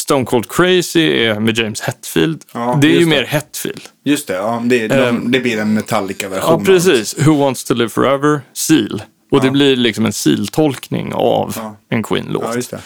[0.04, 2.42] Stone Cold Crazy är med James Hetfield.
[2.54, 3.06] Ja, det är ju det.
[3.06, 3.82] mer Hetfield.
[4.04, 6.60] Just det, ja, det, de, Ehm, det blir en Metallica-version.
[6.60, 7.28] Ja, precis.
[7.28, 9.04] Who Wants To Live Forever, Seal.
[9.32, 9.52] Och det Ja.
[9.52, 11.76] blir liksom en Seal-tolkning av Ja.
[11.90, 12.44] en Queen-låt.
[12.56, 12.82] Ja, det.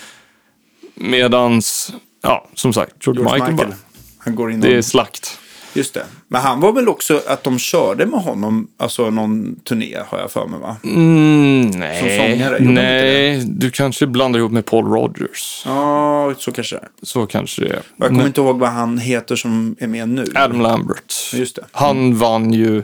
[0.95, 3.69] Medans, ja, som sagt, George, George Michael, Michael.
[3.69, 3.77] bara.
[4.17, 5.39] Han går in Det är slakt.
[5.77, 6.03] Just det.
[6.27, 10.31] Men han var väl också att de körde med honom, alltså någon turné har jag
[10.31, 10.75] för mig va?
[10.83, 15.63] Mm, nej, sångare, de nej du kanske blandar ihop med Paul Rogers.
[15.65, 16.89] Ja, så kanske det är.
[17.01, 17.81] Så kanske det är.
[17.97, 20.25] Jag kommer inte ihåg vad han heter som är med nu.
[20.35, 21.13] Adam Lambert.
[21.33, 21.65] Just det.
[21.71, 22.83] Han vann ju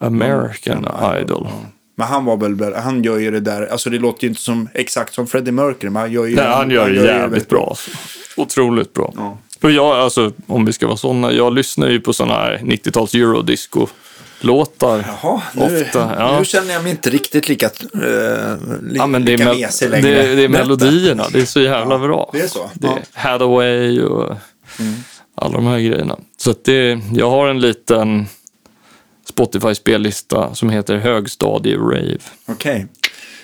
[0.00, 1.48] American Idol, Idol.
[1.96, 4.68] Men han var väl, han gör ju det där, alltså det låter ju inte som
[4.74, 7.66] exakt som Freddie Mercury, men han gör ju Nej, han gör det ju jävligt bra.
[7.68, 7.90] Alltså.
[8.36, 9.12] Otroligt bra.
[9.16, 9.38] Ja.
[9.62, 13.14] Och jag, alltså, om vi ska vara sådana, jag lyssnar ju på sådana här 90-tals
[13.14, 15.04] eurodisco-låtar.
[15.22, 16.38] Jaha, nu, Ofta, ja.
[16.38, 18.02] nu känner jag mig inte riktigt lika, uh,
[18.82, 20.22] li, Ja, men det är, lika mesig det, längre.
[20.34, 20.64] det är Berätta.
[20.64, 22.30] melodierna, det är så jävla bra.
[22.32, 22.70] det är så?
[22.74, 22.92] Det Ja.
[22.92, 23.02] Mm.
[23.14, 24.36] är Hathaway och
[25.34, 26.18] alla de här grejerna.
[26.36, 28.26] Så att det, jag har en liten
[29.30, 32.20] Spotify-spellista som heter Högstadie-rave.
[32.48, 32.86] Okej.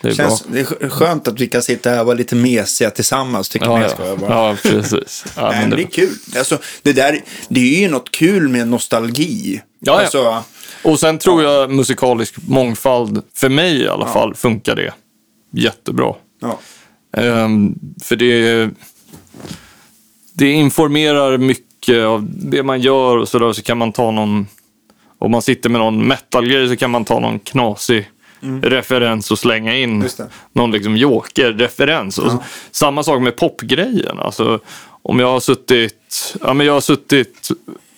[0.06, 0.54] Det är Känns, bra.
[0.54, 3.80] det är skönt att vi kan sitta här och vara lite mesiga tillsammans, tycker Ja,
[3.80, 3.90] jag.
[3.90, 3.94] ja.
[3.94, 4.32] Ska jag bara.
[4.32, 5.24] ja, precis.
[5.36, 6.14] Ja, men det är kul.
[6.38, 9.62] Alltså, det, där, det är ju något kul med nostalgi.
[9.80, 10.00] Ja, ja.
[10.00, 10.42] Alltså,
[10.82, 14.92] och sen tror jag musikalisk mångfald, för mig i alla fall, funkar det
[15.52, 16.14] jättebra.
[16.40, 16.58] ja.
[17.16, 18.68] Ehm, för det,
[20.32, 23.52] det informerar mycket av det man gör och sådär.
[23.52, 24.46] Så kan man ta någon,
[25.18, 28.10] om man sitter med någon metalgrej så kan man ta någon knasig
[28.62, 30.28] referens och slänga in Mm.
[30.52, 32.18] Någon liksom joker-referens.
[32.18, 34.18] Och Samma sak med popgrejen.
[34.18, 34.60] Alltså,
[35.02, 37.48] om jag har suttit, ja, men jag har suttit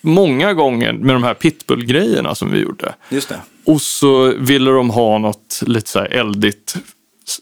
[0.00, 2.94] många gånger med de här pitbull-grejerna som vi gjorde.
[3.08, 3.40] Just det.
[3.64, 6.76] Och så ville de ha något lite så här eldigt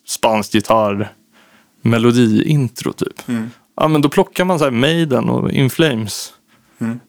[0.06, 1.12] spanskt gitarr
[1.82, 3.22] melodiintro typ.
[3.76, 6.32] Ja men då plockar man så här Maiden och In Flames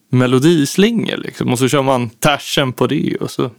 [0.10, 1.52] melodislingor liksom.
[1.52, 3.52] Och så kör man tashen på det och så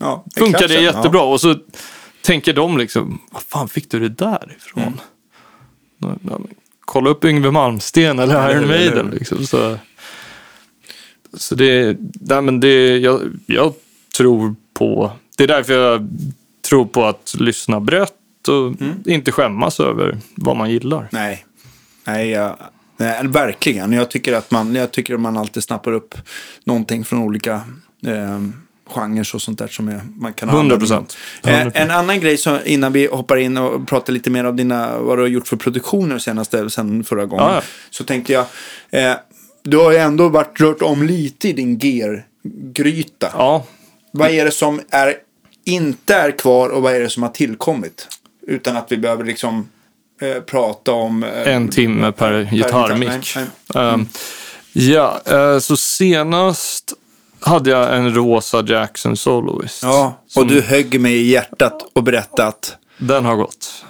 [0.00, 1.22] Ja, funkar det jättebra.
[1.22, 1.56] Och så
[2.22, 5.00] tänker de liksom, vad fan fick du det där ifrån?
[5.98, 6.46] Ja, men,
[6.80, 9.46] kolla upp Yngwie Malmsteen eller Iron Maiden liksom.
[9.46, 9.78] Så,
[11.34, 13.74] så det, nej, men det jag, jag
[14.16, 16.08] tror på, det är därför jag
[16.68, 18.14] tror på att lyssna brett
[18.48, 18.94] och Mm.
[19.06, 21.08] inte skämmas över vad man gillar.
[21.12, 21.44] Nej,
[22.06, 22.56] nej, jag,
[22.96, 23.92] nej verkligen.
[23.92, 26.14] Jag tycker att man, jag tycker att man alltid snappar upp
[26.64, 27.54] någonting från olika
[28.06, 28.40] eh,
[28.90, 31.00] genrer och sånt där som är, man kan ha 100 användning av.
[31.04, 31.16] procent.
[31.74, 34.98] Eh, en annan grej som, innan vi hoppar in och pratar lite mer om dina,
[34.98, 37.44] vad du har gjort för produktioner senaste, sen förra gången.
[37.44, 37.62] Ja, ja.
[37.90, 38.44] Så tänkte jag,
[38.90, 39.14] eh,
[39.62, 43.30] du har ju ändå varit rört om lite i din gear-gryta.
[43.32, 43.64] Ja,
[44.12, 45.14] Vad är det som är,
[45.64, 48.08] inte är kvar och vad är det som har tillkommit?
[48.46, 49.68] Utan att vi behöver liksom
[50.20, 51.24] eh, prata om...
[51.24, 53.08] Eh, en timme per gitarrmick.
[53.08, 54.06] gitarr, nej, Ehm,
[54.72, 56.92] ja, eh, så senast
[57.40, 59.82] hade jag en rosa Jackson Soloist.
[59.82, 62.76] Ja, och som- du högg mig i hjärtat och berättade att...
[62.98, 63.84] Den har gått.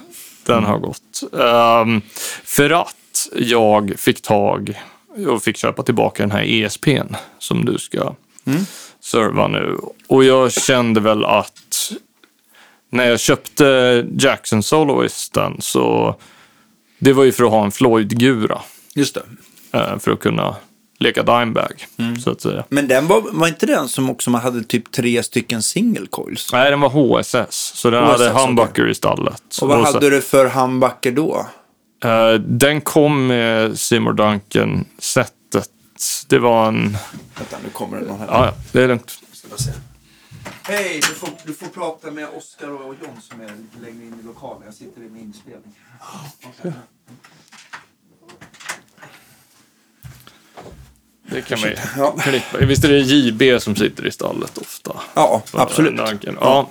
[0.45, 1.23] Den har gått.
[1.39, 2.01] Ehm,
[2.43, 2.95] för att
[3.35, 4.81] jag fick tag
[5.27, 8.15] och fick köpa tillbaka den här ESPn som du ska
[9.03, 9.77] serva nu.
[10.07, 11.91] Och jag kände väl att
[12.89, 16.15] när jag köpte Jackson Soloisten så
[16.99, 18.61] det var ju för att ha en Floyd-gura.
[18.95, 19.23] Just det.
[19.77, 20.55] eh, För att kunna
[21.01, 21.87] leka Dimebag,
[22.23, 22.63] så att säga.
[22.69, 26.49] Men den var, var inte den som också man hade typ tre stycken single coils?
[26.53, 29.57] Nej, den var HSS, så den HSS, hade humbucker i stallet.
[29.61, 31.45] Och vad så- hade du för humbucker då?
[32.03, 35.69] Eh, den kom med Seymour Duncan-sättet.
[36.27, 36.97] Det var en...
[37.37, 38.27] Vänta, nu kommer det någon här.
[38.27, 39.13] Ja, ja, det är lugnt.
[40.63, 44.15] Hej, du får, du får prata med Oskar och John som är lite längre in
[44.23, 44.61] i lokalen.
[44.65, 45.73] Jag sitter i min inspelning.
[46.59, 46.71] Okej.
[51.31, 52.11] Det kan man Ja.
[52.11, 52.65] klippa.
[52.65, 54.91] Visst är det JB som sitter i stallet ofta?
[55.13, 55.97] Ja, absolut.
[55.97, 56.37] Duncan.
[56.41, 56.69] Ja.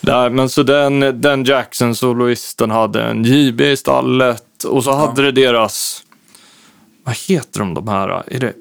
[0.00, 5.32] Där, men så den, den Jackson-soloisten hade en JB i stallet och så hade det
[5.32, 6.02] deras...
[7.04, 8.08] Vad heter de de här?
[8.26, 8.52] Är det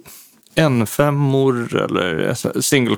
[0.55, 2.95] N5 eller single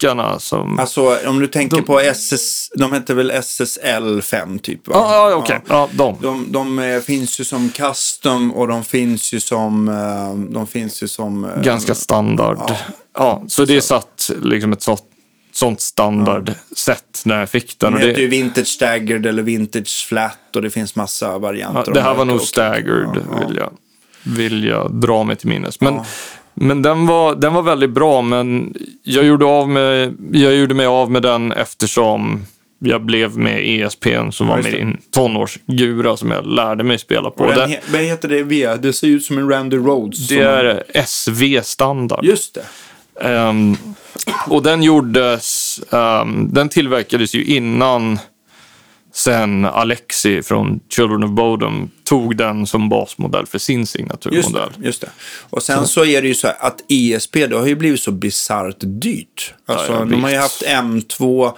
[0.00, 0.78] coil-mickarna som...
[0.78, 4.94] Alltså om du tänker De- på SS, de heter väl SSL 5 typ va?
[4.96, 5.60] Ja, ja okej.
[5.68, 6.16] Ja, de.
[6.22, 9.88] De, de eh, finns ju som custom och de finns ju som...
[9.88, 11.44] eh, De finns ju som...
[11.44, 12.58] eh, ganska standard.
[13.18, 15.02] Ja, så det satt liksom ett sånt,
[15.52, 17.92] sånt standardsätt när jag fick den.
[17.92, 21.82] De Och heter ju det, vintage staggered eller vintage flat och det finns massa varianter.
[21.86, 23.46] ja, det här var nog staggered, Ja, ja.
[23.48, 23.70] Vill, jag,
[24.24, 25.80] vill jag dra mig till minnes.
[25.80, 26.04] Men, Ja.
[26.56, 30.86] Men den, var, den var väldigt bra, men jag gjorde, av med, jag gjorde mig
[30.86, 32.42] av med den eftersom
[32.78, 37.46] jag blev med ESPn som var min tonårsgura som jag lärde mig spela på.
[37.46, 38.76] Den, he- vad heter det V?
[38.76, 40.28] Det ser ut som en Randy Rhodes.
[40.28, 42.24] det är SV-standard.
[42.24, 42.64] Just det.
[43.28, 43.76] Ehm,
[44.48, 48.18] och den gjordes, ehm, den tillverkades ju innan
[49.16, 54.70] sen Alexi från Children of Bodom tog den som basmodell för sin Just signaturmodell.
[54.78, 55.10] det, just det.
[55.50, 56.04] Och sen så.
[56.04, 59.54] är det ju så här att ESP, det har ju blivit så bisarrt dyrt.
[59.66, 61.52] Alltså, Ja, de har ju haft M2,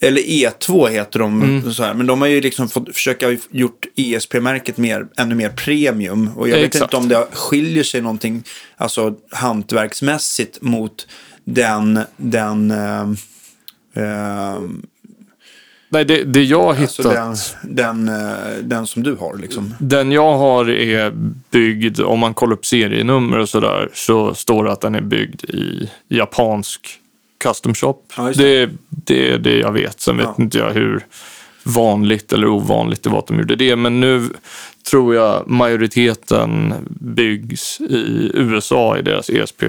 [0.00, 1.72] eller E2 heter de, Mm.
[1.72, 6.30] så här, men de har ju liksom fått försöka gjort ESP-märket mer, ännu mer premium.
[6.36, 6.82] Och jag vet Exakt.
[6.84, 8.42] inte om det skiljer sig någonting,
[8.76, 11.06] alltså hantverksmässigt mot
[11.44, 13.00] den, den eh,
[13.96, 14.60] eh,
[15.88, 17.06] Nej, det, det jag har hittat...
[17.06, 19.74] Alltså den, den, eh, den som du har liksom.
[19.78, 21.12] Den jag har är
[21.50, 25.44] byggd, om man kollar upp serienummer och sådär, så står det att den är byggd
[25.44, 26.88] i japansk
[27.44, 27.94] custom shop.
[28.16, 28.70] Ja, just det.
[28.88, 30.00] Det, är det jag vet.
[30.00, 30.34] Sen vet Ja.
[30.38, 31.06] inte jag hur
[31.64, 33.76] vanligt eller ovanligt det var att de gjorde det.
[33.76, 34.22] Men nu
[34.90, 39.62] tror jag majoriteten byggs i USA i deras ESP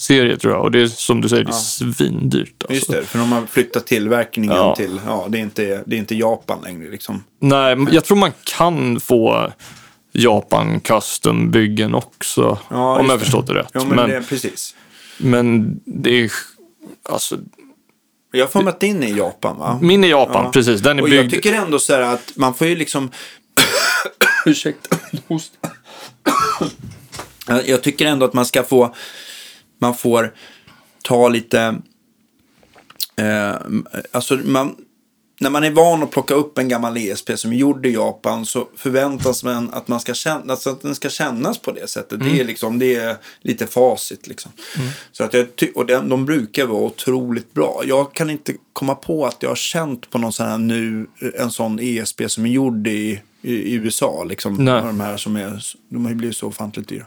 [0.00, 0.62] Original-serie tror jag.
[0.62, 2.54] Och det är som du säger, det är svindyrt.
[2.62, 2.74] Alltså.
[2.74, 4.76] Just det, för de har flyttat tillverkningen Ja.
[4.76, 7.24] till, ja det är, inte, det är inte Japan längre liksom.
[7.40, 9.52] Nej, jag tror man kan få
[10.12, 12.58] Japan custom-byggen också.
[12.68, 13.24] Ja, om jag det.
[13.24, 13.70] förstått det rätt.
[13.72, 14.74] Ja men, men, det är precis.
[15.18, 16.30] men det är...
[17.10, 17.38] Alltså,
[18.32, 19.78] Jag har att din är i Japan va?
[19.82, 20.50] min är Japan, Ja.
[20.50, 20.80] precis.
[20.80, 21.34] Den är Och jag byggd...
[21.34, 23.10] tycker ändå så här att man får ju liksom...
[24.46, 24.96] Ursäkta,
[25.28, 25.52] host.
[27.46, 28.94] Jag- Jag tycker ändå att man ska få...
[29.80, 30.34] Man får
[31.02, 31.80] ta lite...
[33.16, 33.54] Eh,
[34.12, 34.76] alltså man,
[35.40, 38.46] när man är van att plocka upp en gammal ESP som är gjord i Japan
[38.46, 42.20] så förväntas man att, man ska känna, alltså att den ska kännas på det sättet.
[42.20, 44.26] Det, är liksom, det är lite facit.
[44.26, 44.52] Liksom.
[45.12, 47.82] Så att jag och den, de brukar vara otroligt bra.
[47.86, 51.06] Jag kan inte komma på att jag har känt på någon sån här nu,
[51.38, 54.24] en sån ESP som är gjord i, i, i USA.
[54.24, 54.82] Liksom, Nej.
[54.82, 57.06] de här som är, de har ju blivit så ofantligt dyra.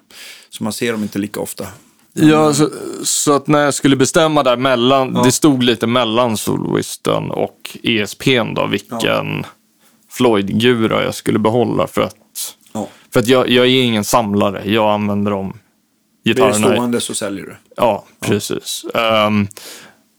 [0.50, 1.68] Så man ser dem inte lika ofta.
[2.14, 2.70] Ja, så,
[3.04, 8.54] så att när jag skulle bestämma där mellan, det stod lite mellan Solwisten och ESPn
[8.54, 9.46] då, vilken
[10.12, 12.16] Floyd-gura jag skulle behålla för att,
[12.74, 12.88] Ja.
[13.14, 15.50] för att jag, jag är ingen samlare, jag använder de
[16.24, 16.68] Blir det gitarrerna.
[16.74, 17.56] i- stående så säljer du.
[17.78, 18.86] Ja, precis.
[18.94, 19.48] Ehm,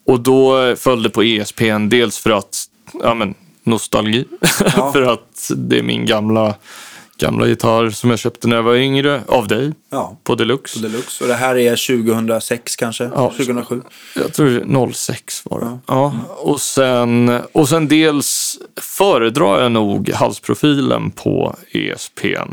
[0.06, 2.64] och då följde på ESPn dels för att,
[3.02, 4.24] ja men, nostalgi.
[4.76, 4.92] Ja.
[4.92, 6.54] för att det är min gamla,
[7.18, 10.80] gamla gitarr som jag köpte när jag var yngre, av dig, Ja, på Deluxe.
[10.80, 11.24] Deluxe.
[11.24, 13.04] Och det här är 2006 kanske?
[13.04, 13.30] Ja.
[13.36, 13.82] 2007?
[14.16, 15.78] Jag tror 06 var det.
[15.86, 16.14] Ja.
[16.38, 22.52] Och, sen, och sen dels föredrar jag nog halsprofilen på ESPn.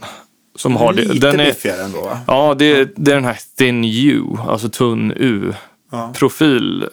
[0.55, 1.01] Som har det.
[1.01, 2.19] Lite Den är, biffigare ändå va?
[2.27, 6.85] ja, det, är- det är den här Thin U, alltså tunn U-profil.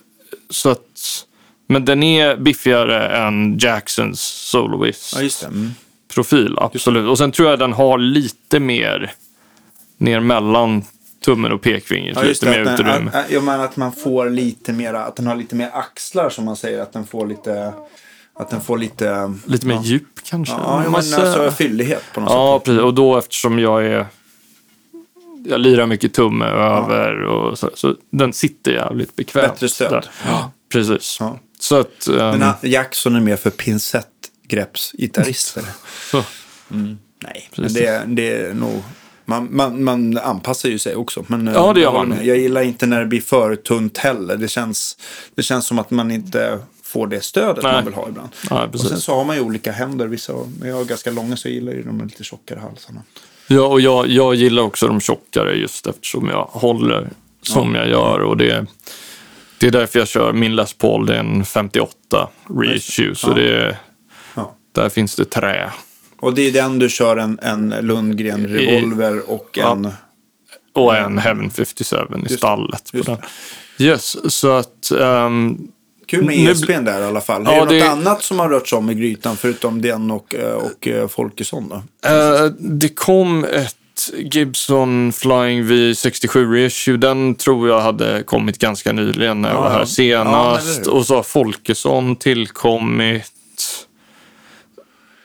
[0.50, 1.24] Så att,
[1.68, 5.46] men den är biffigare än Jacksons Soloist Ja, just det.
[5.46, 5.70] Mm.
[6.18, 7.08] Profil, absolut.
[7.08, 9.12] Och sen tror jag den har lite mer
[9.98, 10.82] ner mellan
[11.24, 12.16] tummen och pekfingret.
[12.16, 12.50] Ja, lite det.
[12.50, 13.10] mer den, utrymme.
[13.14, 16.44] att, jag menar att man får lite mera, att den har lite mer axlar som
[16.44, 16.82] man säger.
[16.82, 17.72] Att den får lite,
[18.34, 19.34] att den får lite...
[19.46, 19.82] Lite mer ja.
[19.84, 20.54] djup kanske.
[20.54, 21.40] Ja, om men man säger.
[21.40, 22.64] alltså fyllighet på något ja sätt.
[22.64, 22.82] precis.
[22.82, 24.06] Och då eftersom jag är...
[25.44, 29.52] Jag lirar mycket tumme över och så, så den sitter jävligt bekvämt.
[29.52, 30.08] Bättre stöd.
[30.26, 30.52] Ja.
[30.72, 31.16] Precis.
[31.20, 31.38] Ja.
[31.60, 32.08] Så att...
[32.08, 33.50] ehm, Men uh, Jackson är mer för
[34.48, 35.64] pincettgreppsgitarrister.
[36.10, 36.24] så,
[37.20, 38.82] Nej, men det, det är nog...
[39.24, 41.24] Man, man, man anpassar ju sig också.
[41.26, 42.18] Men, Ja, det gör jag man.
[42.26, 44.36] Jag gillar inte när det blir för tunt heller.
[44.36, 44.98] Det känns,
[45.34, 47.72] det känns som att man inte får det stödet Nej.
[47.72, 48.28] man vill ha ibland.
[48.50, 50.06] ja, Och sen så har man ju olika händer.
[50.06, 53.02] Vissa, men jag har ganska långa så jag gillar ju de lite tjockare halsarna.
[53.46, 57.08] Ja, och jag, jag gillar också de tjockare just eftersom jag håller
[57.42, 58.18] som jag gör.
[58.20, 58.66] Och det,
[59.58, 61.06] det är därför jag kör min Les Paul.
[61.06, 62.28] Det är en 58
[62.60, 63.14] reissue.
[63.14, 63.34] Så Ja.
[63.34, 63.74] det Ja.
[64.72, 65.70] Där finns det trä.
[66.20, 69.72] Och det är den du kör en, en Lundgren Revolver och Ja.
[69.72, 69.88] en...
[70.74, 72.90] Och en Heaven 57 i det, stallet.
[72.92, 73.18] På just den.
[73.78, 74.90] Yes, så att...
[75.00, 75.58] ehm,
[76.06, 77.42] Kul med Nu- ESPn där i alla fall.
[77.44, 80.10] Ja, är det något det- annat som har rört sig om i grytan förutom den
[80.10, 81.74] och, eh, och eh, Folkesson då?
[82.08, 83.74] Eh, det kom ett
[84.32, 86.96] Gibson Flying V67 reissue.
[86.96, 89.80] Den tror jag hade kommit ganska nyligen när jag Ja, var här ja.
[89.80, 89.86] Ja,
[90.60, 90.86] senast.
[90.86, 90.92] hur?
[90.92, 93.32] och så har Folkesson tillkommit.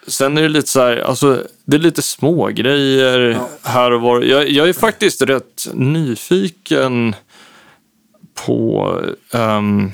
[0.07, 3.49] Sen är det lite så här, alltså det är lite små grejer Ja.
[3.63, 4.21] här och var.
[4.21, 7.15] Jag, jag är faktiskt rätt nyfiken
[8.45, 9.01] på
[9.31, 9.91] ehm,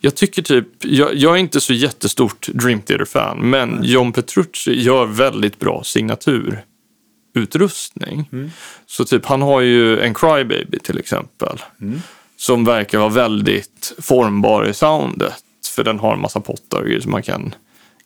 [0.00, 5.06] jag tycker typ, jag, jag är inte så jättestort Dream Theater-fan, men John Petrucci gör
[5.06, 8.28] väldigt bra signaturutrustning.
[8.32, 8.50] Mm.
[8.86, 12.02] Så typ, han har ju en Crybaby till exempel, Mm.
[12.36, 15.34] som verkar vara väldigt formbar i soundet.
[15.74, 17.54] För den har en massa pottar och grejer som man kan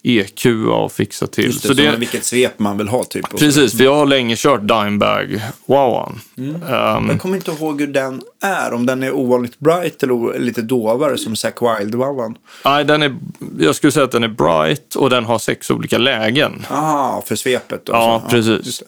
[0.03, 1.45] EQa och fixa till.
[1.45, 3.37] Just det, så det, vilket svep man vill ha typ.
[3.37, 6.19] Precis, för jag har länge kört Dimebag Wowan.
[6.37, 6.55] Mm.
[6.55, 8.73] Ehm, Jag kommer inte ihåg hur den är.
[8.73, 12.35] Om den är ovanligt bright eller lite dovare som Zack Wild Wowan.
[12.65, 13.15] nej, den är,
[13.59, 16.65] jag skulle säga att den är bright och den har sex olika lägen.
[16.69, 17.85] Ah, för svepet.
[17.85, 17.93] då.
[17.93, 18.83] Ja, Så, precis.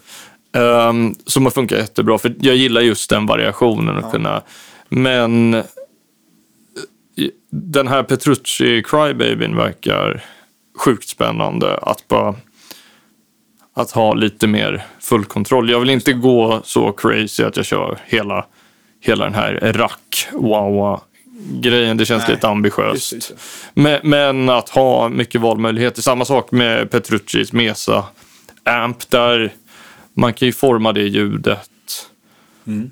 [0.53, 3.97] Um, som har funkat jättebra, för jag gillar just den variationen.
[3.97, 4.41] Att kunna,
[4.89, 5.63] men eh,
[7.51, 10.23] den här Petrucci Crybabyn verkar
[10.75, 11.77] sjukt spännande.
[11.77, 12.35] Att bara
[13.73, 15.69] att ha lite mer full kontroll.
[15.69, 18.45] Jag vill inte gå så crazy att jag kör hela,
[19.01, 21.01] hela den här rack wawa
[21.61, 21.97] grejen.
[21.97, 22.35] Det känns Nej.
[22.35, 23.13] lite ambitiöst.
[23.13, 23.33] Just just.
[23.73, 26.01] Men, men att ha mycket valmöjligheter.
[26.01, 28.03] Samma sak med Petruccis Mesa
[28.63, 29.53] Amp där
[30.13, 31.69] man kan ju forma det ljudet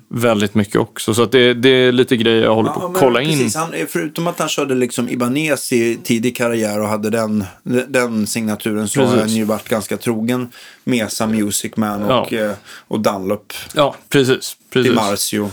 [0.08, 1.14] väldigt mycket också.
[1.14, 3.28] Så att det, det är lite grejer jag håller på att kolla in.
[3.38, 3.56] precis.
[3.56, 7.44] Han, förutom att han körde liksom Ibanez i tidig karriär och hade den,
[7.88, 9.20] den signaturen så har Precis.
[9.20, 10.48] han ju varit ganska trogen
[10.84, 12.38] Mesa Music Man och, Ja.
[12.38, 12.52] eh,
[12.88, 13.52] och Dunlop.
[13.74, 14.56] Ja, precis.
[14.72, 14.90] precis.
[14.90, 15.50] Dimarzio.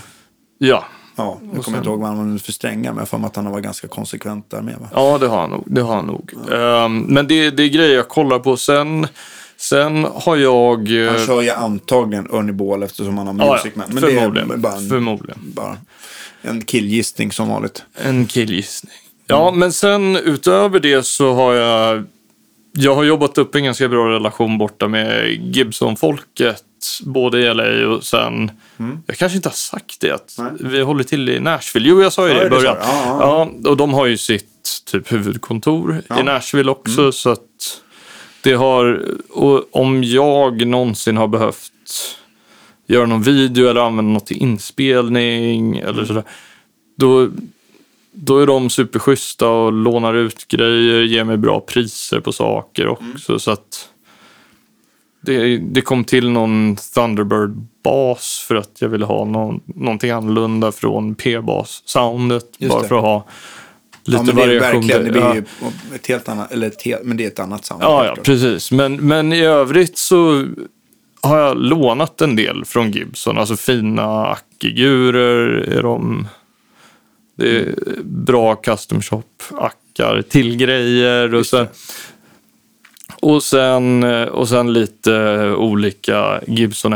[0.57, 0.85] Ja.
[1.19, 3.27] Ja, jag kommer inte ihåg vad han använde för strängar men jag har för mig
[3.27, 4.75] att han var ganska konsekvent där med.
[4.79, 4.87] Va?
[4.93, 5.63] Ja, det har han nog.
[5.65, 6.33] Det har han nog.
[6.51, 8.57] Ehm, men det, det är grejer jag kollar på.
[8.57, 9.07] Sen,
[9.57, 11.01] sen har jag...
[11.05, 13.85] eh, Han kör ju antagligen Ernie Ball eftersom han har ja, Music Man.
[13.89, 14.51] Men det förmodligen.
[14.51, 15.39] är bara en, förmodligen.
[15.55, 15.77] bara
[16.41, 17.83] en killgissning som vanligt.
[17.95, 18.93] En killgissning.
[19.27, 22.03] Ja, men sen utöver det så har jag...
[22.79, 26.63] Jag har jobbat upp en ganska bra relation borta med Gibson-folket.
[27.03, 28.51] Både i LA och sen...
[29.07, 30.11] Jag kanske inte har sagt det.
[30.11, 30.51] Att Nej.
[30.59, 31.89] vi håller till i Nashville.
[31.89, 32.75] Jo, jag sa ju Ja, det i det början.
[32.75, 32.81] du.
[32.87, 34.45] Ja, Ja, och de har ju sitt
[34.91, 37.11] typ huvudkontor i Nashville också.
[37.11, 37.41] Så att
[38.47, 39.05] det har...
[39.29, 41.71] Och om jag någonsin har behövt
[42.87, 46.23] göra någon video eller använda något till inspelning eller sådär.
[46.97, 47.29] Då,
[48.11, 53.39] då är de superschyssta och lånar ut grejer, ger mig bra priser på saker också.
[53.39, 53.89] Så att
[55.21, 61.15] det, det kom till någon Thunderbird-bas för att jag ville ha någon, någonting annorlunda från
[61.15, 62.59] P-bas-soundet.
[62.59, 62.87] Bara det.
[62.87, 63.25] för att ha
[64.07, 64.81] lite ja, men det är variation.
[64.87, 65.35] verkligen, det blir Ja.
[65.35, 65.43] ju
[65.95, 67.83] ett helt annat, eller ett helt, men det är ett annat sound.
[67.83, 68.71] Ja, ja, precis.
[68.71, 70.45] Men, men i övrigt så
[71.21, 73.37] har jag lånat en del från Gibson.
[73.37, 75.47] Alltså fina ackigurer
[75.77, 76.27] är de.
[77.37, 77.73] Det är
[78.03, 81.33] bra custom shop-ackar till grejer.
[81.35, 81.67] Och sen,
[83.21, 86.93] och, sen, och sen lite olika Gibson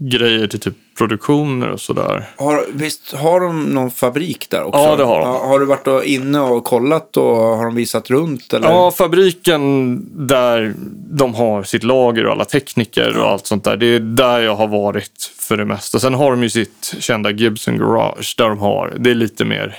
[0.00, 2.28] Epiphone-grejer till typ produktioner och sådär.
[2.36, 4.80] Har, visst har de någon fabrik där också?
[4.80, 5.28] Ja, det har de.
[5.28, 8.52] Ja, har du varit och inne och kollat och har de visat runt?
[8.52, 8.68] Eller?
[8.68, 10.74] Ja, fabriken där
[11.10, 13.76] de har sitt lager och alla tekniker och allt sånt där.
[13.76, 15.98] Det är där jag har varit för det mesta.
[15.98, 19.76] Sen har de ju sitt kända Gibson Garage där de har, det är lite mer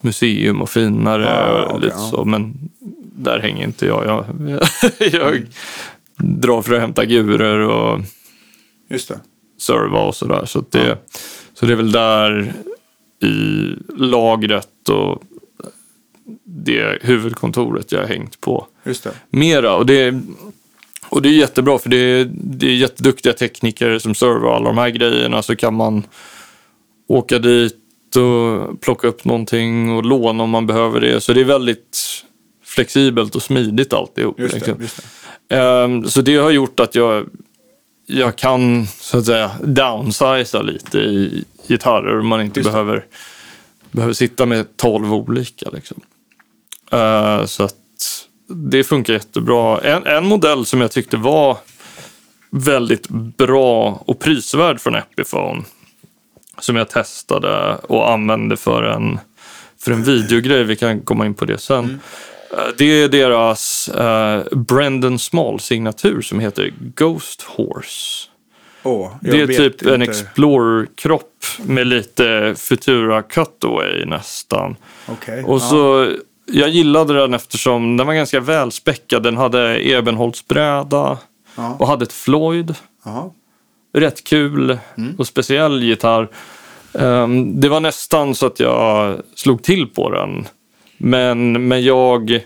[0.00, 2.10] museum och finare Ja, och okej, lite ja.
[2.10, 2.24] så.
[2.24, 2.54] Men
[3.14, 4.06] där hänger inte jag.
[4.06, 4.24] Jag,
[5.12, 5.46] jag
[6.16, 8.00] drar för att hämta gurer och
[8.88, 9.20] Just det.
[9.58, 10.44] serva och sådär.
[10.44, 10.98] Så, att det,
[11.54, 12.52] så det är väl där
[13.22, 15.22] i lagret och
[16.44, 19.10] det huvudkontoret jag har hängt på Just det.
[19.30, 19.76] mera.
[19.76, 20.20] Och det,
[21.08, 24.78] och det är jättebra för det är, det är jätteduktiga tekniker som servar alla de
[24.78, 25.42] här grejerna.
[25.42, 26.02] Så kan man
[27.06, 27.76] åka dit
[28.16, 31.20] och plocka upp någonting och låna om man behöver det.
[31.20, 31.98] Så det är väldigt
[32.64, 34.40] flexibelt och smidigt alltihop.
[34.40, 34.74] Just liksom.
[34.78, 35.00] det, just
[35.48, 35.56] det.
[35.56, 37.26] Ehm, Så det har gjort att jag,
[38.12, 42.22] jag kan så att säga downsiza lite i gitarrer.
[42.22, 42.72] Man inte Just det.
[42.72, 43.04] behöver,
[43.90, 45.70] behöver sitta med tolv olika.
[45.70, 46.00] Liksom.
[46.90, 47.74] Eh, så att
[48.48, 49.80] det funkar jättebra.
[49.80, 51.58] En, en modell som jag tyckte var
[52.50, 55.62] väldigt bra och prisvärd från Epiphone
[56.60, 59.18] som jag testade och använde för en,
[59.78, 60.64] för en videogrej.
[60.64, 61.78] Vi kan komma in på det sen.
[61.78, 62.00] Mm.
[62.52, 68.28] Eh, Det är deras uh, Brendan Small-signatur som heter Ghost Horse.
[68.84, 70.10] Jag Det är typ en inte.
[70.12, 74.76] Explorer-kropp med lite Futura Cutaway nästan.
[75.08, 75.44] Okej.
[75.44, 76.12] Och så,
[76.46, 79.22] jag gillade den eftersom den var ganska välspäckad.
[79.22, 81.18] Den hade ebenholtsbräda
[81.56, 81.76] Ja.
[81.78, 82.74] och hade ett Floyd.
[83.04, 83.30] Jaha.
[83.94, 85.14] Rätt kul Mm.
[85.18, 86.28] och speciell gitarr.
[86.94, 90.46] Ehm, det var nästan så att jag slog till på den.
[91.02, 92.40] Men, men jag,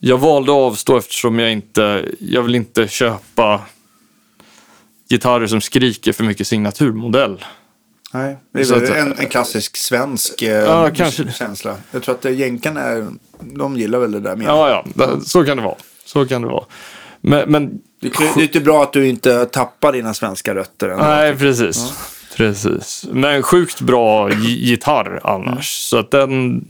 [0.00, 3.60] jag valde att avstå eftersom jag inte, jag vill inte köpa
[5.10, 7.44] gitarrer som skriker för mycket signaturmodell.
[8.12, 10.94] Nej, det är att- en, en klassisk svensk eh, Ja,
[11.38, 11.76] känsla.
[11.90, 13.06] Jag tror att eh, jänkarna är,
[13.40, 14.46] de gillar väl det där mer.
[14.46, 15.76] Ja, ja, så kan det vara.
[16.04, 16.64] Så kan det vara.
[17.20, 20.88] Men, men Det är lite bra att du inte tappar dina svenska rötter.
[20.88, 21.04] Ändå.
[21.04, 21.92] Nej, precis.
[22.36, 23.06] Precis.
[23.12, 25.70] Men sjukt bra gi- gitarr annars.
[25.70, 26.64] Så att den,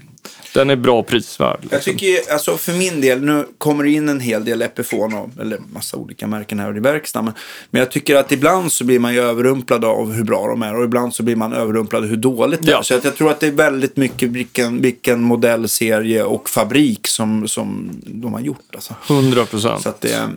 [0.55, 1.59] den är bra prisvärd.
[1.63, 1.93] Jag Liksom.
[1.93, 5.59] tycker, alltså för min del, nu kommer det in en hel del Epiphone, och- eller
[5.73, 7.25] massa olika märken här i verkstaden.
[7.25, 7.35] Men,
[7.71, 10.77] men jag tycker att ibland så blir man ju överrumplad av hur bra de är
[10.77, 12.73] och ibland så blir man överrumplad av hur dåligt det är.
[12.77, 12.83] Ja.
[12.83, 17.49] Så att jag tror att det är väldigt mycket vilken, vilken modellserie och fabrik som,
[17.49, 18.75] som de har gjort.
[18.75, 18.95] Alltså.
[19.09, 19.83] 100 procent.
[19.83, 20.29] Så eh,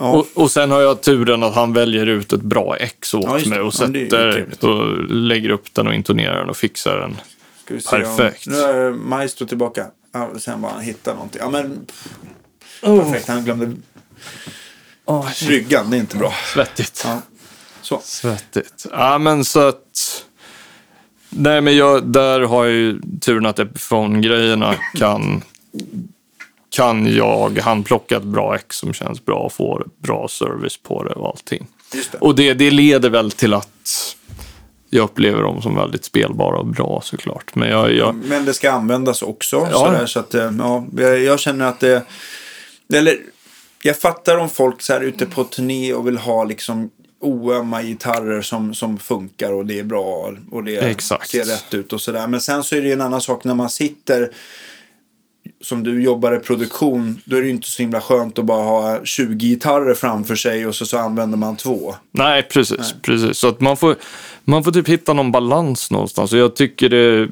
[0.00, 0.10] ja.
[0.10, 3.48] Och, och sen har jag turen att han väljer ut ett bra ex åt Ja,
[3.50, 7.16] mig och är sätter och lägger upp den och intonerar den och fixar den.
[7.78, 8.46] Ska vi se om- perfekt.
[8.46, 9.86] Nu är Maestro tillbaka.
[10.12, 11.40] Ja, sen bara han hittar någonting.
[11.44, 11.86] Ja, men
[12.82, 13.04] Oh.
[13.04, 13.28] perfekt.
[13.28, 13.72] Han glömde
[15.46, 15.90] bryggan.
[15.90, 16.32] Det är inte bra.
[16.54, 17.02] Svettigt.
[17.06, 17.20] Ja.
[17.82, 18.00] Så.
[18.04, 18.86] Svettigt.
[18.90, 20.24] Ja, men så att
[21.32, 25.42] Nej, men jag, där har jag ju turen att Epiphone-grejerna kan,
[26.70, 31.12] kan jag handplocka ett bra ex som känns bra och få bra service på det
[31.12, 31.66] och allting.
[31.94, 32.18] Just det.
[32.18, 34.16] Och det, det leder väl till att
[34.90, 37.54] jag upplever dem som väldigt spelbara och bra såklart.
[37.54, 39.56] Men jag, jag, Men det ska användas också.
[39.56, 39.78] Ja.
[39.78, 42.02] Sådär, så att, eh, ja, jag, känner att det...
[42.92, 43.18] Eller,
[43.82, 46.90] jag fattar om folk så här ute på turné och vill ha liksom
[47.20, 51.30] oömma gitarrer som, som funkar och det är bra och det Exakt.
[51.30, 52.26] ser rätt ut och sådär.
[52.26, 54.30] Men sen så är det ju en annan sak när man sitter
[55.64, 58.62] som du jobbar i produktion, då är det ju inte så himla skönt att bara
[58.62, 61.94] ha 20 gitarrer framför sig och så, så använder man två.
[62.12, 62.94] nej, precis.
[63.02, 63.38] precis.
[63.38, 63.96] Så att man får,
[64.44, 66.32] man får typ hitta någon balans någonstans.
[66.32, 67.28] Och jag tycker det,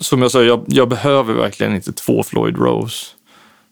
[0.00, 3.06] som jag sa, jag, jag behöver verkligen inte två Floyd Rose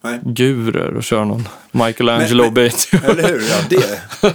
[0.05, 0.21] Nej.
[0.25, 2.89] gurer och köra någon Michelangelo Men- men- bait.
[3.05, 3.41] Eller hur?
[3.51, 4.35] Ja, det,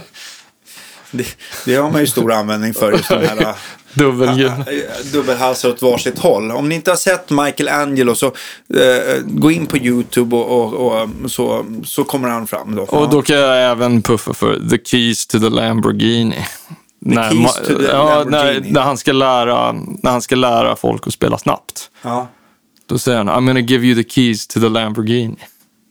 [1.12, 3.54] det, det har man ju stor användning för, just de här äh,
[3.94, 5.12] Dubbelgur.
[5.12, 6.50] dubbelhalsar åt varsitt håll.
[6.50, 11.30] Om ni inte har sett Michelangelo så eh, gå in på YouTube och, och, och
[11.30, 12.76] så, så kommer han fram.
[12.76, 12.82] Då.
[12.82, 16.44] Och då kan jag även puffa för The Keys to the Lamborghini.
[17.00, 18.70] när, Keys ma- to the ja, när, Lamborghini.
[18.72, 21.90] när, han ska lära, när han ska lära folk att spela snabbt.
[22.02, 22.28] ja.
[22.86, 25.36] Då säger han I'm gonna give you the keys to the Lamborghini.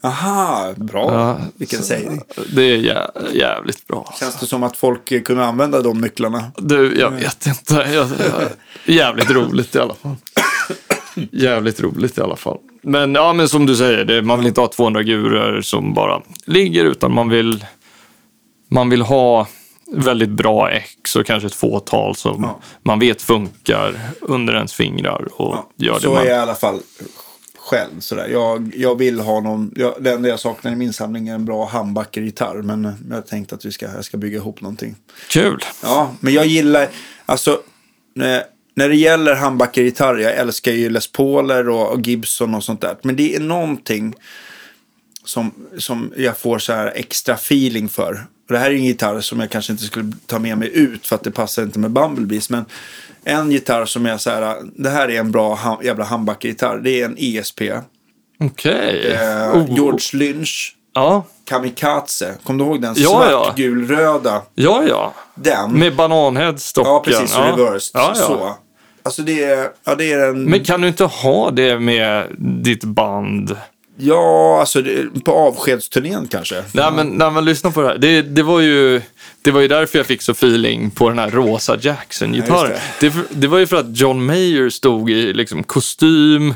[0.04, 1.14] Aha, bra.
[1.14, 2.22] Ja, Vilken sägning.
[2.56, 4.14] Det är jä- jävligt bra.
[4.20, 6.52] Känns det som att folk kunde använda de nycklarna?
[6.58, 7.74] Du, jag vet inte.
[7.94, 8.10] Jag,
[8.86, 10.16] jävligt roligt i alla fall.
[11.32, 12.58] Jävligt roligt i alla fall.
[12.84, 16.22] Men, ja, men som du säger, det, man vill inte ha 200 gurer som bara
[16.46, 17.66] ligger, utan man vill,
[18.70, 19.48] man vill ha
[19.94, 22.60] väldigt bra ex och kanske ett fåtal som Ja.
[22.84, 26.22] man vet funkar under ens fingrar och gör det så man...
[26.24, 26.80] är i alla fall
[27.72, 28.00] själv.
[28.00, 28.28] Sådär.
[28.28, 31.46] Jag, jag vill ha någon, jag, det enda jag saknar i min samling är en
[31.46, 32.62] bra handbackergitarr.
[32.62, 34.96] Men jag tänkte att vi ska, jag ska bygga ihop någonting.
[35.30, 35.60] Kul!
[35.84, 36.90] Ja, men jag gillar,
[37.26, 37.62] alltså
[38.16, 38.44] när,
[38.76, 42.98] när det gäller handbackergitarr, jag älskar ju Les Pauler och, och Gibson och sånt där.
[43.02, 44.16] Men det är någonting
[45.24, 48.26] som, som jag får så här extra feeling för.
[48.52, 51.08] Och det här är en gitarr som jag kanske inte skulle ta med mig ut
[51.08, 52.50] för att det passar inte med Bumblebees.
[52.50, 52.66] Men
[53.24, 56.78] en gitarr som jag så här, det här är en bra ham, jävla handbackergitarr.
[56.78, 57.62] Det är en ESP.
[58.40, 59.12] Okej.
[59.12, 59.74] Eh, Oh.
[59.76, 62.36] George Lynch, Ja, Kamikaze.
[62.44, 62.94] Kommer du ihåg den?
[62.98, 63.44] Ja, ja.
[63.46, 64.42] Svart, gul, röda.
[64.56, 65.14] ja, ja.
[65.36, 65.72] Den.
[65.80, 66.92] Med bananheadstocken.
[66.92, 67.38] Ja, precis.
[67.38, 67.92] Reversed.
[68.02, 68.26] Ja, ja.
[68.28, 68.56] Så.
[69.04, 70.44] Alltså det är, ja, det är en...
[70.44, 72.28] Men kan du inte ha det med
[72.64, 73.58] ditt band?
[74.04, 76.64] Ja, alltså det, på avskedsturnén kanske.
[76.72, 77.98] Nej, men när man lyssnar på det här.
[77.98, 79.02] Det, det, var ju,
[79.42, 82.72] det var ju därför jag fick så feeling på den här rosa Jackson-gitarren.
[82.72, 83.14] Ja, det.
[83.30, 86.54] Det, var ju för att John Mayer stod i liksom, kostym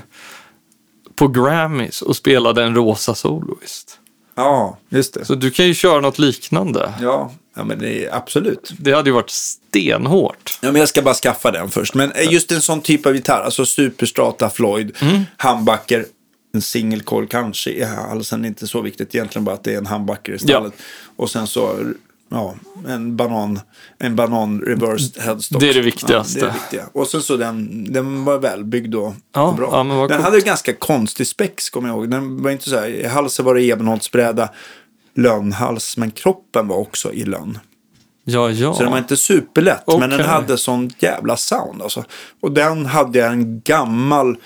[1.15, 3.99] på Grammys och spelade en rosa soloist.
[4.35, 5.26] Ja, just det.
[5.26, 6.93] Så du kan ju köra något liknande.
[7.01, 8.72] Ja, ja men det absolut.
[8.80, 10.59] Det hade ju varit stenhårt.
[10.61, 11.93] Ja, men jag ska bara skaffa den först.
[11.93, 15.22] Men eh, just en sån typ av gitarr, alltså Superstrata Floyd, Mm.
[15.38, 16.05] handbacker,
[16.56, 19.86] en single coil kanske i halsen, inte så viktigt egentligen bara att det är en
[19.86, 20.73] handbacker i stallet.
[21.15, 21.80] Och sen så,
[22.30, 22.56] ja,
[22.88, 23.60] en banan,
[23.99, 25.60] en banan reversed headstock.
[25.61, 26.40] Det är det viktigaste.
[26.40, 26.86] Ja, det är det viktiga.
[26.94, 29.69] Och sen så den, den var välbyggd och, Ja, bra.
[29.72, 30.22] ja, den coolt.
[30.22, 32.10] hade ganska konstig spex, kommer jag ihåg.
[32.11, 34.49] Den var inte så här, i halsen var det ebenholtsbräda,
[35.15, 37.60] lönnhals, men kroppen var också i lönn.
[38.27, 38.73] Ja, ja.
[38.73, 42.03] Så den var inte superlätt, men den hade sån jävla sound alltså.
[42.41, 44.38] Och den hade jag en gammal,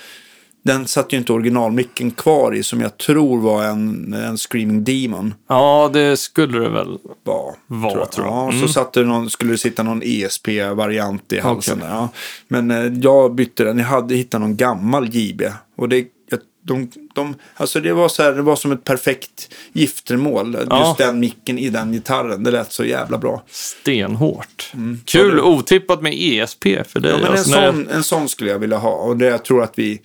[0.62, 5.34] den satt ju inte originalmicken kvar i som jag tror var en, en Screaming Demon.
[5.48, 6.98] Ja, det skulle det väl.
[7.24, 8.34] Var, Var, tror jag.
[8.34, 8.60] Ja, Mm.
[8.66, 11.78] så satt det någon, skulle det sitta någon ESP-variant i halsen.
[11.78, 11.88] Okej.
[11.88, 12.08] Där, ja.
[12.48, 15.42] Men eh, jag bytte den, jag hade hittat någon gammal JB.
[15.76, 15.96] Och det,
[16.30, 20.56] jag, de, de, alltså det, var så här, det var som ett perfekt giftermål.
[20.70, 20.86] Ja.
[20.86, 23.42] Just den micken i den gitarren, det lät så jävla bra.
[23.50, 24.72] Stenhårt.
[25.04, 27.10] Kul, otippat med ESP för dig.
[27.10, 28.90] Ja, men en, Alltså, jag- sån, en sån skulle jag vilja ha.
[28.92, 30.00] Och det jag tror att vi,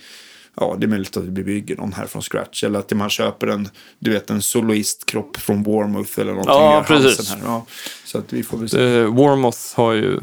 [0.56, 2.64] ja det är möjligt att vi bygger någon här från scratch.
[2.64, 3.70] Eller att man köper en,
[4.00, 6.54] du vet en soloistkropp från Warmouth eller någonting.
[6.54, 7.30] Ja, precis.
[7.30, 7.40] Här.
[7.44, 7.66] Ja,
[8.06, 9.04] så att vi får väl se.
[9.04, 10.20] Warmoth har ju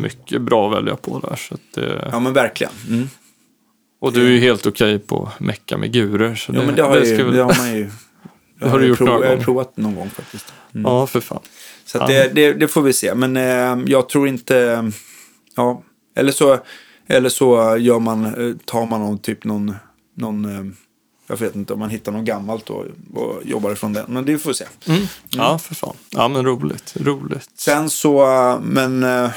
[0.00, 1.36] mycket bra att välja på där.
[1.36, 2.72] Så eh, Ja men verkligen.
[2.88, 3.08] Mm.
[4.00, 6.34] och du är ju helt okej på att mecka med gurer.
[6.34, 7.90] Så Ja men det har, ska ju, väl- det har man ju.
[8.60, 9.44] Det har du gjort prov, några Jag har gånger.
[9.44, 10.52] provat någon gång faktiskt.
[10.72, 11.40] Ja, för fan.
[11.84, 13.14] Så det, det, det får vi se.
[13.14, 14.90] Men eh, jag tror inte,
[15.56, 15.82] ja,
[16.16, 16.58] eller så,
[17.08, 19.74] eller så gör man, eh, tar man någon typ någon,
[20.14, 20.72] någon eh,
[21.26, 24.04] jag vet inte om man hittar något gammalt och, och jobbar ifrån den.
[24.08, 24.64] Men det får vi se.
[25.28, 25.96] Ja, för fan.
[26.10, 26.94] Ja, men roligt.
[26.96, 27.50] Roligt.
[27.54, 28.26] Sen så,
[28.62, 29.30] men, eh,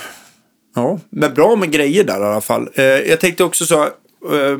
[0.76, 2.70] ja, men bra med grejer där i alla fall.
[3.08, 3.90] Jag tänkte också så,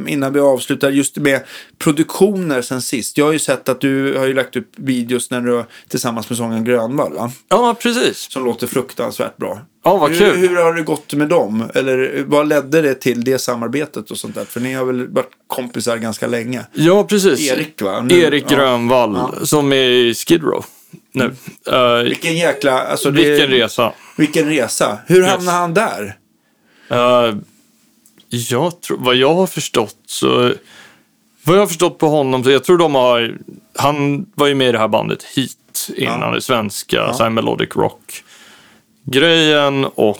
[0.08, 1.42] innan vi avslutar, just med
[1.78, 3.18] produktioner sen sist.
[3.18, 6.38] Jag har ju sett att du har ju lagt upp videos när du tillsammans med
[6.38, 7.32] sången Grönvall, va?
[7.50, 8.32] Ja, precis.
[8.32, 9.60] Som låter fruktansvärt bra.
[9.84, 10.38] Ja, vad hur, kul.
[10.38, 11.72] hur har det gått med dem?
[11.76, 14.46] Eller vad ledde det till det samarbetet och sånt där?
[14.46, 16.66] För ni har väl varit kompisar ganska länge?
[16.74, 17.52] Ja, precis.
[17.52, 18.02] Erik, va?
[18.02, 18.56] Nu- Erik ja.
[18.58, 19.18] Grönvall,
[19.48, 20.66] som är i Skid Row
[21.12, 21.36] nu.
[21.72, 22.80] Eh, Vilken jäkla...
[22.82, 23.94] Alltså det, vilken resa.
[24.18, 24.98] Vilken resa.
[25.08, 26.18] Hur hamnade han där?
[26.92, 27.36] Uh,
[28.30, 30.54] jag tror, vad jag har förstått så...
[31.44, 33.38] Vad jag har förstått på honom, så jag tror de har...
[33.76, 36.32] Han var ju med i det här bandet Heat innan, Ja.
[36.36, 37.76] det svenska, så här melodic
[39.06, 39.86] rock-grejen.
[39.86, 40.18] Och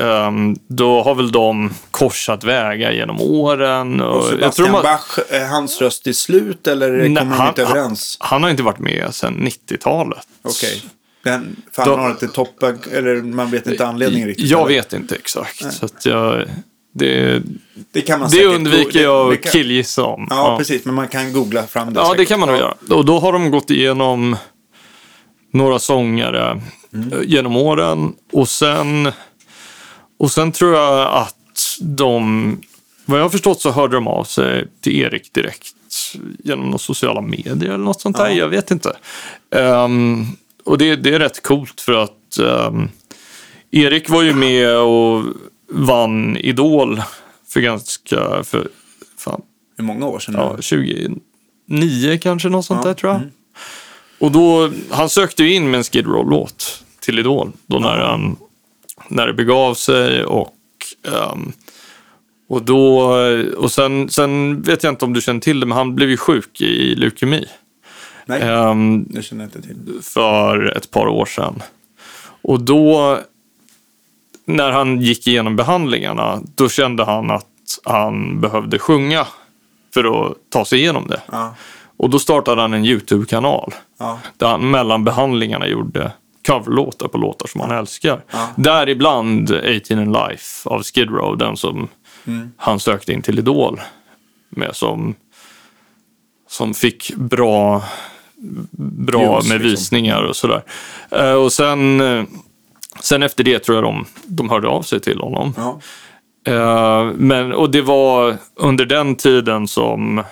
[0.00, 4.00] ehm, då har väl de korsat vägar genom åren.
[4.00, 7.62] Och Och Sebastian har- Bach, är hans röst i slut eller Nej, kommer han- inte
[7.62, 8.16] överens?
[8.20, 10.26] Han har inte varit med sedan 90-talet.
[10.42, 10.82] Okej.
[11.24, 14.46] Den, för han Då- har inte toppat, eller man vet inte anledningen riktigt.
[14.46, 14.68] Jag eller?
[14.68, 15.72] vet inte exakt.
[15.74, 16.44] Så att jag,
[16.94, 17.42] det,
[17.92, 20.26] Det kan man det säkert undviker jag att killgissa om.
[20.30, 20.84] Ja, precis.
[20.84, 22.18] Men man kan googla fram det Ja, säkert.
[22.18, 22.74] det kan man nog göra.
[22.90, 24.36] Och då har de gått igenom
[25.52, 26.60] några sångare
[26.92, 27.22] Mm.
[27.26, 28.14] genom åren.
[28.32, 29.12] Och sen,
[30.18, 32.60] och sen tror jag att de,
[33.04, 35.66] vad jag har förstått så hörde de av sig till Erik direkt
[36.44, 38.26] genom några sociala medier eller något sånt där.
[38.28, 38.34] Ja.
[38.34, 38.96] Jag vet inte.
[39.50, 40.24] Ehm,
[40.64, 42.88] och det, det är rätt coolt för att ehm,
[43.70, 45.24] Erik var ju med och
[45.70, 47.02] vann Idol
[47.48, 48.68] för ganska, för,
[49.18, 49.42] fan,
[49.76, 50.34] Hur många år sedan?
[50.34, 50.62] ja, nu?
[50.62, 53.20] 29 kanske, något sånt Ja, där tror jag.
[54.18, 57.52] Och då, han sökte ju in med en Skid Row-låt till Idol.
[57.66, 58.36] Då när, han,
[59.08, 60.54] när det begav sig och
[61.06, 61.52] ehm,
[62.48, 63.00] och då,
[63.56, 66.16] och sen, sen vet jag inte om du känner till det, men han blev ju
[66.16, 67.44] sjuk i leukemi
[68.26, 70.02] Nej, ehm, det känner jag inte till.
[70.02, 71.62] för ett par år sedan.
[72.42, 73.18] Och då,
[74.44, 77.46] när han gick igenom behandlingarna, då kände han att
[77.84, 79.26] han behövde sjunga
[79.94, 81.22] för att ta sig igenom det.
[81.32, 81.54] Ja,
[81.96, 86.12] Och då startade han en YouTube-kanal ja, där han mellan behandlingarna gjorde
[86.46, 88.24] coverlåtar på låtar som han älskar.
[88.32, 88.48] Ja.
[88.56, 91.88] Däribland 18 in Life av Skid Row, den som
[92.28, 92.52] Mm.
[92.56, 93.80] han sökte in till Idol
[94.48, 95.14] med som,
[96.48, 97.82] som fick bra,
[98.80, 99.70] bra Views, med liksom.
[99.70, 100.62] visningar och sådär.
[101.10, 102.24] Eh, och sen, eh,
[103.00, 105.54] sen efter det tror jag de, de hörde av sig till honom.
[105.56, 105.80] ja.
[106.52, 110.22] Eh, men, och det var under den tiden som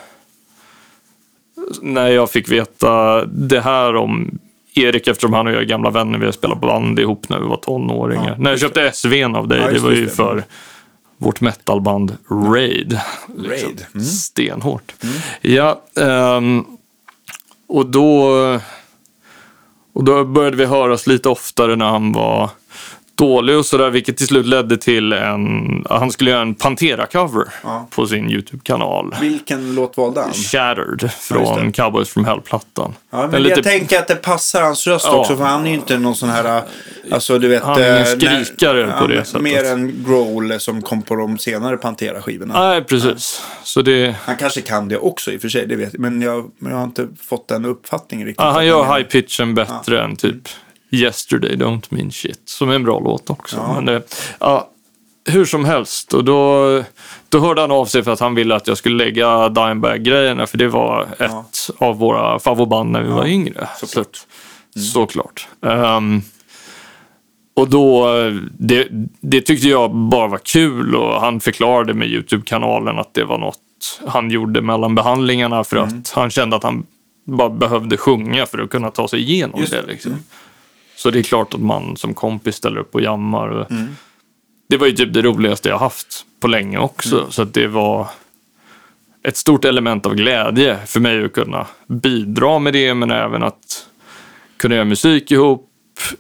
[1.83, 4.39] när jag fick veta det här om
[4.75, 7.47] Erik, eftersom han och jag är gamla vänner, vi har spelat band ihop när vi
[7.47, 8.29] var tonåringar.
[8.29, 10.11] Ja, när jag köpte SVn av dig, Ja, det var ju det.
[10.11, 10.45] för
[11.19, 12.99] vårt metalband Raid.
[13.49, 13.87] Raid.
[13.95, 14.05] Mm.
[14.07, 14.95] Stenhårt.
[15.41, 16.65] Ja, ehm,
[17.69, 18.29] och då,
[19.93, 22.51] och då började vi höras lite oftare när han var
[23.15, 27.87] dålig och sådär, vilket till slut ledde till en, han skulle göra en Pantera-cover Ja.
[27.91, 29.15] på sin YouTube-kanal.
[29.21, 30.33] Vilken låt valde han?
[30.33, 31.73] Shattered från det.
[31.73, 32.95] Cowboys from Hell-plattan.
[33.11, 35.17] Ja, men lite- Jag tänker att det passar hans röst Ja.
[35.17, 36.63] också, för han är ju inte någon sån här,
[37.13, 37.63] alltså du vet...
[37.63, 39.43] Han är ingen eh, när- skrikare på det sättet.
[39.43, 42.69] Mer en growl som kom på de senare Pantera-skivorna.
[42.69, 43.43] Nej, precis.
[43.63, 46.01] Så det, Han kanske kan det också i och för sig, det vet jag.
[46.01, 48.45] Men jag, jag har inte fått den uppfattningen riktigt.
[48.45, 50.49] ja, han gör är- high pitchen bättre än typ
[50.95, 53.57] Yesterday Don't Mean Shit, som är en bra låt också.
[53.57, 53.73] Ja.
[53.75, 54.03] Men det,
[54.41, 54.71] ja,
[55.27, 56.83] hur som helst, och då,
[57.29, 60.59] då hörde han av sig för att han ville att jag skulle lägga Dimebag-grejerna, för
[60.59, 61.45] det var ett Ja.
[61.79, 63.69] av våra favoritband när vi var yngre.
[63.81, 64.17] såklart.
[64.75, 65.49] Så, såklart.
[65.67, 66.23] Ehm,
[67.57, 68.07] och då,
[68.59, 68.89] det,
[69.21, 73.59] det tyckte jag bara var kul och han förklarade med YouTube-kanalen att det var något
[74.07, 75.99] han gjorde mellan behandlingarna för Mm.
[75.99, 76.87] att han kände att han
[77.27, 79.83] bara behövde sjunga för att kunna ta sig igenom Just det.
[79.87, 80.07] det.
[80.07, 80.19] Mm.
[80.97, 83.67] Så det är klart att man som kompis ställer upp och jammar.
[83.71, 83.97] Mm.
[84.69, 87.19] Det var ju typ det roligaste jag haft på länge också.
[87.19, 87.31] Mm.
[87.31, 88.09] Så att det var
[89.23, 93.87] ett stort element av glädje för mig att kunna bidra med det, men även att
[94.57, 95.71] kunna göra musik ihop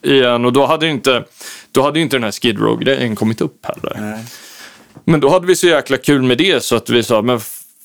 [0.03, 0.45] igen.
[0.45, 1.25] Och då hade inte,
[1.73, 3.97] då hade inte den här Skid Row-grejen kommit upp heller.
[4.01, 4.25] Nej.
[5.05, 7.41] Men då hade vi så jäkla kul med det så att vi sa, men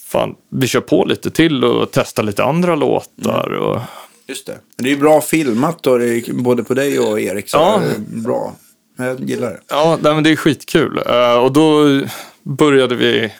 [0.07, 3.47] fan, vi kör på lite till och testar lite andra låtar.
[3.47, 3.61] Mm.
[3.61, 3.81] Och,
[4.29, 4.59] Just det.
[4.77, 5.99] Det är bra filmat då,
[6.33, 7.49] både på dig och Erik.
[7.49, 7.81] Så Ja.
[8.07, 8.53] bra.
[8.97, 9.59] Jag gillar det.
[9.69, 11.01] Ja, men det är skitkul.
[11.05, 12.01] Eh, och då
[12.43, 13.33] började vi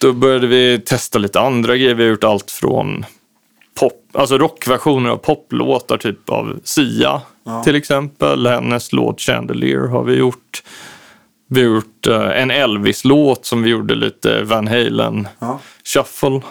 [0.00, 1.94] då började vi testa lite andra grejer.
[1.94, 3.04] Vi har gjort allt från
[3.80, 7.62] pop, alltså rockversioner av poplåtar, typ av Sia Ja.
[7.64, 8.46] till exempel.
[8.46, 10.62] Hennes låt Chandelier har vi gjort.
[11.48, 15.60] Vi har gjort eh, en Elvis-låt som vi gjorde lite Van Halen Ja.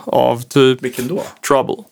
[0.05, 1.23] av, typ Vilken då?
[1.47, 1.83] Trouble.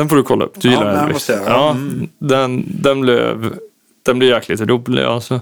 [0.00, 0.60] Den får du kolla upp.
[0.60, 0.68] Du.
[0.68, 1.42] Ja, gillar den måste jag.
[1.46, 2.08] Ja, Mm.
[2.18, 3.54] den, den, blev,
[4.02, 5.02] den blev jäkligt rolig.
[5.02, 5.40] Alltså.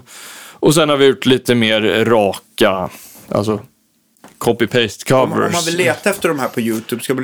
[0.53, 2.89] Och sen har vi gjort lite mer raka,
[3.29, 3.59] alltså
[4.37, 5.45] copy-paste Om, covers.
[5.47, 7.23] om man vill leta efter de här på YouTube, ska man,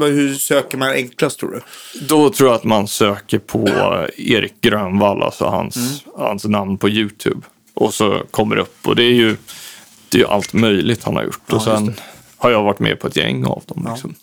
[0.00, 1.60] hur söker man enklast tror du?
[2.06, 3.68] Då tror jag att man söker på
[4.16, 5.88] Erik Grönvall, alltså hans, Mm.
[6.16, 7.40] hans namn på YouTube.
[7.74, 8.76] Och så kommer det upp.
[8.88, 9.36] Och det är ju,
[10.08, 11.40] det är allt möjligt han har gjort.
[11.46, 11.94] Ja, och sen
[12.36, 13.82] har jag varit med på ett gäng av dem.
[13.86, 13.92] Ja.
[13.92, 14.14] Liksom.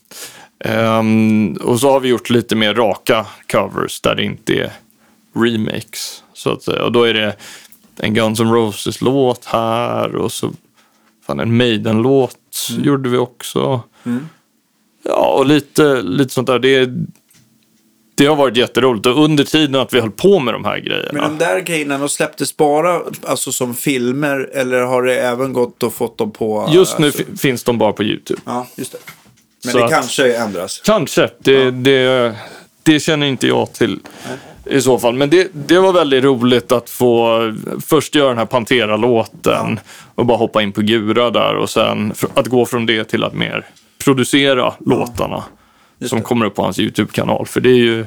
[0.60, 4.72] Ehm, och så har vi gjort lite mer raka covers där det inte är
[5.36, 6.24] remakes.
[6.34, 6.84] Så att säga.
[6.84, 7.36] Och då är det
[7.98, 10.52] en Guns N' Roses-låt här och så
[11.28, 12.38] fan, en Maiden-låt
[12.70, 13.82] gjorde vi också.
[14.06, 14.30] Mm.
[15.04, 16.60] Ja, och lite, lite sånt där.
[16.60, 16.90] Det,
[18.16, 19.06] det har varit jätteroligt.
[19.06, 21.10] Och under tiden att vi höll på med de här grejerna.
[21.14, 25.84] Men de där grejerna, de släpptes bara alltså, som filmer eller har det även gått
[25.84, 26.70] och fått dem på...
[26.74, 28.42] Just nu alltså, fi- finns de bara på YouTube.
[28.46, 28.98] Ja, just det.
[29.64, 30.82] Men Så det att- kanske ändras.
[30.86, 31.30] Kanske.
[31.40, 32.36] Det, det,
[32.84, 34.00] det känner inte jag till
[34.66, 35.14] i så fall.
[35.16, 37.40] Men det, det var väldigt roligt att få
[37.86, 39.80] först göra den här Pantera-låten
[40.16, 43.34] och bara hoppa in på Gura där och sen att gå från det till att
[43.34, 43.66] mer
[44.04, 45.44] producera låtarna
[46.00, 47.46] Just som kommer upp på hans YouTube-kanal.
[47.46, 48.06] För det är ju,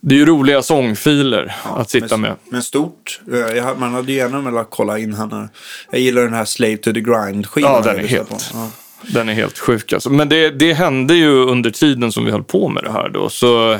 [0.00, 2.36] det är ju roliga sångfiler att sitta med.
[2.50, 3.20] Men stort.
[3.56, 5.48] Eh, man hade gärna velat kolla in han.
[5.90, 7.72] Jag gillar den här Slave to the Grind-skivan.
[7.72, 8.50] Ja, den är helt-.
[8.54, 8.70] Ja.
[9.08, 10.10] Den är helt sjuk alltså.
[10.10, 13.28] Men det, det hände ju under tiden som vi höll på med det här då.
[13.28, 13.78] Så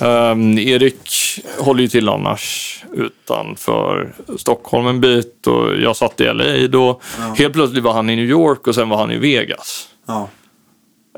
[0.00, 1.10] ehm, Erik
[1.58, 7.00] håller ju till annars utanför Stockholm en bit och jag satt i LA då.
[7.38, 9.88] Helt plötsligt var han i New York och sen var han i Vegas.
[10.06, 10.28] Ja.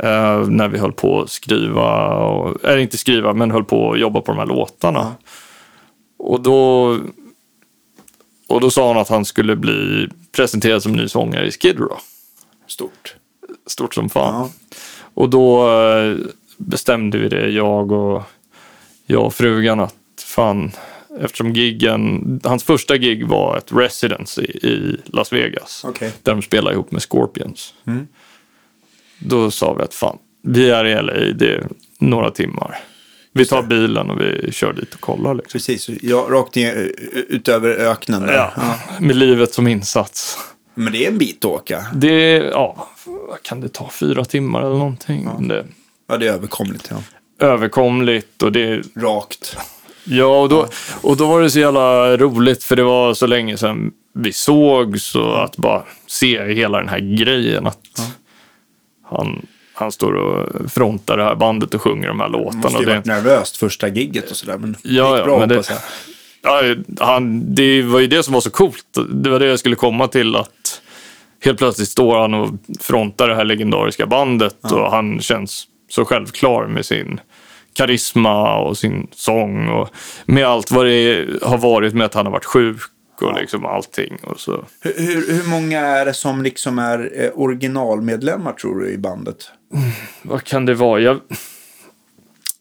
[0.00, 4.00] Eh, när vi höll på att skriva, och, eller inte skriva, men höll på att
[4.00, 5.12] jobba på de här låtarna.
[6.18, 6.98] Och då
[8.52, 11.98] och då sa han att han skulle bli presenterad som ny sångare i Skid Row.
[12.72, 13.16] Stort.
[13.66, 14.34] Stort som fan.
[14.34, 14.50] Ja.
[15.14, 16.16] Och då eh,
[16.56, 18.22] bestämde vi det, jag och,
[19.06, 19.94] jag och frugan, att
[20.24, 20.72] fan,
[21.20, 25.82] eftersom giggen, hans första gig var ett residence i, Las Vegas.
[25.84, 26.12] Okej.
[26.22, 27.74] Där de spelade ihop med Scorpions.
[27.86, 28.06] Mm.
[29.18, 31.66] Då sa vi att fan, vi är i LA, det är
[31.98, 32.78] några timmar.
[33.32, 35.34] Vi tar bilen och vi kör dit och kollar.
[35.34, 35.52] Liksom.
[35.52, 35.88] Precis.
[36.02, 38.32] Jag, rakt ner, eh, utöver öknen där.
[38.32, 38.74] Ja, Ja.
[39.00, 40.38] med livet som insats.
[40.74, 41.86] Men det är en bit att åka.
[41.94, 42.88] Det, ja,
[43.42, 43.90] kan det ta?
[43.90, 45.24] Fyra timmar eller någonting.
[45.24, 45.64] Men Det
[46.08, 46.88] Ja, det är överkomligt.
[46.90, 46.96] Ja.
[47.46, 49.56] överkomligt och det är Rakt.
[50.04, 50.66] Ja, och då,
[51.00, 55.00] och då var det så jävla roligt för det var så länge sedan vi såg
[55.00, 57.66] så att bara se hela den här grejen.
[57.66, 57.78] Att
[59.04, 62.62] han, han står och frontar det här bandet och sjunger de här Det låtarna.
[62.62, 64.58] måste Och ju det, varit nervöst första gigget och sådär.
[64.58, 65.82] Men det Ja, gick ja, bra men det-.
[66.42, 66.62] Ja,
[67.00, 68.98] han, det var ju det som var så coolt.
[69.08, 70.36] Det var det jag skulle komma till.
[70.36, 70.82] att
[71.44, 72.50] Helt plötsligt står han och
[72.80, 77.20] frontar det här legendariska bandet och han känns så självklar med sin
[77.72, 79.88] karisma och sin sång och
[80.26, 82.80] med allt vad det har varit med att han har varit sjuk
[83.20, 84.18] och liksom allting.
[84.22, 84.64] Och så.
[84.80, 89.50] Hur, hur, hur många är det som liksom är eh, originalmedlemmar tror du i bandet?
[90.22, 91.00] Vad kan det vara?
[91.00, 91.20] Jag,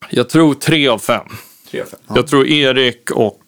[0.09, 1.27] jag tror tre av fem.
[1.71, 1.99] Tre, fem?
[2.07, 2.15] Ja.
[2.15, 3.40] Jag tror Erik och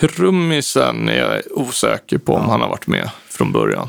[0.00, 3.88] trummisen är jag osäker på om han har varit med från början.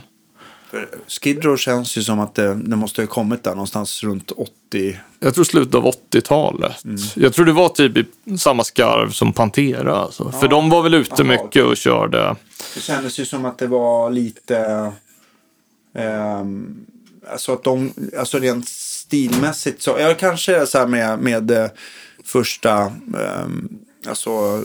[1.07, 4.99] Skid Row känns ju som att det, det måste ha kommit där någonstans runt 80.
[5.19, 6.75] Jag tror slutet av 80-talet.
[7.15, 9.95] Jag tror det var typ i samma skarv som Pantera.
[9.95, 10.31] Alltså.
[10.31, 12.35] För de var väl ute Jaha, mycket och körde.
[12.75, 14.91] Det kändes ju som att det var lite...
[15.95, 16.85] ehm,
[17.31, 21.69] alltså att de, alltså rent stilmässigt så, ja kanske så här med, med eh,
[22.23, 22.79] första,
[23.17, 23.69] ehm,
[24.07, 24.63] alltså,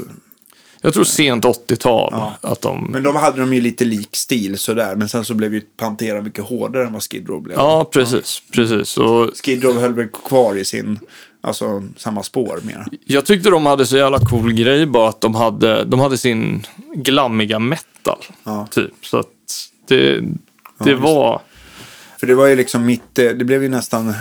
[0.84, 2.08] Jag tror sent 80-tal.
[2.12, 2.36] Ja.
[2.40, 2.86] Att de...
[2.90, 6.22] men de hade de ju lite lik stil sådär, men sen så blev ju Pantera
[6.22, 7.58] mycket hårdare än vad Skid Row blev.
[7.58, 8.42] Ja, precis.
[8.52, 8.96] precis.
[8.98, 10.98] Och Skid Row höll väl kvar i sin,
[11.40, 12.86] alltså samma spår mer.
[13.04, 16.66] jag tyckte de hade så jävla cool grej bara att de hade, de hade sin
[16.94, 18.18] glammiga metal.
[18.44, 18.66] Ja.
[18.70, 18.92] Typ.
[19.02, 19.26] Så att
[19.88, 20.20] det,
[20.84, 21.40] det var...
[22.20, 24.14] För det var ju liksom mitt, eh, det blev ju nästan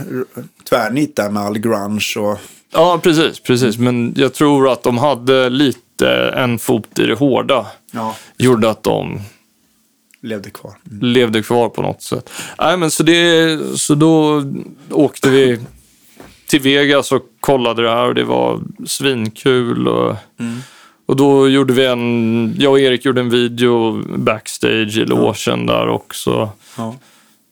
[0.69, 2.37] tvärnit där med all grunge och
[2.73, 3.39] Ja, precis.
[3.39, 3.77] precis.
[3.77, 7.65] Men jag tror att de hade lite en fot i det hårda.
[7.91, 9.19] ja, Gjorde att de
[10.21, 10.73] levde kvar.
[10.91, 10.99] Mm.
[11.05, 12.29] levde kvar på något sätt.
[12.59, 14.43] Nej, men så, det, så då
[14.91, 15.59] åkte vi
[16.47, 19.87] till Vegas och kollade det här och det var svinkul.
[19.87, 20.15] Och,
[21.05, 25.87] och då gjorde vi en, jag och Erik gjorde en video backstage i logen där
[25.87, 26.49] också.
[26.77, 26.95] Ja.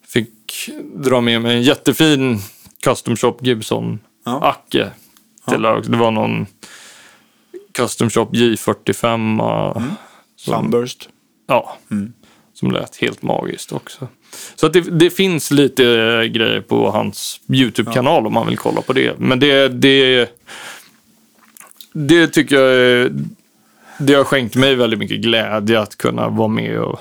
[0.07, 2.39] Fick dra med mig en jättefin
[2.84, 4.39] custom shop Gibson Ja.
[4.41, 4.89] Acke.
[5.49, 6.45] Till Det var någon
[7.80, 9.76] custom shop J45.
[9.77, 9.89] Mm.
[10.38, 11.10] Sunburst.
[11.47, 12.14] Ja, Mm.
[12.53, 14.07] som lät helt magiskt också.
[14.56, 18.81] Så att det, det finns lite eh, grejer på hans YouTube-kanal om man vill kolla
[18.81, 19.19] på det.
[19.19, 20.30] Men det, det,
[21.93, 23.11] det tycker jag är-
[23.99, 26.99] det har skänkt mig väldigt mycket glädje att kunna vara med och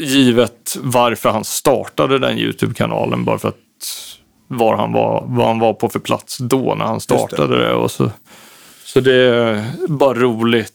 [0.00, 3.24] givet varför han startade den YouTube-kanalen.
[3.24, 3.56] Bara för att
[4.48, 7.72] var han var, vad han var på för plats då när han startade det.
[7.74, 8.10] Och så,
[8.94, 10.72] så det är bara roligt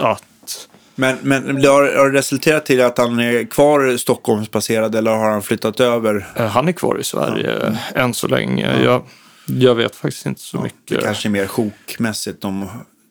[0.00, 5.10] att Men, men det har, har det resulterat till att han är kvar Stockholmsbaserad eller
[5.10, 6.26] har han flyttat över?
[6.36, 8.82] eh, han är kvar i Sverige än så länge.
[8.84, 9.02] Jag,
[9.46, 11.02] jag vet faktiskt inte så Det mycket.
[11.04, 12.68] kanske är mer sjokmässigt de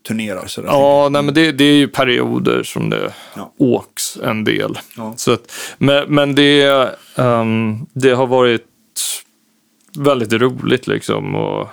[0.07, 0.67] turnerar sådär.
[0.69, 3.53] Ja, nej, men det, det är ju perioder som det Ja.
[3.57, 4.79] åks en del.
[4.97, 5.13] Ja.
[5.17, 8.65] Så att, men men det, ehm, det har varit
[9.97, 11.35] väldigt roligt liksom.
[11.35, 11.67] Och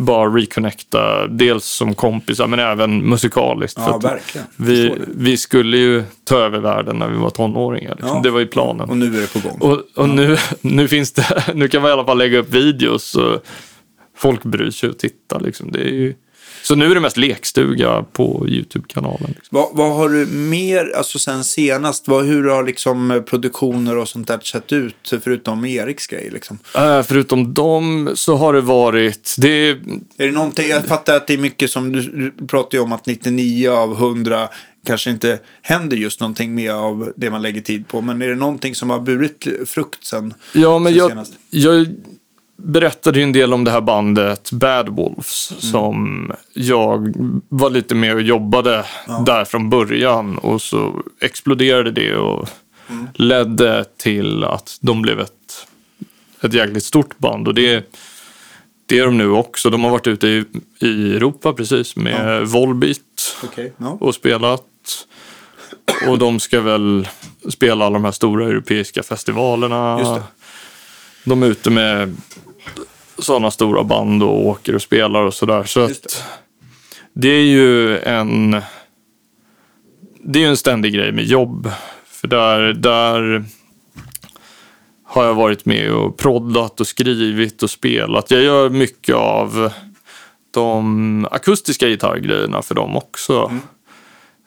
[0.00, 3.78] bara reconnecta, dels som kompisar men även musikaliskt.
[3.78, 4.46] Ja, verkligen.
[4.56, 7.90] vi, vi skulle ju ta över världen när vi var tonåringar.
[7.90, 8.16] Liksom.
[8.16, 8.20] Ja.
[8.22, 8.90] Det var ju planen.
[8.90, 9.58] Och nu är det på gång.
[9.60, 13.14] Och, och nu, nu finns det, nu kan man i alla fall lägga upp videos
[13.14, 13.44] och
[14.16, 15.72] folk bryr sig och tittar liksom.
[15.72, 16.14] Det är ju,
[16.62, 19.34] så nu är det mest lekstuga på YouTube-kanalen.
[19.36, 19.48] Liksom.
[19.50, 24.28] Vad, vad har du mer, alltså sen senast, vad, hur har liksom produktioner och sånt
[24.28, 26.58] där sett ut förutom Eriks grej liksom?
[26.76, 29.80] Eh, förutom dem så har det varit, det är,
[30.16, 32.00] det någonting, jag fattar att det är mycket som, du,
[32.36, 34.48] du pratar ju om att 99 av 100
[34.86, 38.00] kanske inte händer just någonting mer av det man lägger tid på.
[38.00, 40.34] Men är det någonting som har burit frukt sen?
[40.52, 41.32] ja men sen jag, senast?
[41.50, 41.86] jag
[42.62, 47.14] berättade ju en del om det här bandet Bad Wolves som jag
[47.48, 48.84] var lite med och jobbade
[49.26, 52.48] där från början och så exploderade det och
[53.14, 55.66] ledde till att de blev ett,
[56.40, 57.92] ett jäkligt stort band och det,
[58.86, 59.70] det är de nu också.
[59.70, 60.44] De har varit ute i,
[60.80, 63.72] i Europa precis med Volbeat Okej.
[63.76, 63.98] Ja.
[64.00, 64.66] och spelat.
[66.08, 67.08] Och de ska väl
[67.48, 70.22] spela alla de här stora europeiska festivalerna.
[71.24, 72.16] De är ute med
[73.24, 75.64] sådana stora band och åker och spelar och sådär.
[75.64, 76.24] Så att
[77.12, 78.62] det är ju en
[80.22, 81.70] det är ju en ständig grej med jobb.
[82.06, 83.44] För där, där
[85.04, 88.30] har jag varit med och proddat och skrivit och spelat.
[88.30, 89.72] Jag gör mycket av
[90.50, 93.52] de akustiska gitarrgrejerna för dem också.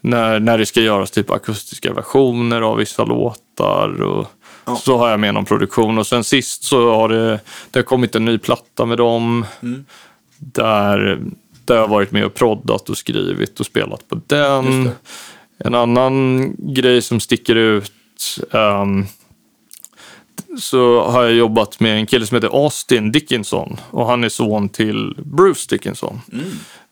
[0.02, 4.02] När, när det ska göras typ akustiska versioner av vissa låtar.
[4.02, 4.28] Och
[4.66, 4.76] Ja.
[4.76, 5.98] Så har jag med någon produktion.
[5.98, 7.40] Och sen sist så har det,
[7.72, 9.46] det har kommit en ny platta med dem.
[10.38, 11.20] Där,
[11.66, 14.90] där jag har varit med och proddat och skrivit och spelat på den.
[15.58, 17.92] En annan grej som sticker ut
[18.52, 19.06] ehm,
[20.60, 24.70] så har jag jobbat med en kille som heter Austin Dickinson och han är son
[24.70, 26.22] till Bruce Dickinson.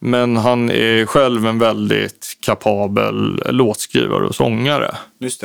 [0.04, 4.96] Men han är själv en väldigt kapabel låtskrivare och sångare.
[5.20, 5.44] Just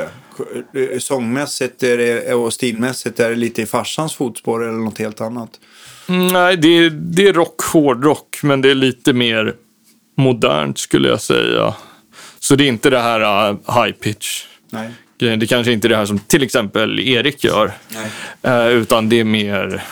[0.73, 1.01] det.
[1.01, 5.51] Sångmässigt är det, och stilmässigt är det lite i farsans fotspår eller något helt annat.
[6.09, 9.55] Mm, Nej, det är, det är rock, hårdrock, men det är lite mer
[10.17, 11.75] modernt skulle jag säga.
[12.39, 14.91] Så det är inte det här uh, high pitch Nej.
[15.19, 17.73] Det kanske inte är det här som till exempel Erik gör.
[17.89, 18.11] Nej.
[18.43, 19.85] Eh, utan det är mer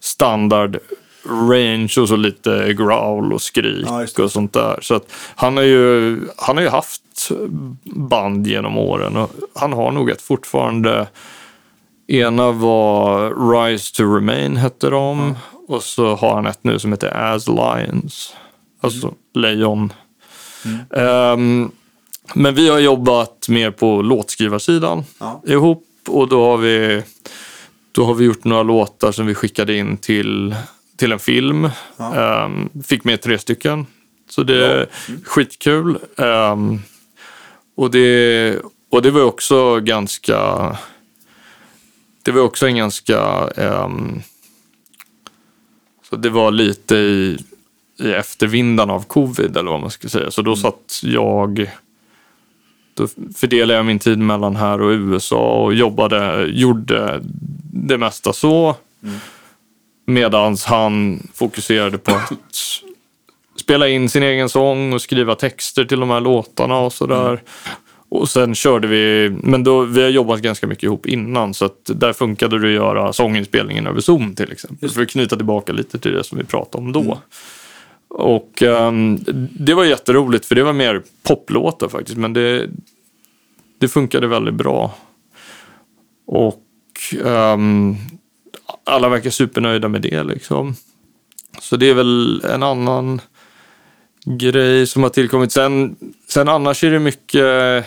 [0.00, 0.78] standard
[1.24, 4.78] range och så lite growl och skrik Ja, och sånt där.
[4.82, 7.02] Så att han, har ju, han har ju haft
[7.84, 11.06] band genom åren och han har nog ett fortfarande.
[12.08, 15.34] Ena var Rise to Remain hette de
[15.68, 18.34] och så har han ett nu som heter As Lions.
[18.80, 19.16] Alltså Mm.
[19.34, 19.92] lejon.
[20.96, 21.70] Ehm,
[22.34, 25.42] men vi har jobbat mer på låtskrivarsidan Ja.
[25.46, 27.02] ihop och då har vi
[27.92, 30.54] då har vi gjort några låtar som vi skickade in till,
[31.00, 31.70] till en film.
[31.96, 32.14] Ja.
[32.14, 33.86] Ehm, fick med tre stycken.
[34.28, 34.86] Så det är
[35.24, 35.98] skitkul.
[36.16, 36.78] Ehm,
[37.76, 38.56] och, det,
[38.90, 40.38] och det var också ganska...
[42.22, 43.18] Det var också en ganska...
[43.56, 44.22] ehm,
[46.10, 47.38] så det var lite i,
[48.00, 50.30] i eftervindarna av covid eller vad man ska säga.
[50.30, 51.70] Så då satt jag...
[52.94, 57.20] Då fördelade jag min tid mellan här och USA och jobbade, gjorde
[57.72, 58.76] det mesta så.
[60.10, 62.32] Medan han fokuserade på att
[63.56, 67.42] spela in sin egen sång och skriva texter till de här låtarna och sådär.
[68.08, 71.90] Och sen körde vi, men då, vi har jobbat ganska mycket ihop innan så att
[71.94, 74.90] där funkade det att göra sånginspelningen över Zoom till exempel.
[74.90, 77.18] För att knyta tillbaka lite till det som vi pratade om då.
[78.08, 79.18] Och ehm,
[79.50, 82.68] det var jätteroligt för det var mer poplåtar faktiskt men det,
[83.78, 84.94] det funkade väldigt bra.
[86.26, 86.62] Och
[87.24, 87.96] ehm,
[88.84, 90.74] alla verkar supernöjda med det liksom.
[91.60, 93.20] Så det är väl en annan
[94.24, 95.52] grej som har tillkommit.
[95.52, 95.96] Sen,
[96.28, 97.84] sen annars är det mycket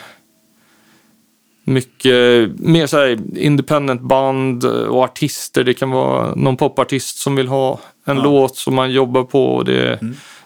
[1.65, 5.63] mycket mer så här independent band och artister.
[5.63, 9.45] Det kan vara någon popartist som vill ha en låt som man jobbar på.
[9.55, 9.99] Och det,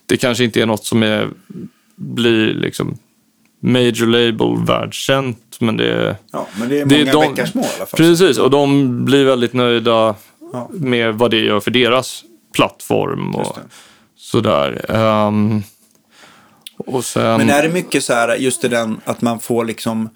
[0.06, 1.30] det kanske inte är något som är,
[1.96, 2.98] blir liksom
[3.60, 6.16] major label världskänt, men det är...
[6.32, 7.98] Ja, men det är Det många de- bäckar små i alla fall.
[7.98, 10.16] Precis, och de blir väldigt nöjda
[10.54, 10.70] Ja.
[10.72, 13.58] med vad det gör för deras plattform och
[14.18, 14.86] sådär.
[14.90, 15.64] Ehm,
[16.78, 17.38] och sen...
[17.38, 20.10] Men är det mycket så här, just det den, att man får liksom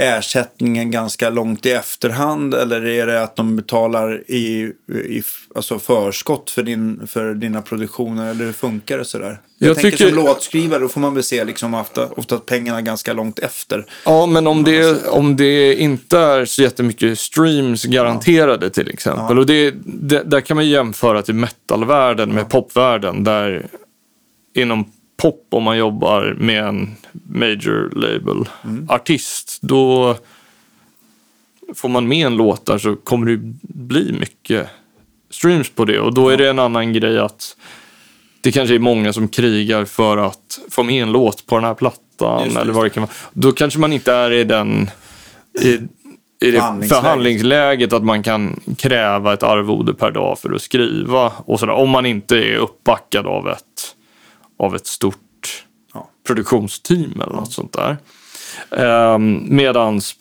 [0.00, 5.22] ersättningen ganska långt i efterhand eller är det att de betalar i, i
[5.54, 9.40] alltså förskott för, din, för dina produktioner eller hur funkar det sådär?
[9.58, 12.82] Jag, Jag tänker tycker- som låtskrivare då får man väl se liksom ofta, ofta pengarna
[12.82, 13.86] ganska långt efter.
[14.04, 19.38] Ja, men om det, om det inte är så jättemycket streams garanterade till exempel.
[19.38, 23.24] Och det, det, där kan man jämföra till metalvärlden med popvärlden.
[23.24, 23.66] Där
[24.54, 24.92] inom
[25.22, 28.48] pop, om man jobbar med en major label
[28.88, 30.16] artist, då
[31.74, 34.68] får man med en låt där så kommer det bli mycket
[35.30, 36.00] streams på det.
[36.00, 37.56] Och då är det en annan grej att
[38.40, 41.74] det kanske är många som krigar för att få med en låt på den här
[41.74, 42.44] plattan.
[42.44, 43.12] Just eller vad det kan vara.
[43.32, 44.90] Då kanske man inte är i den
[45.60, 46.88] i, i det Förhandlingsläget.
[46.88, 51.32] förhandlingsläget att man kan kräva ett arvode per dag för att skriva.
[51.36, 53.96] Och sådär, om man inte är uppbackad av ett,
[54.58, 55.64] av ett stort
[55.94, 56.08] Ja.
[56.26, 57.96] produktionsteam eller något sånt där.
[59.14, 60.16] Um, medans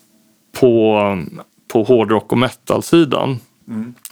[0.52, 1.02] på,
[1.68, 3.40] på hårdrock och metal-sidan,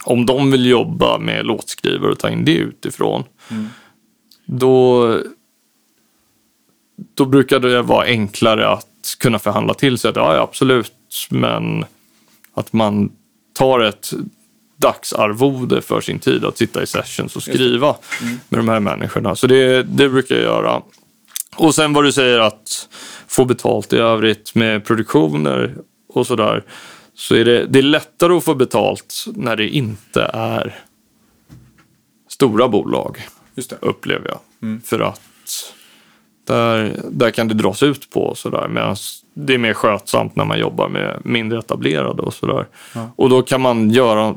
[0.04, 3.24] om de vill jobba med låtskrivare och ta in det utifrån,
[4.46, 5.18] då,
[7.14, 10.92] då brukar det vara enklare att kunna förhandla till sig att ja, absolut,
[11.30, 11.84] men
[12.54, 13.12] att man
[13.52, 14.10] tar ett
[14.76, 17.96] dagsarvode för sin tid att sitta i sessions och skriva
[18.48, 19.36] med de här människorna.
[19.36, 20.82] Så det, det brukar jag göra.
[21.56, 22.88] Och sen vad du säger att
[23.26, 25.74] få betalt i övrigt med produktioner
[26.08, 26.64] och sådär.
[27.14, 30.80] Så är det, det är lättare att få betalt när det inte är
[32.28, 33.76] stora bolag, Just det.
[33.80, 34.40] upplever jag.
[34.84, 35.20] För att
[36.46, 38.68] där, där kan det dras ut på sådär.
[38.68, 38.96] Medan
[39.38, 42.66] det är mer skötsamt när man jobbar med mindre etablerade och sådär.
[43.16, 44.34] Och då kan man göra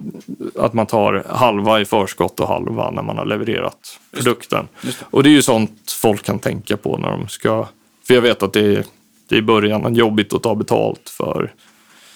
[0.59, 4.67] att man tar halva i förskott och halva när man har levererat produkten.
[4.81, 4.97] Just.
[5.03, 7.67] Och det är ju sånt folk kan tänka på när de ska...
[8.07, 8.83] För jag vet att det är,
[9.29, 11.53] det är i början jobbigt att ta betalt för,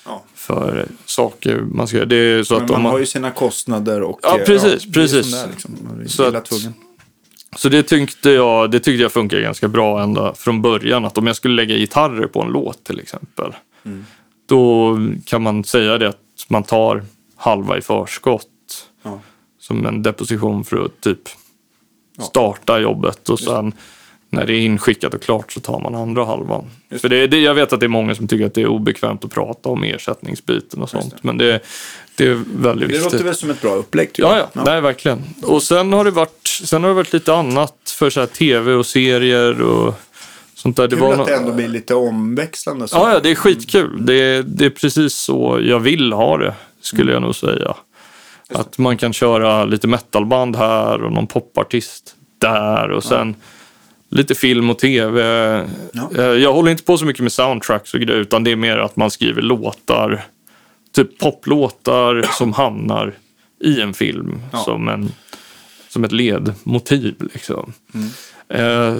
[0.05, 0.23] Ja.
[0.35, 2.05] för saker man ska göra.
[2.07, 4.19] Det är så Men att man man, har ju sina kostnader och...
[4.23, 5.45] Ja, eh, precis, är precis.
[5.51, 5.75] liksom.
[6.07, 6.73] Så att- tvungen.
[7.57, 11.05] Så det tyckte, jag, det tyckte jag funkar ganska bra ända från början.
[11.05, 13.55] Att om jag skulle lägga gitarrer på en låt till exempel.
[13.85, 14.05] Mm.
[14.45, 17.03] Då kan man säga det att man tar
[17.35, 18.47] halva i förskott.
[19.03, 19.19] Ja.
[19.59, 21.19] Som en deposition för att typ
[22.19, 23.29] starta jobbet.
[23.29, 23.73] Och sen
[24.33, 26.65] när det är inskickat och klart så tar man andra halvan.
[26.99, 29.25] För det, det, jag vet att det är många som tycker att det är obekvämt
[29.25, 31.11] att prata om ersättningsbiten och sånt.
[31.11, 31.17] det.
[31.21, 31.59] Men det,
[32.15, 33.13] det är väldigt Det viktigt.
[33.13, 34.47] låter väl som ett bra upplägg Ja, jag.
[34.53, 35.21] ja, nej verkligen.
[35.43, 38.73] Och sen har det varit, sen har det varit lite annat för så här tv
[38.73, 39.93] och serier och
[40.55, 40.87] sånt där.
[40.87, 42.87] Det Kul var att nå- det ändå blir lite omväxlande.
[42.87, 42.97] Så.
[42.97, 44.05] Ja, ja, det är skitkul.
[44.05, 47.73] Det är, det är precis så jag vill ha det, skulle jag nog säga.
[48.55, 53.35] Att man kan köra lite metalband här och någon popartist där och sen
[54.13, 55.21] lite film och tv.
[55.93, 56.09] Ja.
[56.17, 58.77] Eh, Jag håller inte på så mycket med soundtracks och grejer, utan det är mer
[58.77, 60.23] att man skriver låtar,
[60.95, 63.13] typ poplåtar som hamnar
[63.63, 64.57] i en film Ja.
[64.59, 65.11] som, en,
[65.89, 67.15] som ett ledmotiv.
[67.33, 67.73] Liksom.
[68.49, 68.95] Eh,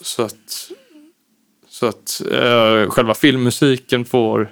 [0.00, 0.70] så att,
[1.68, 4.50] så att eh, själva filmmusiken får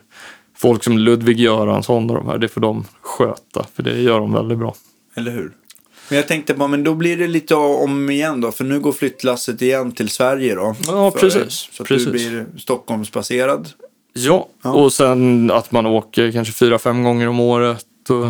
[0.57, 4.33] folk som Ludvig Göransson och de här, det får de sköta, för det gör de
[4.33, 4.75] väldigt bra.
[5.17, 5.53] Eller hur?
[6.09, 8.53] Men jag tänkte bara, men då blir det lite om igen då.
[8.53, 10.75] För nu går flyttlasset igen till Sverige då.
[10.87, 12.07] Ja, För- precis, Så att precis.
[12.07, 13.69] du blir Stockholmsbaserad.
[14.13, 14.73] Ja, Ja.
[14.73, 18.29] och sen att man åker kanske fyra, fem gånger om året och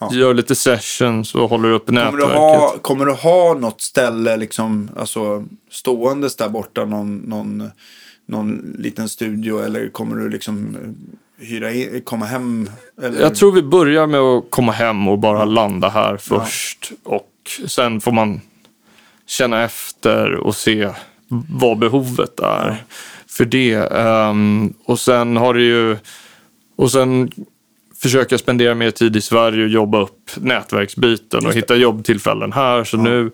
[0.00, 0.10] Ja.
[0.14, 2.36] gör lite sessions och håller upp Kommer du, nätverket.
[2.36, 7.70] ha, kommer du ha något ställe liksom, alltså ståendes där borta, någon, någon,
[8.26, 10.76] någon liten studio eller kommer du liksom
[11.44, 12.70] hyra in, komma hem?
[13.02, 13.20] Eller?
[13.20, 16.92] Jag tror vi börjar med att komma hem och bara landa här först.
[17.02, 17.30] Och
[17.66, 18.40] sen får man
[19.26, 20.90] känna efter och se
[21.48, 22.84] vad behovet är
[23.26, 23.74] för det.
[23.74, 25.96] Ehm, och sen har det ju...
[26.76, 27.30] Och sen
[28.02, 32.84] försöka spendera mer tid i Sverige och jobba upp nätverksbiten och hitta jobbtillfällen här.
[32.84, 33.30] Så nu,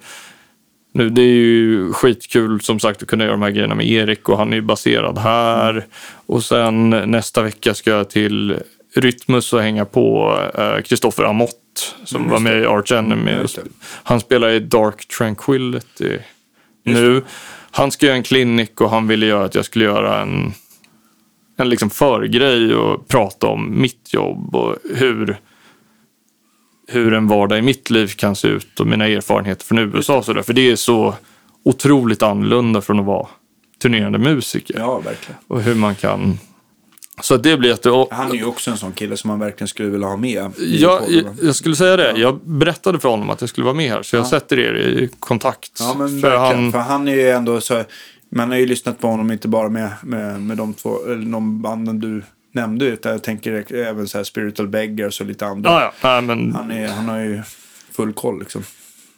[0.93, 4.29] nu, det är ju skitkul som sagt att kunna göra de här grejerna med Erik
[4.29, 5.87] och han är ju baserad här.
[6.27, 8.57] Och sen nästa vecka ska jag till
[8.95, 10.39] Rytmus och hänga på
[10.85, 11.57] Kristoffer Amott
[12.05, 13.33] som Mm, var med i Arch Enemy.
[13.33, 13.47] Mm.
[14.03, 16.19] Han spelar i Dark Tranquility
[16.85, 17.23] nu.
[17.71, 20.53] Han ska göra en klinik och han ville göra att jag skulle göra en,
[21.57, 25.39] en liksom förgrej och prata om mitt jobb och hur,
[26.91, 30.19] hur en vardag i mitt liv kan se ut och mina erfarenheter från USA.
[30.19, 30.43] Och så där.
[30.43, 31.15] För det är så
[31.65, 33.27] otroligt annorlunda från att vara
[33.83, 34.75] turnerande musiker.
[34.79, 35.41] Ja, verkligen.
[35.47, 36.39] Och hur man kan...
[37.23, 37.91] Så det blir jätte...
[37.91, 40.51] och- Han är ju också en sån kille som man verkligen skulle vilja ha med.
[40.59, 41.03] i jag,
[41.43, 42.13] jag, skulle säga det.
[42.17, 45.09] Jag berättade för honom att jag skulle vara med här, så jag sätter er i
[45.21, 45.73] kontakt.
[45.79, 47.83] Ja, men för han, För han är ju ändå så...
[48.33, 51.63] Man har ju lyssnat på honom inte bara med, med, med de två, eller de
[51.63, 55.71] banden du nämnde, utan jag tänker även så här Spiritual Beggars och lite andra.
[55.71, 57.43] ja, ja, men Han, är, han har ju
[57.93, 58.63] full koll liksom.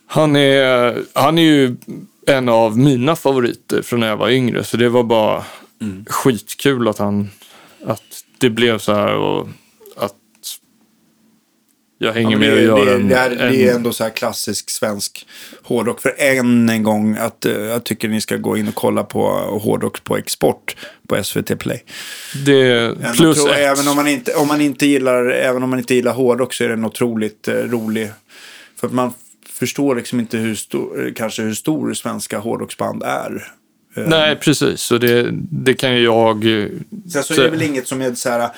[0.07, 1.77] Han är, han är ju
[2.27, 4.65] en av mina favoriter från när jag var yngre.
[4.65, 5.45] Så det var bara
[5.81, 6.05] Mm.
[6.09, 7.31] skitkul att han
[7.87, 8.03] att
[8.39, 9.49] det blev så här och
[12.03, 13.93] jag hänger Ja, med det, och gör det, en, det, är, det är en ändå
[13.93, 15.27] så här klassisk svensk
[15.63, 16.01] hårdrock.
[16.01, 19.29] För än en gång att eh, jag tycker ni ska gå in och kolla på
[19.63, 20.77] hårdrock på export
[21.09, 21.85] på SVT Play.
[22.45, 23.57] det Jag plus tror, ett.
[23.57, 26.65] även om man inte, om man inte gillar, även om man inte gillar hårdrock så
[26.65, 28.11] är den otroligt eh, rolig.
[28.81, 29.13] För att man
[29.49, 33.53] förstår liksom inte hur stor, eh, kanske hur stor svenska hårdrocksband är.
[33.97, 34.81] Eh, Nej, precis.
[34.81, 36.45] Så det, det kan ju jag...
[37.13, 38.51] Sen så är det väl inget som är så här,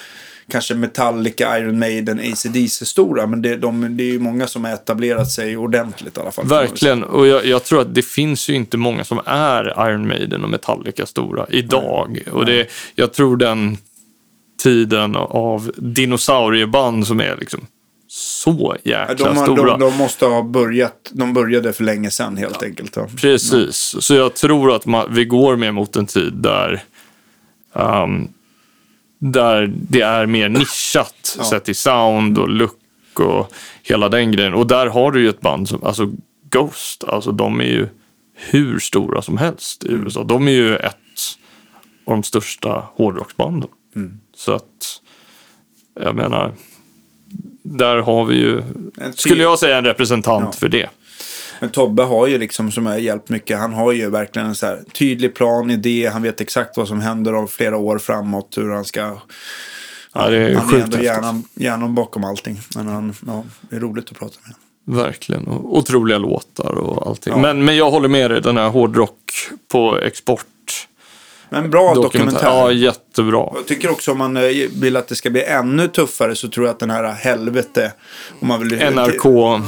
[0.51, 3.27] kanske Metallica, Iron Maiden, AC/DC stora.
[3.27, 6.47] Men det, de, det är ju många som har etablerat sig ordentligt i alla fall.
[6.47, 7.05] Verkligen.
[7.05, 10.51] Och jag, jag tror att det finns ju inte många som är Iron Maiden och
[10.51, 12.19] Metallica stora idag.
[12.33, 13.79] Och det, jag tror den
[14.62, 17.66] tiden av dinosaurieband som är liksom
[18.09, 19.71] så Ja, jäkla De, har- stora.
[19.77, 22.97] de, de måste ha börjat, de började för länge sedan helt enkelt.
[22.97, 23.07] Ja.
[23.21, 23.95] Precis.
[24.01, 26.83] Så jag tror att man, vi går mer mot en tid där,
[27.75, 28.29] ehm,
[29.32, 31.44] där det är mer nischat Ja.
[31.44, 32.78] sett till sound och look
[33.20, 33.52] och
[33.82, 34.55] hela den grejen.
[34.55, 36.12] Och där har du ju ett band som, alltså
[36.51, 37.88] Ghost, alltså de är ju
[38.34, 40.05] hur stora som helst i Mm.
[40.05, 40.24] USA.
[40.24, 40.96] De är ju ett
[42.06, 43.70] av de största hårdrocksbanden.
[43.96, 44.20] Mm.
[44.36, 45.01] Så att,
[46.01, 46.52] jag menar,
[47.62, 48.62] där har vi ju,
[49.14, 50.59] skulle jag säga en representant Ja.
[50.59, 50.88] för det.
[51.60, 54.66] Men Tobbe har ju liksom, som har hjälpt mycket, han har ju verkligen en så
[54.66, 58.70] här tydlig plan, idé, han vet exakt vad som händer om flera år framåt, hur
[58.70, 59.18] han ska...
[60.12, 61.02] Ja, det är han är sjukt ändå häftigt.
[61.02, 62.60] hjärnan, hjärnan bakom allting.
[62.76, 65.05] Men han, ja, det är roligt att prata med honom.
[65.05, 65.47] Verkligen.
[65.47, 67.32] Och otroliga låtar och allting.
[67.32, 67.39] Ja.
[67.39, 69.18] Men, men jag håller med dig, den här hårdrock
[69.72, 70.47] på export.
[71.55, 72.47] Men bra dokumentär.
[72.47, 73.48] Ja, jättebra.
[73.55, 74.43] Jag tycker också om man eh,
[74.81, 77.93] vill att det ska bli ännu tuffare så tror jag att den här Helvete,
[78.40, 78.78] om man vill...
[78.78, 79.24] NRK.
[79.24, 79.60] Ja,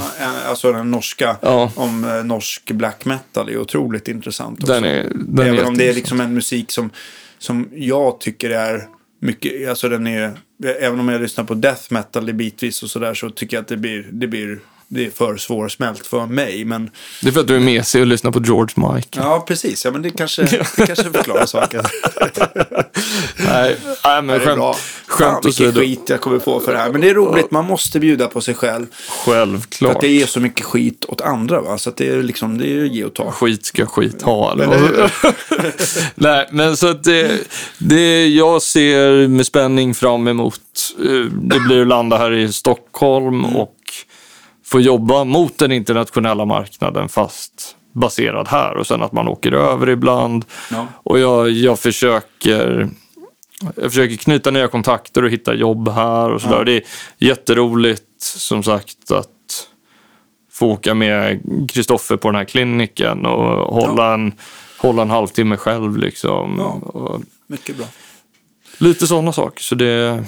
[0.46, 1.72] Alltså den norska, Ja.
[1.74, 4.72] om eh, norsk black metal är otroligt intressant också.
[4.72, 6.90] Den är, den Även är om det är liksom en musik som,
[7.38, 8.88] som jag tycker är
[9.20, 10.32] mycket, alltså den är,
[10.80, 13.76] även om jag lyssnar på death metal bitvis och sådär så tycker jag att det
[13.76, 14.58] blir, det blir,
[14.88, 16.64] det är för svårsmält för mig.
[16.64, 16.90] Men
[17.22, 19.26] Det är för att du är med sig och lyssnar på George Michael.
[19.26, 20.42] ja, precis, ja men det kanske,
[20.76, 21.84] det kanske förklarar saken.
[23.46, 24.76] Nej, nej, men skämt, bra.
[25.06, 25.80] Skämt vilken åsido.
[25.80, 26.90] skit jag kommer på för det här.
[26.92, 28.86] Men det är roligt, man måste bjuda på sig själv.
[29.24, 29.94] För Självklart.
[29.94, 31.78] att det är så mycket skit åt andra va.
[31.78, 33.30] Så att det är liksom, det är ju ge och ta.
[33.32, 34.52] Skit ska skit ha.
[34.52, 35.12] Eller?
[36.14, 37.40] Nej, men så att det,
[37.78, 40.60] det jag ser med spänning fram emot,
[40.98, 43.56] eh, det blir att landa här i Stockholm Mm.
[43.56, 43.72] och
[44.76, 49.88] få jobba mot den internationella marknaden fast baserad här och sen att man åker över
[49.88, 50.44] ibland.
[50.70, 50.86] Ja.
[51.02, 52.88] Och jag, jag försöker
[53.76, 56.58] jag försöker knyta nya kontakter och hitta jobb här och sådär.
[56.58, 56.64] Ja.
[56.64, 56.82] Det är
[57.18, 59.68] jätteroligt som sagt att
[60.52, 64.32] få åka med Kristoffer på den här kliniken och hålla, en,
[64.78, 65.96] hålla en halvtimme själv.
[65.96, 66.56] Liksom.
[66.58, 67.20] Ja.
[67.46, 67.86] Mycket bra.
[68.78, 69.62] lite sådana saker.
[69.62, 70.24] Så det,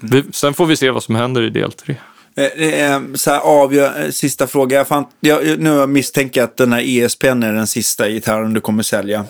[0.00, 1.96] vi, sen får vi se vad som händer i del tre.
[2.38, 4.76] Eh, så här avgör, eh, sista fråga.
[4.76, 8.60] Jag, fan, jag, nu misstänker jag att den här ESPn är den sista gitarren du
[8.60, 9.24] kommer sälja.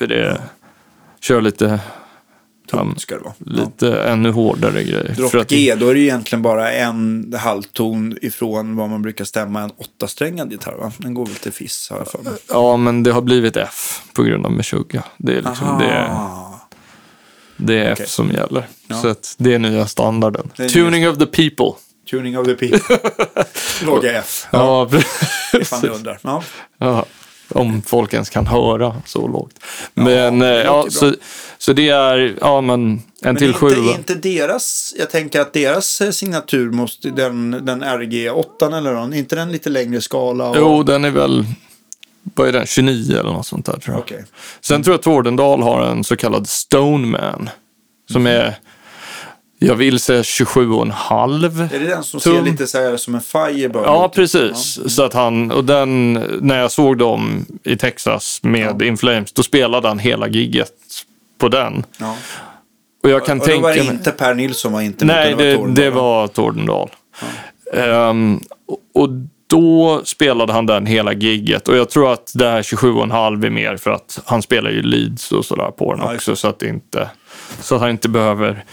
[0.00, 0.42] För det
[1.20, 1.80] kör lite,
[2.72, 3.34] ja, Tungt ska det vara.
[3.38, 3.52] Ja.
[3.52, 5.04] lite ännu hårdare grejer.
[5.14, 9.24] För Drop att- G, då är det egentligen bara en halvton ifrån vad man brukar
[9.24, 10.92] stämma en åttasträngad gitarr va?
[10.98, 12.32] Den går väl till Fiss har jag för mig.
[12.48, 15.04] Ja, men det har blivit F på grund av Meshuggah.
[15.16, 16.60] Det är liksom det, Aha.
[17.56, 18.04] det är Okej.
[18.04, 18.66] F som gäller.
[18.88, 18.96] Ja.
[19.02, 20.50] Så det är nya standarden.
[20.56, 21.72] Är Tuning of the people.
[22.10, 22.96] Tuning of the people.
[23.84, 24.46] Låga F.
[24.52, 25.02] Ja, Ja, ifall
[25.52, 25.84] ni precis.
[25.98, 26.18] undrar.
[26.22, 26.42] Ja.
[26.78, 27.04] Ja,
[27.50, 29.54] om folk ens kan höra så lågt.
[29.94, 30.90] Men eh, ja, bra.
[30.90, 31.14] så,
[31.58, 33.94] så det är ja, men en Men till inte, sjua.
[33.94, 39.36] inte deras, jag tänker att deras eh, signatur måste, den, den RG8 eller någon, inte
[39.36, 40.48] den lite längre skala?
[40.48, 40.56] Och...
[40.56, 41.44] Jo, den är väl,
[42.34, 44.00] vad är den, 29 eller något sånt där tror jag.
[44.00, 44.24] Okej.
[44.60, 47.50] Sen tror jag att Vårdendal har en så kallad Stoneman.
[48.12, 48.58] Som är,
[49.62, 51.74] jag vill säga 27,5.
[51.74, 52.36] Är det den som Tum.
[52.36, 54.12] ser lite så här som en Firebird Ja, ut?
[54.12, 54.78] precis.
[54.86, 59.42] Så att han, och den, när jag såg dem i Texas med In Flames, då
[59.42, 60.72] spelade han hela gigget
[61.38, 61.84] på den.
[61.98, 62.16] Ja.
[63.02, 63.92] Och jag kan Och tänka var det mig...
[63.94, 66.00] inte Per Nilsson var inte Nej, det, Torndal, det va?
[66.02, 66.90] var Tordendal.
[67.74, 69.08] Ehm, och- och
[69.46, 71.68] då spelade han den hela gigget.
[71.68, 75.32] Och jag tror att det här 27,5 är mer för att han spelar ju leads
[75.32, 76.36] och sådär på den Ja, också.
[76.36, 77.10] Så att, inte,
[77.60, 78.64] så att han inte behöver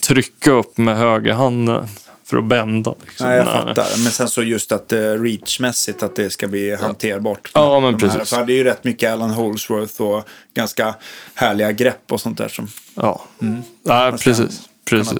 [0.00, 1.86] trycka upp med högerhanden
[2.24, 2.94] för att bända.
[3.04, 3.26] Liksom.
[3.28, 4.02] Nej, jag fattar.
[4.02, 7.50] Men sen så just att uh, reachmässigt att det ska bli hanterbart.
[7.54, 8.16] Ja, men De här.
[8.18, 8.34] precis.
[8.36, 10.94] För det är ju rätt mycket Alan Holsworth och ganska
[11.34, 14.60] härliga grepp och sånt där som Ja, Nej, ska- precis.
[14.84, 15.18] precis.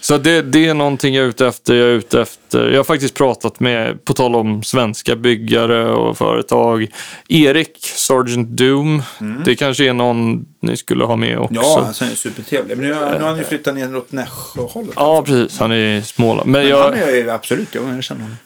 [0.00, 1.74] Så det, det är någonting jag är ute efter.
[1.74, 2.68] Jag är ute efter.
[2.68, 6.86] Jag har faktiskt pratat med, på tal om svenska byggare och företag,
[7.28, 9.02] Erik, Sergeant Doom.
[9.44, 11.54] Det kanske är någon ni skulle ha med också.
[11.54, 11.64] Mm.
[11.64, 12.76] Ja, alltså, han är supertrevlig.
[12.76, 14.92] Men nu, nu har han ju flyttat ner åt Nässjö-hållet.
[14.96, 15.58] Ja, precis.
[15.58, 16.50] Han är i Småland.
[16.50, 18.36] Men Men jag, han är ju absolut, ja, jag känner honom.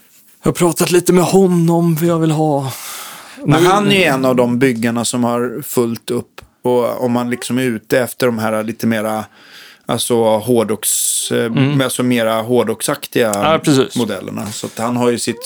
[0.42, 2.72] jag har pratat lite med honom vad jag vill ha.
[3.44, 6.40] Men han är ju en av de byggarna som har fullt upp.
[6.62, 9.24] Och om man liksom är ute efter de här lite mera
[9.86, 11.80] alltså hårdrocks, mm.
[11.80, 13.60] alltså mera hårdrocksaktiga Ja,
[13.96, 14.46] modellerna.
[14.46, 15.36] Så att han har ju sitt,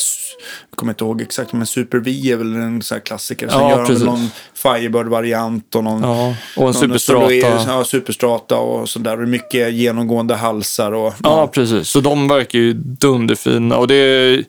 [0.70, 3.48] jag kommer inte ihåg exakt, men Super V är väl en sån här klassiker.
[3.48, 4.02] Sen Ja, gör han precis.
[4.02, 7.34] väl någon Firebird-variant och någon Ja, och en någon Superstrata.
[7.66, 9.22] Ja, Superstrata och sådär.
[9.22, 11.14] Och mycket genomgående halsar och...
[11.22, 11.88] Ja, precis.
[11.88, 13.76] Så de verkar ju dunderfina.
[13.76, 14.44] Och, det,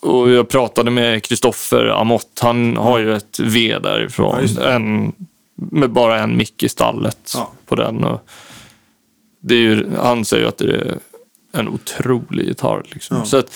[0.00, 2.38] och jag pratade med Kristoffer Amott.
[2.40, 4.46] Han har ju ett V Ja, därifrån.
[4.56, 4.72] det.
[4.72, 5.12] en,
[5.54, 7.52] med bara en mick i stallet Ja.
[7.66, 8.04] på den.
[8.04, 8.28] Och
[9.40, 10.98] det är ju, han säger ju att det är
[11.52, 12.82] en otrolig gitarr.
[12.92, 13.16] Liksom.
[13.16, 13.24] Ja.
[13.24, 13.52] Så att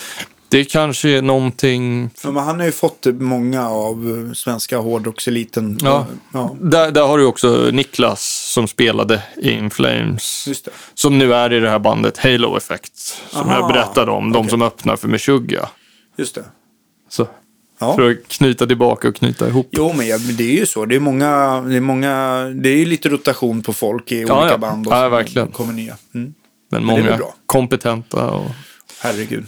[0.49, 2.09] det kanske är någonting...
[2.23, 5.79] Ja, men han har ju fått många av svenska hårdrockseliten.
[5.81, 6.05] Ja.
[6.33, 6.55] ja.
[6.61, 10.47] Där, där har du också Niklas som spelade i In Flames.
[10.93, 12.97] Som nu är i det här bandet Halo Effect.
[13.29, 14.31] Som Aha, jag berättade om.
[14.31, 14.49] De okej.
[14.49, 15.69] som öppnar för Meshuggah.
[16.17, 16.45] Just det.
[17.09, 17.27] Så,
[17.79, 17.95] Ja.
[17.95, 19.69] För att knyta tillbaka och knyta ihop.
[19.71, 20.85] Jo, men ja, men det är ju så.
[20.85, 24.47] Det är många, det är många, det är ju lite rotation på folk i olika
[24.49, 24.57] ja.
[24.57, 24.87] band.
[24.87, 25.47] Och Ja, verkligen.
[25.47, 25.97] kommer nya.
[26.15, 26.33] Mm.
[26.71, 27.35] Men många bra.
[27.45, 28.51] kompetenta och
[28.99, 29.45] Herregud.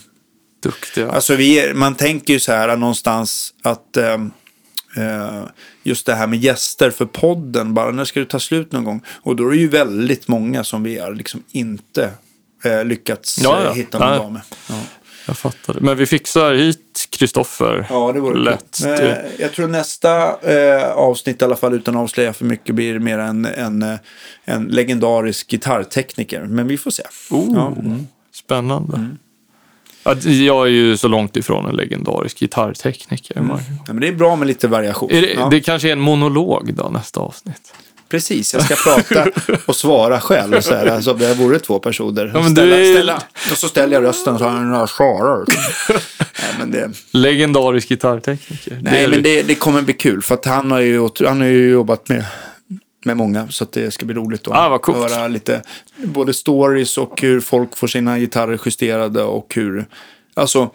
[0.64, 1.12] duktiga.
[1.12, 5.44] Alltså, vi man tänker ju så här någonstans att eh,
[5.84, 9.02] just det här med gäster för podden, bara när ska det ta slut någon gång?
[9.22, 12.12] Och då är det ju väldigt många som vi har liksom inte
[12.64, 13.74] eh, lyckats Ja, ja.
[13.74, 14.41] hitta någon dag med.
[14.70, 14.82] Ja.
[15.28, 15.80] Jag fattar det.
[15.82, 17.88] Men vi fixar hit Kristoffer.
[17.90, 18.80] Ja, det vore Lätt.
[18.84, 22.99] Men, jag tror nästa eh, avsnitt, i alla fall utan att avslöja för mycket, blir
[22.99, 23.95] mer en, en, eh,
[24.45, 26.44] en legendarisk gitarrtekniker.
[26.44, 27.04] Men vi får se.
[27.32, 27.68] Oh, Ja.
[27.68, 28.08] Mm.
[28.34, 29.10] Spännande.
[30.04, 33.36] Att jag är ju så långt ifrån en legendarisk gitarrtekniker.
[33.49, 35.10] Ja, men det är bra med lite variation.
[35.12, 35.40] Det, Mm.
[35.40, 35.49] ja.
[35.49, 37.74] det kanske är en monolog då, nästa avsnitt.
[38.10, 39.28] Precis, jag ska prata
[39.66, 40.62] och svara själv.
[40.62, 42.32] Så här, alltså, det vore två personer.
[42.34, 43.16] Ja, ställa, är- ställa,
[43.52, 45.46] och så ställer jag rösten så han svarar.
[46.20, 48.76] nej, men det, Legendarisk gitarrtekniker.
[48.76, 49.36] Det nej, är men det.
[49.36, 50.22] det, det kommer bli kul.
[50.22, 52.26] För att han har ju, han har ju jobbat med,
[53.06, 53.48] med många.
[53.50, 55.62] Så det ska bli roligt att Ah, höra lite
[56.04, 59.24] både stories och hur folk får sina gitarrer justerade.
[59.24, 59.86] Och hur,
[60.34, 60.70] alltså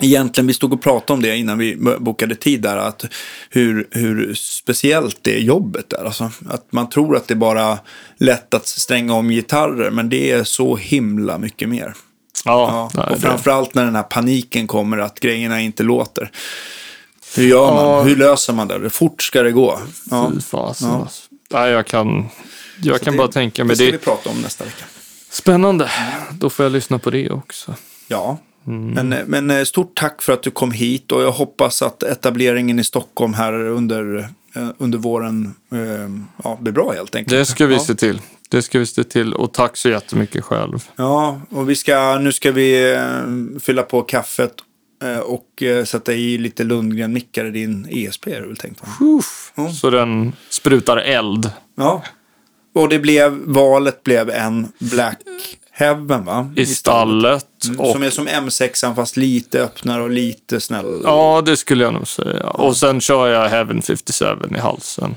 [0.00, 3.04] Egentligen, vi stod och pratade om det innan vi bokade tid där, att
[3.50, 6.04] hur, hur speciellt det jobbet är.
[6.04, 7.78] Alltså, att man tror att det är bara
[8.18, 11.94] lätt att stränga om gitarrer, men det är så himla mycket mer.
[12.44, 16.30] Ja, Ja, och framförallt när den här paniken kommer att grejerna inte låter.
[17.36, 17.84] Hur gör man?
[17.84, 18.02] Ja.
[18.02, 18.74] Hur löser man det?
[18.78, 19.80] Hur fort ska det gå?
[20.10, 20.30] Ja.
[20.34, 21.00] Fy fasen Ja.
[21.00, 21.22] alltså.
[21.50, 22.26] Nej, jag kan,
[22.82, 23.92] jag kan det- bara tänka mig Det ska det.
[23.92, 24.84] vi prata om nästa vecka.
[25.30, 25.90] Spännande.
[26.32, 27.74] Då får jag lyssna på det också.
[28.08, 29.08] Ja, Mm.
[29.08, 32.78] men, men eh, stort tack för att du kom hit och jag hoppas att etableringen
[32.78, 34.18] i Stockholm här under,
[34.54, 36.10] eh, under våren eh,
[36.44, 37.38] ja, blir bra helt enkelt.
[37.38, 37.80] Det ska vi ja.
[37.80, 38.20] se till.
[38.48, 39.34] Det ska vi se till.
[39.34, 40.88] Och tack så jättemycket själv.
[40.96, 44.54] Ja, och vi ska, nu ska vi eh, fylla på kaffet
[45.02, 48.82] eh, och eh, sätta i lite Lundgren-mickar i din ESP är väl tänkt?
[49.56, 49.72] Mm.
[49.72, 51.50] Så den sprutar eld.
[51.74, 52.02] Ja.
[52.74, 55.18] Och det blev, valet blev en Black
[55.78, 56.52] Heaven va?
[56.56, 57.46] I stallet.
[57.66, 61.00] Mm, Och, Som är som M6 fast lite öppnare och lite snäll.
[61.04, 62.46] ja, det skulle jag nog säga.
[62.46, 64.24] Och sen kör jag Heaven 57
[64.56, 65.14] i halsen.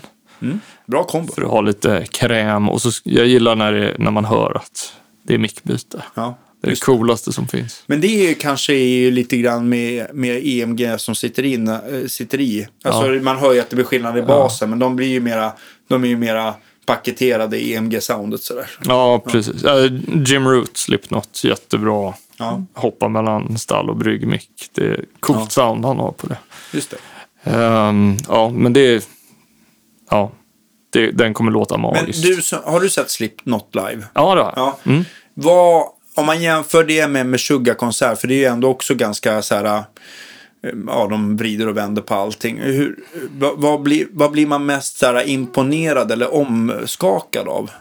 [0.85, 1.33] Bra kombo.
[1.33, 2.69] För att ha lite kräm.
[2.69, 6.03] Och så, jag gillar när, det, när man hör att det är mickbyte.
[6.15, 6.37] Ja.
[6.61, 7.83] Det är det coolaste som finns.
[7.87, 11.79] Men det är ju kanske är lite grann med, med EMG som sitter, in, äh,
[12.07, 12.67] sitter i.
[12.83, 15.51] Alltså man hör ju att det blir skillnad i basen men de blir ju mera,
[15.87, 16.53] de är ju mera
[16.95, 18.69] paketerade EMG-soundet sådär.
[18.85, 19.63] Ja, precis.
[19.63, 19.85] Äh,
[20.25, 22.13] Jim Root, Slipknot, jättebra.
[22.37, 22.63] Ja.
[22.73, 24.49] Hoppa mellan stall och bryggmick.
[24.73, 25.47] Det är coolt Ja.
[25.49, 26.37] sound han har på det.
[26.73, 26.97] Just det.
[27.51, 29.07] Ehm, ja, men det.
[30.09, 30.31] Ja,
[30.89, 32.23] det, den kommer låta Men magiskt.
[32.23, 34.03] du, så- har du sett Slipknot live?
[34.13, 34.57] Ja, det har jag.
[34.57, 34.77] Ja.
[34.91, 35.05] Mm.
[35.33, 35.83] Vad,
[36.15, 39.83] om man jämför det med Meshuggah-konsert, för det är ju ändå också ganska så här,
[40.87, 42.57] ja de vrider och vänder på allting.
[42.59, 42.99] Hur,
[43.37, 47.71] vad, vad, blir, vad blir man mest så här, imponerad eller omskakad av?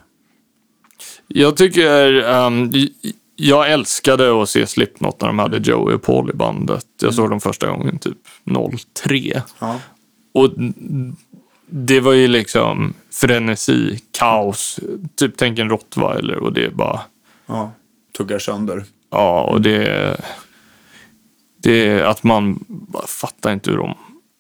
[1.26, 2.22] Jag tycker...
[2.22, 2.92] ehm, j-
[3.40, 6.86] jag älskade att se Slipknot när de hade Joey och Paul i bandet.
[7.02, 8.16] Jag såg dem första gången typ
[8.94, 9.42] 03.
[9.59, 9.80] Ja.
[10.34, 10.50] Och
[11.70, 14.80] det var ju liksom frenesi, kaos.
[15.16, 17.00] Typ tänk en rottweiler och det är bara...
[17.46, 17.72] ja.
[18.16, 18.84] Tuggar sönder.
[19.10, 20.16] Ja, och det...
[21.62, 23.94] Det är att man bara fattar inte hur de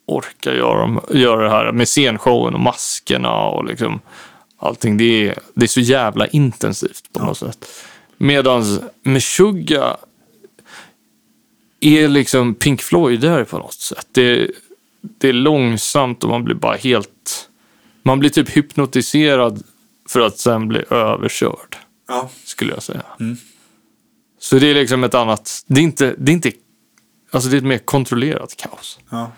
[0.06, 4.00] orkar göra, göra det här med scenshowen och maskerna och liksom
[4.58, 4.96] allting.
[4.96, 7.68] Det är, det är så jävla intensivt på något sätt.
[8.16, 9.96] Medan Meshuggah
[11.80, 14.06] är liksom Pink Floyd där på något sätt.
[14.12, 14.50] Det,
[15.00, 17.48] det är långsamt och man blir bara helt...
[18.02, 19.62] Man blir typ hypnotiserad
[20.08, 21.76] för att sen bli överkörd
[22.08, 22.30] Ja.
[22.44, 23.02] skulle jag säga.
[24.38, 26.52] Så det är liksom ett annat, det är inte, det är inte,
[27.30, 28.98] alltså det är ett mer kontrollerat kaos.
[29.10, 29.30] ja.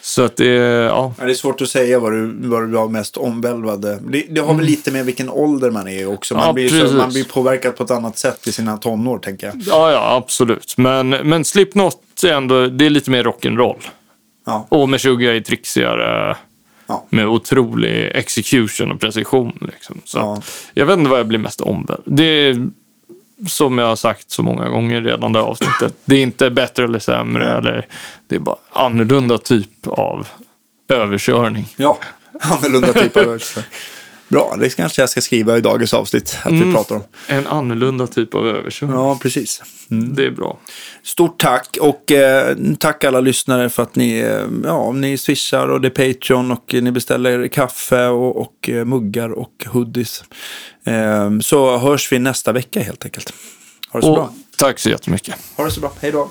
[0.00, 2.66] Så att det, är- ja, Ja, det är svårt att säga vad du, vad du
[2.66, 3.98] var mest omvälvade.
[4.08, 6.34] Det, det har väl lite med vilken ålder man är också.
[6.34, 9.46] Man, Ja, blir, så, man blir påverkad på ett annat sätt i sina tonår, tänker
[9.46, 9.56] jag.
[9.66, 10.74] ja, ja absolut.
[10.78, 13.80] Men, men Slipknot är ändå, det är lite mer rock'n'roll.
[14.46, 14.66] Ja.
[14.68, 16.36] Och Meshuggah är trixigare
[16.86, 17.06] Ja.
[17.10, 19.58] med otrolig execution och precision.
[19.72, 20.00] Liksom.
[20.04, 20.42] Så Ja.
[20.74, 22.02] jag vet inte vad jag blir mest omvälvd.
[22.04, 22.68] Det är
[23.48, 25.94] som jag har sagt så många gånger redan det här avsnittet.
[26.04, 27.58] Det är inte bättre eller sämre.
[27.58, 27.86] Eller,
[28.26, 30.28] det är bara annorlunda typ av
[30.88, 31.68] överkörning.
[31.76, 31.98] Ja,
[32.40, 33.70] annorlunda typ av överkörning.
[34.28, 37.02] Bra, det kanske jag ska skriva i dagens avsnitt att vi pratar om.
[37.26, 38.96] En annorlunda typ av överkörning.
[38.96, 39.62] Ja, precis.
[39.88, 40.58] Det är bra.
[41.02, 45.80] Stort tack och eh, tack alla lyssnare för att ni, eh, ja, ni swishar och
[45.80, 50.24] det är Patreon och ni beställer kaffe och, och eh, muggar och hoodies.
[50.84, 53.32] Eh, så hörs vi nästa vecka helt enkelt.
[53.90, 54.22] Ha det så bra.
[54.22, 55.34] Och tack så jättemycket.
[55.56, 55.92] Ha det så bra.
[56.00, 56.28] Hej då.